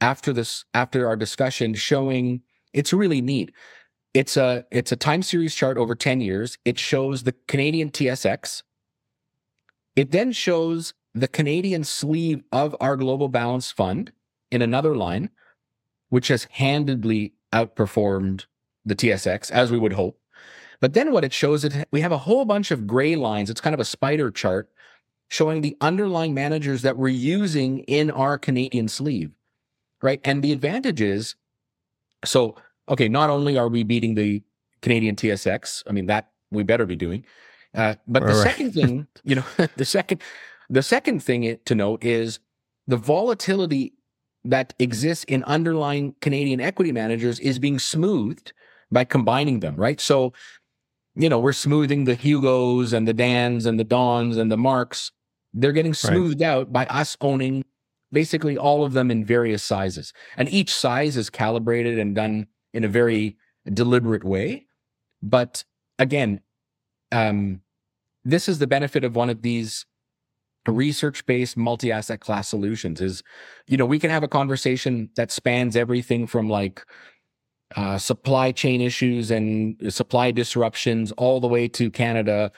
after 0.00 0.32
this 0.32 0.64
after 0.74 1.06
our 1.06 1.16
discussion 1.16 1.74
showing 1.74 2.42
it's 2.72 2.92
really 2.92 3.20
neat 3.20 3.52
it's 4.12 4.36
a 4.36 4.64
it's 4.70 4.90
a 4.92 4.96
time 4.96 5.22
series 5.22 5.54
chart 5.54 5.78
over 5.78 5.94
10 5.94 6.20
years 6.20 6.58
it 6.64 6.78
shows 6.78 7.22
the 7.22 7.32
canadian 7.46 7.90
tsx 7.90 8.62
it 9.96 10.10
then 10.10 10.32
shows 10.32 10.94
the 11.14 11.28
canadian 11.28 11.84
sleeve 11.84 12.42
of 12.52 12.74
our 12.80 12.96
global 12.96 13.28
balance 13.28 13.70
fund 13.70 14.12
in 14.50 14.60
another 14.60 14.94
line 14.96 15.30
which 16.10 16.28
has 16.28 16.44
handedly 16.50 17.32
outperformed 17.52 18.46
the 18.84 18.96
tsx 18.96 19.50
as 19.50 19.70
we 19.70 19.78
would 19.78 19.92
hope 19.94 20.18
but 20.84 20.92
then 20.92 21.12
what 21.12 21.24
it 21.24 21.32
shows 21.32 21.64
is 21.64 21.74
we 21.90 22.00
have 22.00 22.12
a 22.12 22.18
whole 22.18 22.44
bunch 22.44 22.70
of 22.70 22.86
gray 22.86 23.16
lines 23.16 23.48
it's 23.50 23.60
kind 23.60 23.74
of 23.74 23.80
a 23.80 23.84
spider 23.84 24.30
chart 24.30 24.68
showing 25.28 25.62
the 25.62 25.76
underlying 25.80 26.34
managers 26.34 26.82
that 26.82 26.96
we're 26.96 27.08
using 27.08 27.80
in 27.98 28.10
our 28.10 28.36
canadian 28.38 28.88
sleeve 28.88 29.30
right? 30.04 30.20
And 30.22 30.44
the 30.44 30.52
advantage 30.52 31.00
is, 31.00 31.34
so 32.24 32.56
okay, 32.88 33.08
not 33.08 33.30
only 33.30 33.56
are 33.56 33.68
we 33.68 33.82
beating 33.82 34.14
the 34.14 34.42
Canadian 34.82 35.16
TSX, 35.16 35.82
I 35.88 35.92
mean 35.92 36.06
that 36.06 36.30
we 36.50 36.62
better 36.62 36.86
be 36.86 36.94
doing, 36.94 37.24
uh, 37.74 37.94
but 38.06 38.20
the 38.20 38.26
Right, 38.26 38.34
right. 38.34 38.42
second 38.50 38.72
thing, 38.74 39.06
you 39.24 39.36
know, 39.36 39.44
the 39.76 39.84
second, 39.84 40.22
the 40.68 40.82
second 40.82 41.22
thing 41.22 41.58
to 41.64 41.74
note 41.74 42.04
is 42.04 42.38
the 42.86 42.98
volatility 42.98 43.94
that 44.44 44.74
exists 44.78 45.24
in 45.24 45.42
underlying 45.44 46.14
Canadian 46.20 46.60
equity 46.60 46.92
managers 46.92 47.40
is 47.40 47.58
being 47.58 47.78
smoothed 47.78 48.52
by 48.92 49.04
combining 49.04 49.60
them, 49.60 49.74
right? 49.76 50.00
So, 50.00 50.34
you 51.16 51.28
know, 51.28 51.38
we're 51.38 51.52
smoothing 51.52 52.04
the 52.04 52.14
Hugos 52.14 52.92
and 52.92 53.06
the 53.06 53.14
Dans 53.14 53.66
and 53.66 53.78
the 53.78 53.84
Dons 53.84 54.36
and 54.36 54.50
the 54.50 54.56
Marks. 54.56 55.12
They're 55.52 55.72
getting 55.72 55.94
smoothed 55.94 56.42
out 56.42 56.72
by 56.72 56.86
us 56.86 57.16
owning 57.20 57.64
basically 58.12 58.56
all 58.56 58.84
of 58.84 58.92
them 58.92 59.10
in 59.10 59.24
various 59.24 59.62
sizes. 59.62 60.12
And 60.36 60.48
each 60.48 60.74
size 60.74 61.16
is 61.16 61.30
calibrated 61.30 61.98
and 61.98 62.14
done 62.14 62.46
in 62.72 62.84
a 62.84 62.88
very 62.88 63.36
deliberate 63.72 64.24
way. 64.24 64.66
But 65.22 65.64
again, 65.98 66.40
um, 67.12 67.60
this 68.24 68.48
is 68.48 68.58
the 68.58 68.66
benefit 68.66 69.04
of 69.04 69.14
one 69.16 69.30
of 69.30 69.42
these 69.42 69.86
research-based 70.66 71.56
multi-asset 71.56 72.20
class 72.20 72.48
solutions 72.48 72.98
is 73.00 73.22
you 73.66 73.76
know 73.76 73.84
we 73.84 73.98
can 73.98 74.08
have 74.08 74.22
a 74.22 74.28
conversation 74.28 75.10
that 75.14 75.30
spans 75.30 75.76
everything 75.76 76.26
from 76.26 76.48
like 76.48 76.82
uh, 77.76 77.98
supply 77.98 78.52
chain 78.52 78.80
issues 78.80 79.30
and 79.30 79.76
supply 79.92 80.30
disruptions 80.30 81.12
all 81.12 81.40
the 81.40 81.48
way 81.48 81.66
to 81.68 81.90
canada 81.90 82.52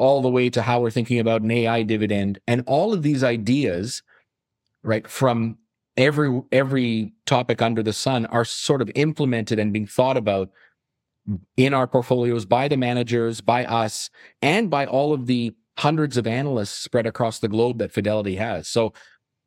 all 0.00 0.22
the 0.22 0.30
way 0.30 0.48
to 0.48 0.62
how 0.62 0.80
we're 0.80 0.90
thinking 0.90 1.18
about 1.18 1.42
an 1.42 1.50
ai 1.50 1.82
dividend. 1.82 2.40
And 2.46 2.64
all 2.66 2.94
of 2.94 3.02
these 3.02 3.22
ideas 3.22 4.02
right 4.82 5.06
from 5.06 5.58
every 5.96 6.40
every 6.50 7.12
topic 7.26 7.60
under 7.60 7.82
the 7.82 7.92
sun 7.92 8.24
are 8.26 8.46
sort 8.46 8.80
of 8.80 8.90
implemented 8.94 9.58
and 9.58 9.74
being 9.74 9.86
thought 9.86 10.16
about 10.16 10.48
in 11.58 11.74
our 11.74 11.86
portfolios 11.86 12.46
by 12.46 12.66
the 12.66 12.78
managers 12.78 13.42
by 13.42 13.66
us 13.66 14.08
and 14.40 14.70
by 14.70 14.86
all 14.86 15.12
of 15.12 15.26
the 15.26 15.54
hundreds 15.78 16.16
of 16.16 16.26
analysts 16.26 16.70
spread 16.70 17.06
across 17.06 17.38
the 17.38 17.48
globe 17.48 17.78
that 17.78 17.92
fidelity 17.92 18.36
has. 18.36 18.66
So 18.66 18.94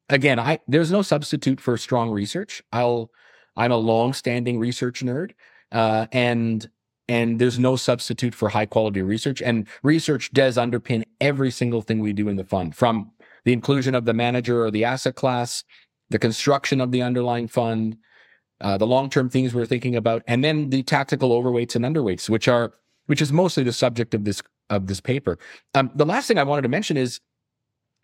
again 0.07 0.37
i 0.39 0.59
there's 0.67 0.91
no 0.91 1.01
substitute 1.01 1.59
for 1.59 1.77
strong 1.77 2.11
research. 2.11 2.61
I'll 2.71 3.09
i'm 3.57 3.71
a 3.71 3.77
long-standing 3.77 4.59
research 4.59 5.01
nerd 5.01 5.31
uh, 5.71 6.05
and 6.11 6.69
and 7.09 7.39
there's 7.39 7.59
no 7.59 7.75
substitute 7.75 8.33
for 8.33 8.49
high 8.49 8.65
quality 8.65 9.01
research 9.01 9.41
and 9.41 9.67
research 9.83 10.31
does 10.31 10.57
underpin 10.57 11.03
every 11.19 11.51
single 11.51 11.81
thing 11.81 11.99
we 11.99 12.13
do 12.13 12.29
in 12.29 12.37
the 12.37 12.45
fund 12.45 12.75
from 12.75 13.11
the 13.45 13.53
inclusion 13.53 13.95
of 13.95 14.05
the 14.05 14.13
manager 14.13 14.63
or 14.63 14.71
the 14.71 14.85
asset 14.85 15.15
class, 15.15 15.63
the 16.09 16.19
construction 16.19 16.79
of 16.81 16.91
the 16.91 17.01
underlying 17.01 17.47
fund, 17.47 17.97
uh, 18.61 18.77
the 18.77 18.87
long-term 18.87 19.29
things 19.29 19.53
we're 19.53 19.65
thinking 19.65 19.95
about, 19.95 20.23
and 20.27 20.43
then 20.43 20.69
the 20.69 20.83
tactical 20.83 21.31
overweights 21.31 21.75
and 21.75 21.85
underweights, 21.85 22.29
which 22.29 22.47
are 22.47 22.73
which 23.07 23.21
is 23.21 23.33
mostly 23.33 23.63
the 23.63 23.73
subject 23.73 24.13
of 24.13 24.23
this 24.23 24.41
of 24.69 24.87
this 24.87 25.01
paper. 25.01 25.37
Um, 25.73 25.91
the 25.93 26.05
last 26.05 26.27
thing 26.27 26.37
I 26.37 26.43
wanted 26.43 26.61
to 26.61 26.69
mention 26.69 26.95
is, 26.95 27.19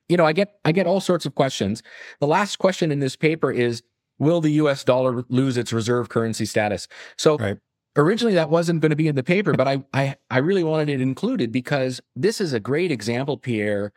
you 0.09 0.17
know, 0.17 0.25
I 0.25 0.33
get 0.33 0.59
I 0.65 0.71
get 0.71 0.87
all 0.87 0.99
sorts 0.99 1.25
of 1.25 1.35
questions. 1.35 1.81
The 2.19 2.27
last 2.27 2.57
question 2.57 2.91
in 2.91 2.99
this 2.99 3.15
paper 3.15 3.51
is, 3.51 3.81
will 4.20 4.41
the 4.41 4.51
U.S. 4.51 4.84
dollar 4.84 5.24
lose 5.30 5.57
its 5.57 5.74
reserve 5.74 6.09
currency 6.09 6.45
status? 6.45 6.88
So. 7.17 7.38
Right. 7.38 7.57
Originally, 7.95 8.36
that 8.36 8.51
wasn't 8.51 8.80
going 8.82 8.91
to 8.91 8.95
be 8.95 9.07
in 9.07 9.15
the 9.15 9.24
paper, 9.24 9.51
but 9.51 9.67
I, 9.67 9.84
I 9.93 10.15
I 10.30 10.38
really 10.38 10.63
wanted 10.63 10.89
it 10.89 11.01
included 11.01 11.51
because 11.51 11.99
this 12.15 12.39
is 12.39 12.53
a 12.53 12.59
great 12.59 12.91
example, 12.91 13.36
Pierre, 13.36 13.91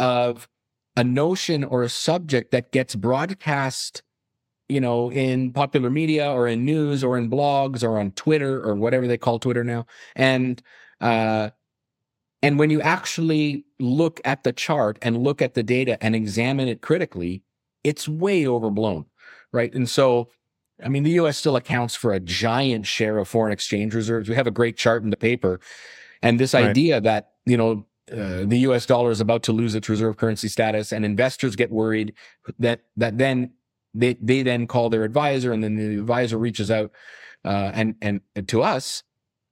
of 0.00 0.48
a 0.98 1.04
notion 1.04 1.62
or 1.62 1.84
a 1.84 1.88
subject 1.88 2.50
that 2.50 2.72
gets 2.72 2.96
broadcast, 2.96 4.02
you 4.68 4.80
know, 4.80 5.12
in 5.12 5.52
popular 5.52 5.90
media 5.90 6.28
or 6.28 6.48
in 6.48 6.64
news 6.64 7.04
or 7.04 7.16
in 7.16 7.30
blogs 7.30 7.84
or 7.84 8.00
on 8.00 8.10
Twitter 8.10 8.60
or 8.60 8.74
whatever 8.74 9.06
they 9.06 9.16
call 9.16 9.38
Twitter 9.38 9.62
now. 9.62 9.86
And 10.16 10.60
uh 11.00 11.50
and 12.42 12.58
when 12.58 12.70
you 12.70 12.80
actually 12.80 13.64
look 13.78 14.20
at 14.24 14.42
the 14.42 14.52
chart 14.52 14.98
and 15.02 15.22
look 15.22 15.40
at 15.40 15.54
the 15.54 15.62
data 15.62 16.02
and 16.02 16.16
examine 16.16 16.66
it 16.66 16.82
critically, 16.82 17.42
it's 17.84 18.08
way 18.08 18.46
overblown. 18.46 19.06
Right. 19.52 19.72
And 19.74 19.88
so 19.88 20.28
I 20.82 20.88
mean, 20.88 21.02
the 21.02 21.10
US 21.12 21.36
still 21.36 21.56
accounts 21.56 21.94
for 21.94 22.12
a 22.12 22.20
giant 22.20 22.86
share 22.86 23.18
of 23.18 23.26
foreign 23.28 23.52
exchange 23.52 23.94
reserves. 23.94 24.28
We 24.28 24.36
have 24.36 24.46
a 24.46 24.52
great 24.52 24.76
chart 24.76 25.02
in 25.02 25.10
the 25.10 25.16
paper. 25.16 25.60
And 26.22 26.38
this 26.38 26.54
Right. 26.54 26.66
idea 26.66 27.00
that, 27.00 27.32
you 27.46 27.56
know, 27.56 27.86
uh, 28.12 28.44
the 28.46 28.58
US 28.60 28.86
dollar 28.86 29.10
is 29.10 29.20
about 29.20 29.42
to 29.44 29.52
lose 29.52 29.74
its 29.74 29.88
reserve 29.88 30.16
currency 30.16 30.48
status 30.48 30.92
and 30.92 31.04
investors 31.04 31.56
get 31.56 31.70
worried 31.70 32.14
that 32.58 32.80
that 32.96 33.18
then 33.18 33.52
they 33.92 34.14
they 34.14 34.42
then 34.42 34.66
call 34.66 34.88
their 34.88 35.04
advisor 35.04 35.52
and 35.52 35.62
then 35.62 35.76
the 35.76 35.98
advisor 35.98 36.38
reaches 36.38 36.70
out 36.70 36.90
uh, 37.44 37.70
and, 37.74 37.96
and 38.00 38.22
and 38.34 38.48
to 38.48 38.62
us 38.62 39.02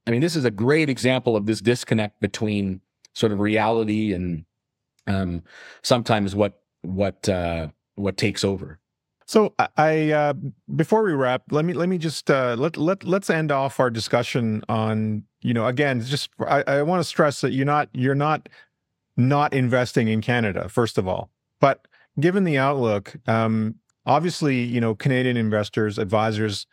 I 0.06 0.10
mean 0.10 0.22
this 0.22 0.36
is 0.36 0.46
a 0.46 0.50
great 0.50 0.88
example 0.88 1.36
of 1.36 1.44
this 1.44 1.60
disconnect 1.60 2.18
between 2.20 2.80
sort 3.12 3.30
of 3.30 3.40
reality 3.40 4.14
and 4.14 4.46
um, 5.06 5.42
sometimes 5.82 6.34
what 6.34 6.62
what 6.80 7.28
uh, 7.28 7.68
what 7.96 8.16
takes 8.16 8.42
over 8.42 8.78
So 9.26 9.54
I- 9.76 10.12
uh, 10.12 10.34
before 10.76 11.02
we 11.02 11.12
wrap, 11.12 11.42
let 11.50 11.64
me 11.64 11.72
let 11.72 11.88
me 11.88 11.98
just 11.98 12.30
uh, 12.30 12.54
let 12.58 12.76
let 12.76 13.02
let's 13.04 13.28
end 13.28 13.50
off 13.50 13.80
our 13.80 13.90
discussion 13.90 14.62
on 14.68 15.24
you 15.42 15.52
know 15.52 15.66
again 15.66 16.00
just 16.00 16.30
I, 16.40 16.62
I 16.66 16.82
want 16.82 17.00
to 17.00 17.04
stress 17.04 17.40
that 17.40 17.52
you're 17.52 17.66
not 17.66 17.88
you're 17.92 18.14
not 18.14 18.48
not 19.16 19.52
investing 19.52 20.08
in 20.08 20.20
Canada 20.20 20.68
first 20.68 20.96
of 20.96 21.08
all, 21.08 21.30
but 21.60 21.86
given 22.20 22.44
the 22.44 22.56
outlook, 22.58 23.16
um, 23.26 23.76
obviously 24.06 24.62
you 24.62 24.80
know 24.80 24.94
Canadian 24.94 25.36
investors 25.36 25.98
advisors. 25.98 26.66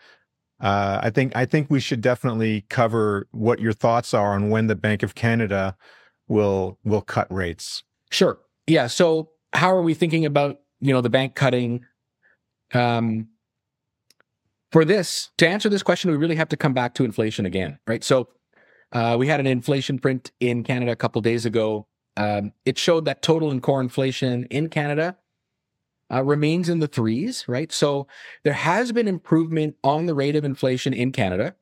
Uh, 0.62 1.00
I 1.04 1.10
think 1.10 1.36
I 1.36 1.46
think 1.46 1.70
we 1.70 1.80
should 1.80 2.02
definitely 2.02 2.66
cover 2.70 3.28
what 3.32 3.60
your 3.60 3.74
thoughts 3.74 4.14
are 4.14 4.34
on 4.34 4.50
when 4.50 4.68
the 4.68 4.76
Bank 4.76 5.02
of 5.04 5.16
Canada 5.16 5.76
will 6.28 6.78
will 6.84 7.02
cut 7.02 7.32
rates. 7.34 7.84
Sure. 8.12 8.38
Yeah. 8.68 8.88
So 8.88 9.32
how 9.54 9.76
are 9.76 9.82
we 9.82 9.94
thinking 9.94 10.26
about, 10.26 10.60
you 10.80 10.94
know, 10.94 11.02
the 11.02 11.10
bank 11.10 11.36
cutting? 11.36 11.84
Um, 12.74 13.30
for 14.72 14.84
this, 14.84 15.30
to 15.38 15.48
answer 15.48 15.70
this 15.70 15.84
question, 15.84 16.10
we 16.10 16.18
really 16.18 16.36
have 16.36 16.50
to 16.50 16.58
come 16.58 16.74
back 16.74 16.96
to 16.96 17.06
inflation 17.06 17.46
again, 17.46 17.78
right? 17.86 18.04
So 18.04 18.30
uh, 18.92 19.16
we 19.20 19.28
had 19.28 19.40
an 19.40 19.48
inflation 19.48 20.00
print 20.00 20.32
in 20.40 20.64
Canada 20.64 20.92
a 20.92 20.96
couple 20.96 21.22
days 21.22 21.46
ago. 21.46 21.88
Um, 22.18 22.54
it 22.66 22.78
showed 22.78 23.06
that 23.06 23.22
total 23.22 23.52
and 23.52 23.62
core 23.62 23.82
inflation 23.82 24.46
in 24.46 24.70
Canada 24.70 25.18
uh, 26.12 26.24
remains 26.24 26.70
in 26.70 26.80
the 26.80 26.88
threes, 26.88 27.46
right? 27.48 27.72
So 27.72 28.08
there 28.44 28.54
has 28.54 28.92
been 28.92 29.08
improvement 29.08 29.76
on 29.84 30.06
the 30.06 30.14
rate 30.14 30.36
of 30.36 30.44
inflation 30.44 30.94
in 30.94 31.12
Canada, 31.12 31.56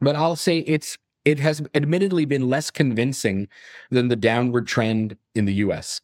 but 0.00 0.16
I'll 0.16 0.36
say 0.36 0.58
it's 0.58 0.98
it 1.24 1.38
has 1.38 1.62
admittedly 1.74 2.24
been 2.24 2.48
less 2.48 2.70
convincing 2.70 3.46
than 3.90 4.08
the 4.08 4.16
downward 4.16 4.66
trend 4.66 5.16
in 5.34 5.44
the 5.44 5.54
U.S. 5.54 6.00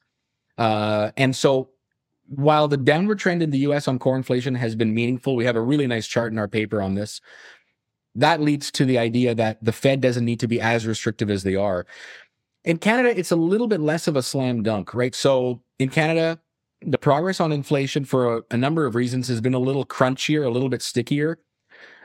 Uh, 0.59 1.11
and 1.16 1.34
so 1.34 1.70
while 2.29 2.68
the 2.68 2.77
downward 2.77 3.18
trend 3.18 3.43
in 3.43 3.51
the 3.51 3.59
US 3.59 3.89
on 3.89 3.99
core 3.99 4.16
inflation 4.16 4.55
has 4.55 4.74
been 4.74 4.95
meaningful, 4.95 5.37
we 5.37 5.45
have 5.45 5.57
a 5.57 5.61
really 5.61 5.87
nice 5.87 6.07
chart 6.07 6.33
in 6.33 6.39
our 6.39 6.49
paper 6.49 6.83
on 6.83 6.95
this. 6.95 7.20
That 8.14 8.41
leads 8.41 8.70
to 8.72 8.85
the 8.85 8.99
idea 8.99 9.35
that 9.35 9.62
the 9.62 9.72
Fed 9.72 10.01
doesn't 10.01 10.24
need 10.24 10.41
to 10.41 10.49
be 10.49 10.61
as 10.61 10.87
restrictive 10.87 11.31
as 11.31 11.43
they 11.43 11.55
are. 11.55 11.87
In 12.64 12.79
Canada, 12.79 13.16
it's 13.16 13.31
a 13.31 13.37
little 13.37 13.68
bit 13.68 13.81
less 13.81 14.09
of 14.09 14.16
a 14.16 14.22
slam 14.22 14.62
dunk, 14.62 14.95
right? 14.95 15.14
So 15.14 15.62
in 15.79 15.89
Canada, 15.89 16.41
the 16.83 16.99
progress 16.99 17.41
on 17.41 17.53
inflation 17.53 18.05
for 18.05 18.39
a, 18.39 18.43
a 18.51 18.57
number 18.57 18.87
of 18.87 18.95
reasons 18.95 19.29
has 19.29 19.41
been 19.41 19.55
a 19.55 19.59
little 19.59 19.85
crunchier, 19.85 20.45
a 20.45 20.51
little 20.51 20.68
bit 20.68 20.83
stickier. 20.83 21.39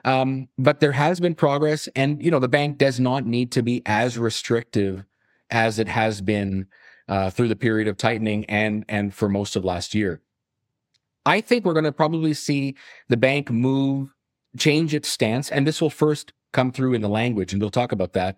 Um, 0.03 0.47
but 0.57 0.79
there 0.79 0.93
has 0.93 1.19
been 1.19 1.35
progress, 1.35 1.87
and 1.95 2.23
you 2.23 2.31
know 2.31 2.39
the 2.39 2.47
bank 2.47 2.77
does 2.77 2.99
not 2.99 3.25
need 3.25 3.51
to 3.51 3.61
be 3.61 3.83
as 3.85 4.17
restrictive 4.17 5.05
as 5.51 5.77
it 5.77 5.87
has 5.87 6.21
been 6.21 6.67
uh, 7.11 7.29
through 7.29 7.49
the 7.49 7.55
period 7.57 7.87
of 7.89 7.97
tightening 7.97 8.45
and 8.45 8.85
and 8.87 9.13
for 9.13 9.27
most 9.27 9.55
of 9.57 9.65
last 9.65 9.93
year. 9.93 10.21
I 11.25 11.41
think 11.41 11.65
we're 11.65 11.73
going 11.73 11.83
to 11.83 11.91
probably 11.91 12.33
see 12.33 12.75
the 13.09 13.17
bank 13.17 13.51
move, 13.51 14.15
change 14.57 14.95
its 14.95 15.09
stance, 15.09 15.51
and 15.51 15.67
this 15.67 15.81
will 15.81 15.89
first 15.91 16.31
come 16.53 16.71
through 16.71 16.93
in 16.93 17.01
the 17.01 17.09
language, 17.09 17.51
and 17.53 17.61
we'll 17.61 17.69
talk 17.69 17.91
about 17.91 18.13
that. 18.13 18.37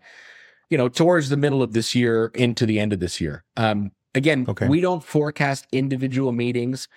You 0.70 0.78
know, 0.78 0.90
towards 0.90 1.30
the 1.30 1.38
middle 1.38 1.62
of 1.62 1.74
this 1.74 1.94
year 1.94 2.32
into 2.34 2.66
the 2.66 2.80
end 2.80 2.92
of 2.92 3.00
this 3.00 3.22
year. 3.22 3.44
Um, 3.56 3.92
again, 4.16 4.46
Okay. 4.50 4.68
we 4.68 4.82
don't 4.82 5.04
forecast 5.04 5.68
individual 5.72 6.32
meetings 6.32 6.88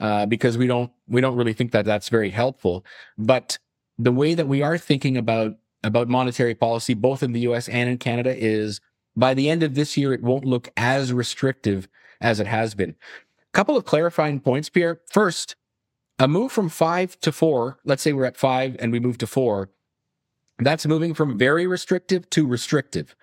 uh, 0.00 0.24
because 0.24 0.56
we 0.56 0.66
don't 0.66 0.90
we 1.06 1.20
don't 1.20 1.36
really 1.36 1.52
think 1.52 1.72
that 1.72 1.84
that's 1.84 2.08
very 2.08 2.30
helpful. 2.30 2.82
But 3.18 3.58
the 3.98 4.12
way 4.12 4.32
that 4.34 4.48
we 4.48 4.62
are 4.62 4.78
thinking 4.78 5.18
about 5.18 5.52
about 5.84 6.08
monetary 6.08 6.54
policy, 6.54 6.94
both 6.94 7.22
in 7.22 7.32
the 7.32 7.40
U.S. 7.40 7.68
and 7.68 7.90
in 7.90 7.98
Canada, 7.98 8.34
is 8.34 8.80
by 9.16 9.34
the 9.34 9.50
end 9.50 9.62
of 9.62 9.74
this 9.74 9.96
year, 9.96 10.12
it 10.12 10.22
won't 10.22 10.44
look 10.44 10.68
as 10.76 11.12
restrictive 11.12 11.88
as 12.20 12.40
it 12.40 12.46
has 12.46 12.74
been. 12.74 12.90
A 12.90 13.52
Couple 13.52 13.76
of 13.76 13.84
clarifying 13.84 14.40
points, 14.40 14.68
Pierre. 14.68 15.00
First, 15.10 15.56
a 16.18 16.28
move 16.28 16.52
from 16.52 16.68
five 16.68 17.18
to 17.20 17.32
four. 17.32 17.78
Let's 17.84 18.02
say 18.02 18.12
we're 18.12 18.26
at 18.26 18.36
five 18.36 18.76
and 18.78 18.92
we 18.92 19.00
move 19.00 19.18
to 19.18 19.26
four. 19.26 19.70
That's 20.58 20.86
moving 20.86 21.14
from 21.14 21.38
very 21.38 21.66
restrictive 21.66 22.28
to 22.30 22.46
restrictive, 22.46 23.16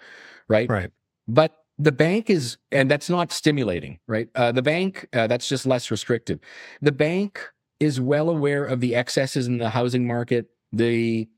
right? 0.47 0.69
Right. 0.69 0.91
But 1.27 1.55
the 1.77 1.91
bank 1.91 2.29
is, 2.29 2.57
and 2.71 2.89
that's 2.89 3.09
not 3.09 3.31
stimulating, 3.31 3.99
right? 4.07 4.29
Uh, 4.33 4.51
the 4.51 4.63
bank, 4.63 5.07
uh, 5.13 5.27
that's 5.27 5.47
just 5.47 5.67
less 5.67 5.91
restrictive. 5.91 6.39
The 6.81 6.91
bank 6.91 7.39
is 7.79 8.01
well 8.01 8.29
aware 8.29 8.65
of 8.65 8.79
the 8.79 8.95
excesses 8.95 9.45
in 9.45 9.59
the 9.59 9.69
housing 9.69 10.07
market, 10.07 10.49
the 10.73 11.29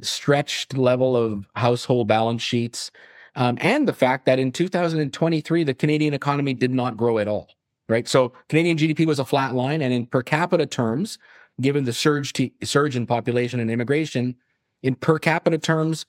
stretched 0.00 0.76
level 0.76 1.16
of 1.16 1.48
household 1.56 2.06
balance 2.06 2.42
sheets, 2.42 2.92
um, 3.34 3.58
and 3.60 3.86
the 3.86 3.92
fact 3.92 4.26
that 4.26 4.38
in 4.38 4.52
2023, 4.52 5.64
the 5.64 5.74
Canadian 5.74 6.14
economy 6.14 6.54
did 6.54 6.70
not 6.70 6.96
grow 6.96 7.18
at 7.18 7.28
all, 7.28 7.48
right? 7.88 8.08
So 8.08 8.32
Canadian 8.48 8.76
GDP 8.76 9.06
was 9.06 9.18
a 9.18 9.24
flat 9.24 9.54
line, 9.54 9.82
and 9.82 9.92
in 9.92 10.06
per 10.06 10.22
capita 10.22 10.66
terms, 10.66 11.18
given 11.60 11.84
the 11.84 11.92
surge, 11.92 12.32
surge 12.62 12.96
in 12.96 13.06
population 13.06 13.60
and 13.60 13.70
immigration, 13.70 14.36
in 14.82 14.94
per 14.94 15.18
capita 15.18 15.58
terms, 15.58 16.06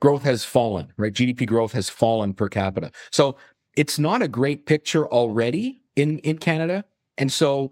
growth 0.00 0.22
has 0.22 0.44
fallen, 0.44 0.92
right? 0.96 1.12
GDP 1.12 1.46
growth 1.46 1.72
has 1.72 1.88
fallen 1.88 2.34
per 2.34 2.48
capita. 2.48 2.90
So 3.10 3.36
it's 3.76 3.98
not 3.98 4.22
a 4.22 4.28
great 4.28 4.66
picture 4.66 5.06
already 5.06 5.82
in, 5.96 6.18
in 6.20 6.38
Canada. 6.38 6.84
And 7.16 7.32
so 7.32 7.70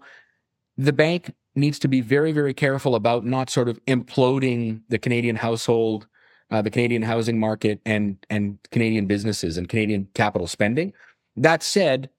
the 0.77 0.93
bank 0.93 1.33
needs 1.55 1.79
to 1.79 1.87
be 1.87 2.01
very, 2.01 2.31
very 2.31 2.53
careful 2.53 2.95
about 2.95 3.25
not 3.25 3.49
sort 3.49 3.67
of 3.67 3.83
imploding 3.85 4.81
the 4.89 4.99
Canadian 4.99 5.37
household, 5.37 6.07
uh, 6.51 6.61
the 6.61 6.69
Canadian 6.69 7.01
housing 7.01 7.39
market 7.39 7.79
and, 7.85 8.17
and 8.29 8.57
Canadian 8.71 9.05
businesses 9.05 9.57
and 9.57 9.67
Canadian 9.67 10.07
capital 10.13 10.47
spending. 10.47 10.93
That 11.35 11.63
said, 11.63 12.09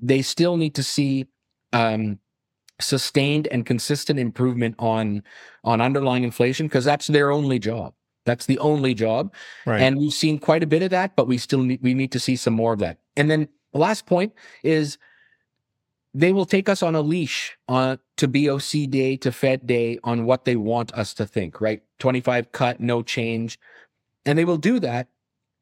they 0.00 0.22
still 0.22 0.56
need 0.56 0.74
to 0.74 0.82
see, 0.82 1.26
um, 1.72 2.18
sustained 2.80 3.46
and 3.48 3.64
consistent 3.64 4.18
improvement 4.18 4.74
on, 4.78 5.22
on 5.62 5.80
underlying 5.80 6.24
inflation 6.24 6.66
because 6.66 6.84
that's 6.84 7.06
their 7.06 7.30
only 7.30 7.58
job. 7.58 7.94
That's 8.24 8.46
the 8.46 8.58
only 8.58 8.94
job. 8.94 9.32
Right. 9.66 9.80
And 9.80 9.98
we've 9.98 10.12
seen 10.12 10.38
quite 10.38 10.62
a 10.62 10.66
bit 10.66 10.82
of 10.82 10.90
that, 10.90 11.14
but 11.14 11.28
we 11.28 11.38
still 11.38 11.62
need, 11.62 11.80
we 11.82 11.94
need 11.94 12.12
to 12.12 12.20
see 12.20 12.36
some 12.36 12.54
more 12.54 12.72
of 12.72 12.78
that. 12.80 12.98
And 13.16 13.30
then 13.30 13.48
the 13.72 13.78
last 13.78 14.06
point 14.06 14.32
is 14.62 14.98
they 16.14 16.32
will 16.32 16.46
take 16.46 16.68
us 16.68 16.82
on 16.82 16.94
a 16.94 17.00
leash 17.00 17.56
on 17.68 17.98
to 18.16 18.28
BOC 18.28 18.88
day, 18.88 19.16
to 19.18 19.32
Fed 19.32 19.66
day 19.66 19.98
on 20.04 20.24
what 20.24 20.44
they 20.44 20.56
want 20.56 20.92
us 20.94 21.12
to 21.14 21.26
think, 21.26 21.60
right? 21.60 21.82
25 21.98 22.52
cut, 22.52 22.80
no 22.80 23.02
change. 23.02 23.58
And 24.26 24.38
they 24.38 24.44
will 24.44 24.56
do 24.56 24.78
that 24.80 25.08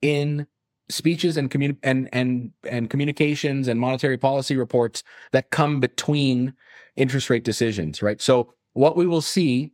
in 0.01 0.47
speeches 0.89 1.37
and 1.37 1.79
and 1.83 2.09
and 2.13 2.51
and 2.69 2.91
communications 2.91 3.69
and 3.69 3.81
monetary 3.81 4.19
policy 4.19 4.57
reports 4.57 5.03
that 5.33 5.51
come 5.51 5.81
between 5.81 6.55
interest 6.97 7.31
rate 7.31 7.45
decisions, 7.45 8.03
right? 8.03 8.21
So 8.21 8.53
what 8.75 8.97
we 8.97 9.07
will 9.07 9.23
see 9.23 9.73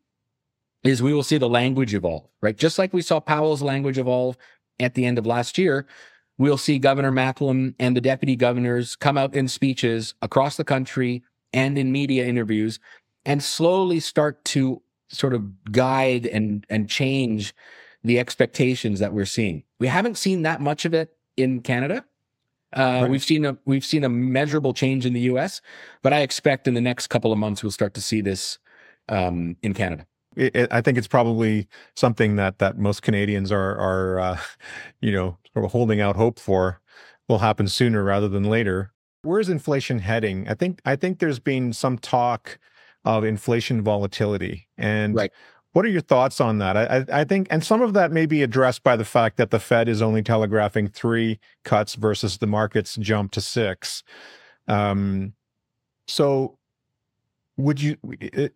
is 0.85 1.03
we 1.03 1.13
will 1.13 1.25
see 1.25 1.39
the 1.39 1.49
language 1.49 1.95
evolve, 1.95 2.29
right? 2.41 2.57
Just 2.57 2.79
like 2.79 2.93
we 2.93 3.03
saw 3.03 3.21
Powell's 3.21 3.63
language 3.63 3.99
evolve 3.99 4.37
at 4.79 4.95
the 4.95 5.05
end 5.05 5.19
of 5.19 5.27
last 5.27 5.59
year, 5.59 5.87
we'll 6.37 6.57
see 6.57 6.79
Governor 6.79 7.11
Macklem 7.11 7.75
and 7.81 7.97
the 7.97 8.01
deputy 8.01 8.37
governors 8.37 8.95
come 8.95 9.19
out 9.19 9.35
in 9.35 9.49
speeches 9.49 10.15
across 10.23 10.57
the 10.57 10.65
country 10.65 11.25
and 11.53 11.77
in 11.77 11.91
media 11.91 12.27
interviews 12.27 12.79
and 13.25 13.43
slowly 13.43 13.99
start 14.01 14.45
to 14.45 14.81
sort 15.09 15.35
of 15.35 15.73
guide 15.73 16.27
and 16.27 16.67
and 16.69 16.89
change 16.89 17.55
the 18.09 18.19
expectations 18.19 18.99
that 19.01 19.13
we're 19.13 19.25
seeing. 19.27 19.63
We 19.79 19.87
haven't 19.87 20.17
seen 20.19 20.43
that 20.43 20.61
much 20.61 20.85
of 20.85 20.95
it 20.95 21.11
in 21.37 21.61
Canada. 21.61 22.05
Uh, 22.77 23.01
Right. 23.03 23.11
We've 23.11 23.25
seen 23.25 23.45
a 23.47 23.57
we've 23.65 23.85
seen 23.85 24.05
a 24.05 24.09
measurable 24.09 24.75
change 24.75 25.07
in 25.07 25.13
the 25.15 25.21
U.S., 25.33 25.61
but 26.03 26.13
I 26.13 26.21
expect 26.21 26.67
in 26.69 26.75
the 26.75 26.81
next 26.83 27.07
couple 27.07 27.33
of 27.33 27.39
months 27.39 27.63
we'll 27.63 27.71
start 27.73 27.95
to 27.95 28.01
see 28.03 28.21
this 28.21 28.59
um, 29.09 29.57
in 29.63 29.73
Canada. 29.75 30.07
it, 30.37 30.55
it- 30.55 30.73
I 30.73 30.81
think 30.83 30.99
it's 30.99 31.09
probably 31.09 31.67
something 31.97 32.37
that 32.37 32.59
that 32.59 32.77
most 32.79 33.01
Canadians 33.03 33.51
are 33.53 33.77
are 33.79 34.21
uh, 34.21 34.39
you 35.01 35.13
know 35.13 35.39
sort 35.55 35.65
of 35.65 35.73
holding 35.73 36.01
out 36.01 36.17
hope 36.17 36.39
for 36.39 36.81
will 37.29 37.39
happen 37.39 37.69
sooner 37.69 38.03
rather 38.05 38.29
than 38.29 38.45
later. 38.45 38.93
Where 39.23 39.41
is 39.41 39.49
inflation 39.49 39.99
heading? 40.01 40.47
I 40.49 40.55
think 40.55 40.81
I 40.85 40.95
think 40.97 41.19
there's 41.21 41.41
been 41.41 41.73
some 41.73 41.97
talk 41.99 42.59
of 43.05 43.25
inflation 43.25 43.81
volatility, 43.83 44.69
and 44.77 45.15
Right. 45.15 45.33
What 45.73 45.85
are 45.85 45.89
your 45.89 46.01
thoughts 46.01 46.41
on 46.41 46.59
that? 46.59 46.77
I, 46.77 47.21
I 47.21 47.25
think, 47.25 47.47
and 47.51 47.63
some 47.63 47.83
of 47.83 47.93
that 47.93 48.11
may 48.11 48.27
be 48.27 48.43
addressed 48.43 48.83
by 48.83 48.97
the 48.97 49.05
fact 49.05 49.37
that 49.37 49.51
the 49.51 49.61
Fed 49.61 49.89
is 49.89 50.03
only 50.03 50.23
telegraphing 50.23 50.89
three 50.89 51.39
cuts 51.65 51.95
versus 51.95 52.39
the 52.39 52.47
markets 52.47 52.97
jump 52.97 53.33
to 53.33 53.41
six. 53.41 54.03
Um, 54.67 55.35
so 56.07 56.59
would 57.59 57.81
you 57.81 57.97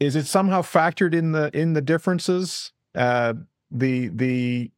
is 0.00 0.16
it 0.16 0.26
somehow 0.26 0.62
factored 0.62 1.12
in 1.12 1.32
the 1.32 1.50
in 1.52 1.74
the 1.74 1.82
differences 1.82 2.72
uh 2.94 3.34
the 3.70 4.08
the 4.08 4.70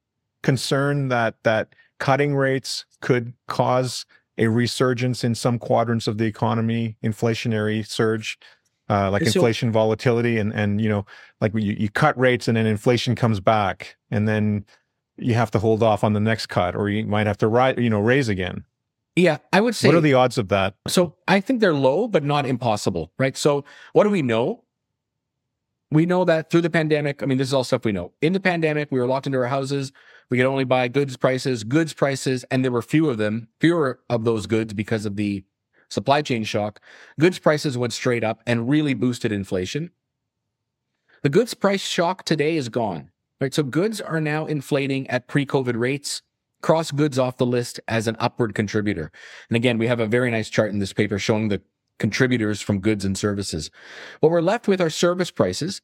concern 0.43 1.09
that 1.09 1.37
that 1.45 1.75
cutting 1.99 2.35
rates 2.35 2.87
could 3.01 3.35
cause 3.47 4.07
a 4.37 4.49
resurgence 4.49 5.23
in 5.23 5.35
some 5.35 5.59
quadrants 5.59 6.09
of 6.09 6.19
the 6.19 6.25
economy 6.25 6.97
inflationary 7.05 7.87
surge 7.87 8.39
uh 8.89 9.11
like 9.11 9.23
So- 9.27 9.41
inflation 9.41 9.73
volatility 9.73 10.39
and 10.39 10.53
and 10.53 10.81
you 10.81 10.89
know 10.89 11.07
like 11.41 11.53
you, 11.55 11.77
you 11.79 11.89
cut 11.89 12.19
rates 12.19 12.49
and 12.49 12.57
then 12.57 12.67
inflation 12.67 13.15
comes 13.15 13.41
back 13.41 13.97
and 14.11 14.29
then 14.29 14.65
you 15.17 15.35
have 15.35 15.51
to 15.53 15.59
hold 15.59 15.83
off 15.83 16.03
on 16.05 16.13
the 16.13 16.21
next 16.21 16.47
cut 16.47 16.75
or 16.75 16.89
you 16.89 17.07
might 17.07 17.27
have 17.27 17.39
to 17.39 17.49
rise 17.49 17.77
you 17.79 17.89
know 17.91 18.01
raise 18.01 18.29
again 18.29 18.65
Yeah, 19.17 19.39
I 19.53 19.61
would 19.61 19.75
say 19.77 19.89
what 19.89 19.95
are 19.97 20.01
the 20.01 20.15
odds 20.15 20.39
of 20.39 20.49
that 20.49 20.75
So 20.89 21.15
I 21.29 21.41
think 21.41 21.61
they're 21.61 21.73
low, 21.89 22.09
but 22.09 22.25
not 22.25 22.47
impossible, 22.47 23.13
right? 23.19 23.37
So 23.37 23.65
what 23.93 24.05
do 24.05 24.11
we 24.11 24.23
know? 24.23 24.65
We 25.91 26.07
know 26.07 26.25
that 26.25 26.51
through 26.51 26.63
the 26.63 26.71
pandemic, 26.71 27.23
I 27.23 27.27
mean, 27.27 27.39
this 27.39 27.47
is 27.49 27.55
all 27.55 27.63
stuff 27.63 27.85
we 27.85 27.93
know. 27.93 28.11
In 28.21 28.33
the 28.33 28.41
pandemic, 28.41 28.89
we 28.91 28.99
were 28.99 29.07
locked 29.07 29.27
into 29.27 29.39
our 29.39 29.47
houses. 29.47 29.93
We 30.29 30.37
could 30.39 30.47
only 30.47 30.65
buy 30.65 30.89
goods 30.89 31.17
prices, 31.17 31.63
goods 31.63 31.93
prices, 31.93 32.45
and 32.51 32.65
there 32.65 32.73
were 32.73 32.83
few 32.83 33.09
of 33.09 33.19
them, 33.19 33.47
fewer 33.61 34.01
of 34.11 34.25
those 34.25 34.47
goods 34.49 34.73
because 34.75 35.07
of 35.07 35.15
the 35.15 35.45
supply 35.89 36.23
chain 36.23 36.45
shock. 36.45 36.81
Goods 37.19 37.39
prices 37.39 37.79
went 37.79 37.93
straight 37.93 38.25
up 38.25 38.43
and 38.47 38.69
really 38.69 38.95
boosted 38.95 39.33
inflation. 39.33 39.91
The 41.23 41.31
goods 41.31 41.55
price 41.55 41.81
shock 41.81 42.25
today 42.25 42.57
is 42.57 42.69
gone, 42.69 43.11
right? 43.41 43.55
So 43.55 43.63
goods 43.63 44.01
are 44.01 44.21
now 44.21 44.47
inflating 44.47 45.09
at 45.09 45.27
pre-COVID 45.29 45.79
rates. 45.79 46.23
Cross 46.63 46.93
goods 46.93 47.19
off 47.19 47.37
the 47.37 47.47
list 47.47 47.81
as 47.89 48.07
an 48.07 48.17
upward 48.19 48.55
contributor. 48.55 49.11
And 49.49 49.57
again, 49.57 49.79
we 49.79 49.87
have 49.87 50.01
a 50.01 50.07
very 50.07 50.31
nice 50.31 50.49
chart 50.51 50.71
in 50.71 50.79
this 50.79 50.93
paper 50.93 51.19
showing 51.19 51.49
the 51.49 51.63
contributors 51.99 52.61
from 52.61 52.81
goods 52.81 53.05
and 53.05 53.17
services. 53.17 53.71
What 54.21 54.33
we're 54.33 54.41
left 54.41 54.67
with 54.69 54.81
are 54.81 54.91
service 54.91 55.31
prices. 55.31 55.81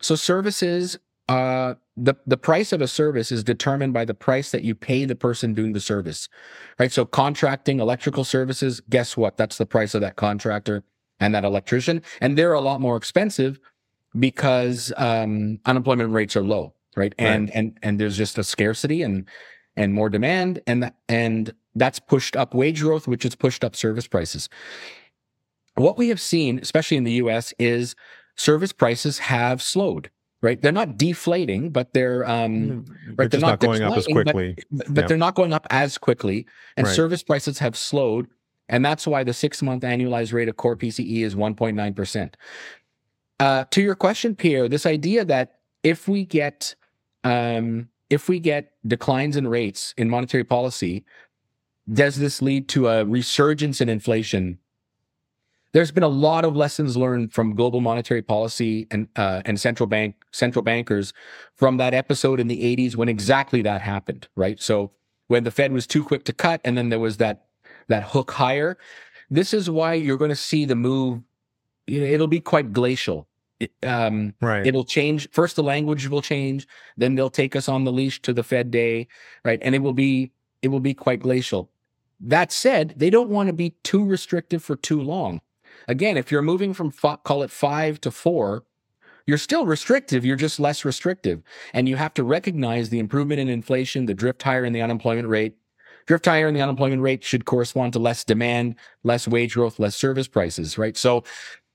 So 0.00 0.14
services, 0.14 0.98
uh, 1.28 1.74
the, 1.96 2.14
the 2.26 2.36
price 2.36 2.72
of 2.72 2.80
a 2.80 2.88
service 2.88 3.30
is 3.30 3.44
determined 3.44 3.92
by 3.92 4.04
the 4.04 4.14
price 4.14 4.50
that 4.50 4.64
you 4.64 4.74
pay 4.74 5.04
the 5.04 5.14
person 5.14 5.54
doing 5.54 5.72
the 5.72 5.80
service, 5.80 6.28
right? 6.78 6.92
So 6.92 7.04
contracting 7.04 7.80
electrical 7.80 8.24
services, 8.24 8.80
guess 8.88 9.16
what? 9.16 9.36
That's 9.36 9.58
the 9.58 9.66
price 9.66 9.94
of 9.94 10.00
that 10.00 10.16
contractor 10.16 10.84
and 11.20 11.34
that 11.34 11.44
electrician. 11.44 12.02
And 12.20 12.36
they're 12.36 12.52
a 12.52 12.60
lot 12.60 12.80
more 12.80 12.96
expensive 12.96 13.60
because, 14.18 14.92
um, 14.96 15.58
unemployment 15.64 16.12
rates 16.12 16.36
are 16.36 16.42
low, 16.42 16.74
right? 16.96 17.14
And, 17.18 17.50
and, 17.50 17.78
and 17.82 18.00
there's 18.00 18.16
just 18.16 18.38
a 18.38 18.44
scarcity 18.44 19.02
and, 19.02 19.26
and 19.76 19.94
more 19.94 20.10
demand 20.10 20.60
and, 20.66 20.82
that, 20.82 20.96
and 21.08 21.54
that's 21.74 21.98
pushed 21.98 22.36
up 22.36 22.54
wage 22.54 22.80
growth, 22.80 23.06
which 23.06 23.22
has 23.22 23.34
pushed 23.34 23.64
up 23.64 23.76
service 23.76 24.06
prices 24.06 24.48
what 25.74 25.96
we 25.96 26.08
have 26.08 26.20
seen, 26.20 26.58
especially 26.58 26.96
in 26.96 27.04
the 27.04 27.12
US, 27.12 27.54
is 27.58 27.94
service 28.36 28.72
prices 28.72 29.18
have 29.18 29.62
slowed. 29.62 30.10
Right, 30.42 30.60
they're 30.60 30.72
not 30.72 30.98
deflating, 30.98 31.70
but 31.70 31.94
they're 31.94 32.28
um, 32.28 32.84
They're 33.06 33.14
right, 33.16 33.30
just 33.30 33.40
not 33.40 33.60
going 33.60 33.80
up 33.82 33.96
as 33.96 34.06
quickly. 34.08 34.56
but, 34.72 34.86
but 34.92 35.02
Yeah. 35.02 35.06
they're 35.06 35.16
not 35.16 35.36
going 35.36 35.52
up 35.52 35.68
as 35.70 35.96
quickly, 35.98 36.46
and 36.76 36.84
Right. 36.86 36.96
service 36.96 37.22
prices 37.22 37.60
have 37.60 37.76
slowed, 37.76 38.26
and 38.68 38.84
that's 38.84 39.06
why 39.06 39.22
the 39.22 39.32
six-month 39.32 39.84
annualized 39.84 40.32
rate 40.32 40.48
of 40.48 40.56
core 40.56 40.76
PCE 40.76 41.22
is 41.22 41.36
1.9 41.36 41.94
percent. 41.94 42.36
Uh, 43.38 43.64
to 43.70 43.80
your 43.82 43.94
question, 43.94 44.34
Pierre, 44.34 44.68
this 44.68 44.84
idea 44.84 45.24
that 45.24 45.60
if 45.84 46.08
we 46.08 46.24
get 46.24 46.74
um, 47.22 47.88
if 48.10 48.28
we 48.28 48.40
get 48.40 48.72
declines 48.84 49.36
in 49.36 49.46
rates 49.46 49.94
in 49.96 50.10
monetary 50.10 50.42
policy, 50.44 51.04
does 51.92 52.16
this 52.16 52.42
lead 52.42 52.68
to 52.70 52.88
a 52.88 53.04
resurgence 53.04 53.80
in 53.80 53.88
inflation? 53.88 54.58
There's 55.72 55.92
been 55.92 56.02
a 56.02 56.08
lot 56.08 56.44
of 56.44 56.56
lessons 56.56 56.96
learned 56.96 57.32
from 57.32 57.54
global 57.54 57.80
monetary 57.80 58.22
policy 58.22 58.88
and 58.90 59.06
uh, 59.14 59.42
and 59.44 59.58
central 59.60 59.86
bank 59.86 60.16
central 60.32 60.62
bankers 60.62 61.12
from 61.54 61.76
that 61.76 61.94
episode 61.94 62.40
in 62.40 62.48
the 62.48 62.76
80s 62.76 62.96
when 62.96 63.08
exactly 63.08 63.62
that 63.62 63.80
happened, 63.82 64.28
right? 64.34 64.60
So 64.60 64.90
when 65.28 65.44
the 65.44 65.50
Fed 65.50 65.72
was 65.72 65.86
too 65.86 66.04
quick 66.04 66.24
to 66.24 66.32
cut, 66.32 66.60
and 66.64 66.76
then 66.76 66.88
there 66.88 66.98
was 66.98 67.18
that 67.18 67.46
that 67.88 68.04
hook 68.04 68.32
higher. 68.32 68.78
This 69.30 69.54
is 69.54 69.68
why 69.70 69.94
you're 69.94 70.18
going 70.18 70.30
to 70.30 70.36
see 70.36 70.64
the 70.64 70.76
move. 70.76 71.22
You 71.86 72.00
know, 72.00 72.06
it'll 72.06 72.26
be 72.26 72.40
quite 72.40 72.72
glacial. 72.72 73.28
It, 73.60 73.72
um, 73.82 74.34
Right. 74.40 74.66
It'll 74.66 74.84
change. 74.84 75.28
First, 75.30 75.56
the 75.56 75.62
language 75.62 76.08
will 76.08 76.22
change. 76.22 76.66
Then 76.96 77.14
they'll 77.14 77.30
take 77.30 77.56
us 77.56 77.68
on 77.68 77.84
the 77.84 77.92
leash 77.92 78.20
to 78.22 78.32
the 78.32 78.42
Fed 78.42 78.70
day, 78.70 79.08
right? 79.44 79.58
And 79.62 79.74
it 79.74 79.80
will 79.80 79.92
be 79.92 80.32
it 80.62 80.68
will 80.68 80.80
be 80.80 80.94
quite 80.94 81.20
glacial. 81.20 81.70
That 82.20 82.52
said, 82.52 82.94
they 82.96 83.10
don't 83.10 83.30
want 83.30 83.48
to 83.48 83.52
be 83.52 83.70
too 83.82 84.04
restrictive 84.04 84.62
for 84.62 84.76
too 84.76 85.00
long. 85.00 85.40
Again, 85.88 86.16
if 86.16 86.30
you're 86.30 86.42
moving 86.42 86.72
from 86.72 86.92
call 86.92 87.42
it 87.42 87.50
five 87.50 88.00
to 88.02 88.10
four, 88.10 88.64
you're 89.26 89.38
still 89.38 89.66
restrictive. 89.66 90.24
You're 90.24 90.36
just 90.36 90.60
less 90.60 90.84
restrictive, 90.84 91.42
and 91.72 91.88
you 91.88 91.96
have 91.96 92.14
to 92.14 92.24
recognize 92.24 92.88
the 92.88 92.98
improvement 92.98 93.40
in 93.40 93.48
inflation, 93.48 94.06
the 94.06 94.14
drift 94.14 94.42
higher 94.42 94.64
in 94.64 94.72
the 94.72 94.82
unemployment 94.82 95.28
rate. 95.28 95.56
Drift 96.06 96.26
higher 96.26 96.48
in 96.48 96.54
the 96.54 96.60
unemployment 96.60 97.02
rate 97.02 97.22
should 97.22 97.44
correspond 97.44 97.92
to 97.92 97.98
less 97.98 98.24
demand, 98.24 98.74
less 99.04 99.28
wage 99.28 99.54
growth, 99.54 99.78
less 99.78 99.94
service 99.94 100.26
prices, 100.26 100.76
right? 100.76 100.96
So 100.96 101.22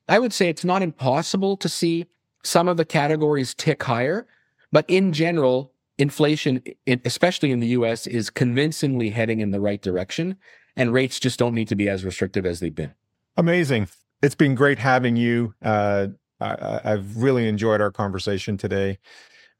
I 0.10 0.20
would 0.20 0.34
say 0.34 0.50
it's 0.50 0.66
not 0.66 0.82
impossible 0.82 1.56
to 1.58 1.70
see 1.70 2.06
some 2.44 2.68
of 2.68 2.78
the 2.78 2.86
categories 2.86 3.54
tick 3.54 3.84
higher, 3.84 4.28
but 4.72 4.86
in 4.88 5.14
general, 5.14 5.74
inflation, 5.98 6.62
especially 7.06 7.52
in 7.52 7.60
the 7.60 7.68
US, 7.68 8.08
is 8.08 8.30
convincingly 8.30 9.10
heading 9.10 9.40
in 9.40 9.52
the 9.52 9.60
right 9.60 9.82
direction, 9.82 10.38
and 10.76 10.94
rates 10.94 11.20
just 11.20 11.40
don't 11.40 11.54
need 11.54 11.68
to 11.70 11.76
be 11.76 11.90
as 11.90 12.06
restrictive 12.06 12.46
as 12.46 12.60
they've 12.60 12.74
been. 12.74 12.94
Amazing. 13.36 13.88
It's 14.22 14.36
been 14.36 14.56
great 14.56 14.80
having 14.80 15.16
you. 15.16 15.54
Uh, 15.62 16.08
I, 16.40 16.82
I've 16.84 17.18
really 17.18 17.48
enjoyed 17.48 17.82
our 17.82 17.92
conversation 17.92 18.58
today. 18.58 19.00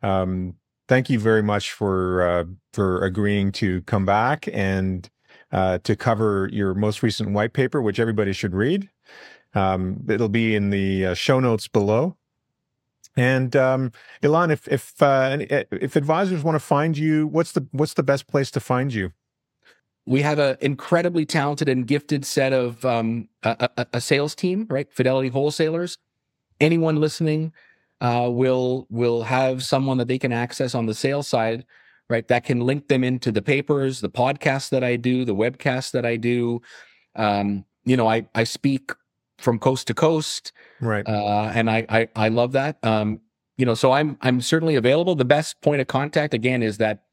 Um, 0.02 0.56
thank 0.88 1.10
you 1.10 1.20
very 1.20 1.44
much 1.44 1.72
for 1.72 2.28
uh, 2.28 2.44
for 2.74 3.04
agreeing 3.04 3.52
to 3.54 3.82
come 3.84 4.06
back 4.06 4.48
and 4.52 5.10
uh, 5.52 5.80
to 5.80 5.96
cover 5.96 6.50
your 6.52 6.74
most 6.74 7.04
recent 7.04 7.32
white 7.32 7.54
paper, 7.54 7.82
which 7.82 8.00
everybody 8.00 8.34
should 8.34 8.54
read. 8.54 8.90
Um, 9.54 10.04
it'll 10.08 10.30
be 10.30 10.56
in 10.56 10.70
the 10.70 11.08
uh, 11.08 11.14
show 11.14 11.40
notes 11.40 11.68
below. 11.68 12.16
And 13.16 13.56
um, 13.56 13.92
Ilan, 14.22 14.52
if 14.52 14.68
if 14.68 15.02
uh, 15.02 15.38
if 15.72 15.96
advisors 15.96 16.44
want 16.44 16.56
to 16.56 16.60
find 16.60 16.98
you, 16.98 17.28
what's 17.28 17.54
the 17.54 17.68
what's 17.72 17.96
the 17.96 18.04
best 18.04 18.28
place 18.28 18.52
to 18.52 18.60
find 18.60 18.94
you? 18.94 19.14
we 20.08 20.22
have 20.22 20.40
an 20.40 20.56
incredibly 20.62 21.26
talented 21.26 21.68
and 21.68 21.86
gifted 21.86 22.26
set 22.26 22.54
of 22.54 22.84
um, 22.86 23.28
a, 23.44 23.70
a, 23.78 23.88
a 23.94 24.02
sales 24.02 24.34
team, 24.34 24.66
right? 24.70 24.92
Fidelity 24.92 25.28
wholesalers. 25.28 25.98
Anyone 26.60 26.98
listening 26.98 27.54
uh, 28.02 28.30
will 28.32 28.88
will 28.90 29.24
have 29.24 29.64
someone 29.64 29.98
that 29.98 30.08
they 30.08 30.20
can 30.20 30.32
access 30.32 30.76
on 30.76 30.86
the 30.86 30.94
sales 30.94 31.28
side, 31.28 31.66
right? 32.10 32.28
That 32.28 32.44
can 32.46 32.62
link 32.62 32.88
them 32.88 33.04
into 33.04 33.32
the 33.32 33.42
papers, 33.42 34.02
the 34.02 34.10
podcasts 34.10 34.70
that 34.70 34.84
I 34.84 34.96
do, 34.96 35.26
the 35.26 35.36
webcasts 35.36 35.92
that 35.92 36.06
I 36.06 36.16
do. 36.16 36.62
Um, 37.16 37.66
you 37.86 37.98
know, 37.98 38.08
I 38.08 38.28
I 38.36 38.44
speak 38.44 38.92
from 39.40 39.60
coast 39.60 39.88
to 39.88 39.94
coast, 39.94 40.52
Right. 40.82 41.08
uh, 41.08 41.52
and 41.54 41.70
I, 41.70 41.86
I 41.90 42.08
I 42.16 42.30
love 42.30 42.52
that. 42.54 42.78
Um, 42.84 43.22
you 43.58 43.66
know, 43.66 43.76
so 43.76 43.92
I'm 43.92 44.18
I'm 44.22 44.42
certainly 44.42 44.76
available. 44.76 45.16
The 45.16 45.26
best 45.26 45.62
point 45.62 45.82
of 45.82 45.88
contact 45.88 46.34
again 46.34 46.62
is 46.64 46.78
that 46.78 47.04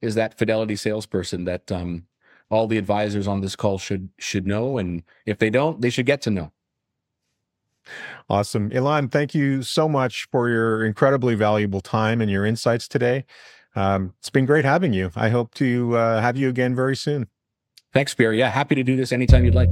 is 0.00 0.14
that 0.16 0.36
Fidelity 0.36 0.76
salesperson 0.76 1.44
that 1.44 1.70
um, 1.72 2.06
all 2.50 2.66
the 2.66 2.78
advisors 2.78 3.26
on 3.26 3.40
this 3.40 3.56
call 3.56 3.78
should 3.78 4.08
should 4.18 4.46
know, 4.46 4.78
and 4.78 5.02
if 5.24 5.38
they 5.38 5.50
don't, 5.50 5.80
they 5.80 5.90
should 5.90 6.06
get 6.06 6.20
to 6.22 6.30
know. 6.30 6.52
Awesome. 8.28 8.70
Ilan, 8.70 9.10
thank 9.10 9.34
you 9.34 9.62
so 9.62 9.88
much 9.88 10.26
for 10.30 10.48
your 10.48 10.84
incredibly 10.84 11.34
valuable 11.34 11.80
time 11.80 12.20
and 12.20 12.30
your 12.30 12.46
insights 12.46 12.88
today. 12.88 13.24
Um, 13.76 14.14
it's 14.18 14.30
been 14.30 14.46
great 14.46 14.64
having 14.64 14.92
you. 14.92 15.10
I 15.16 15.30
hope 15.30 15.54
to 15.54 15.96
uh, 15.96 16.20
have 16.20 16.36
you 16.36 16.48
again 16.48 16.74
very 16.74 16.96
soon. 16.96 17.28
Thanks, 17.92 18.14
Pierre. 18.14 18.32
Yeah, 18.32 18.50
happy 18.50 18.74
to 18.74 18.82
do 18.82 18.96
this 18.96 19.12
anytime 19.12 19.44
you'd 19.44 19.54
like. 19.54 19.68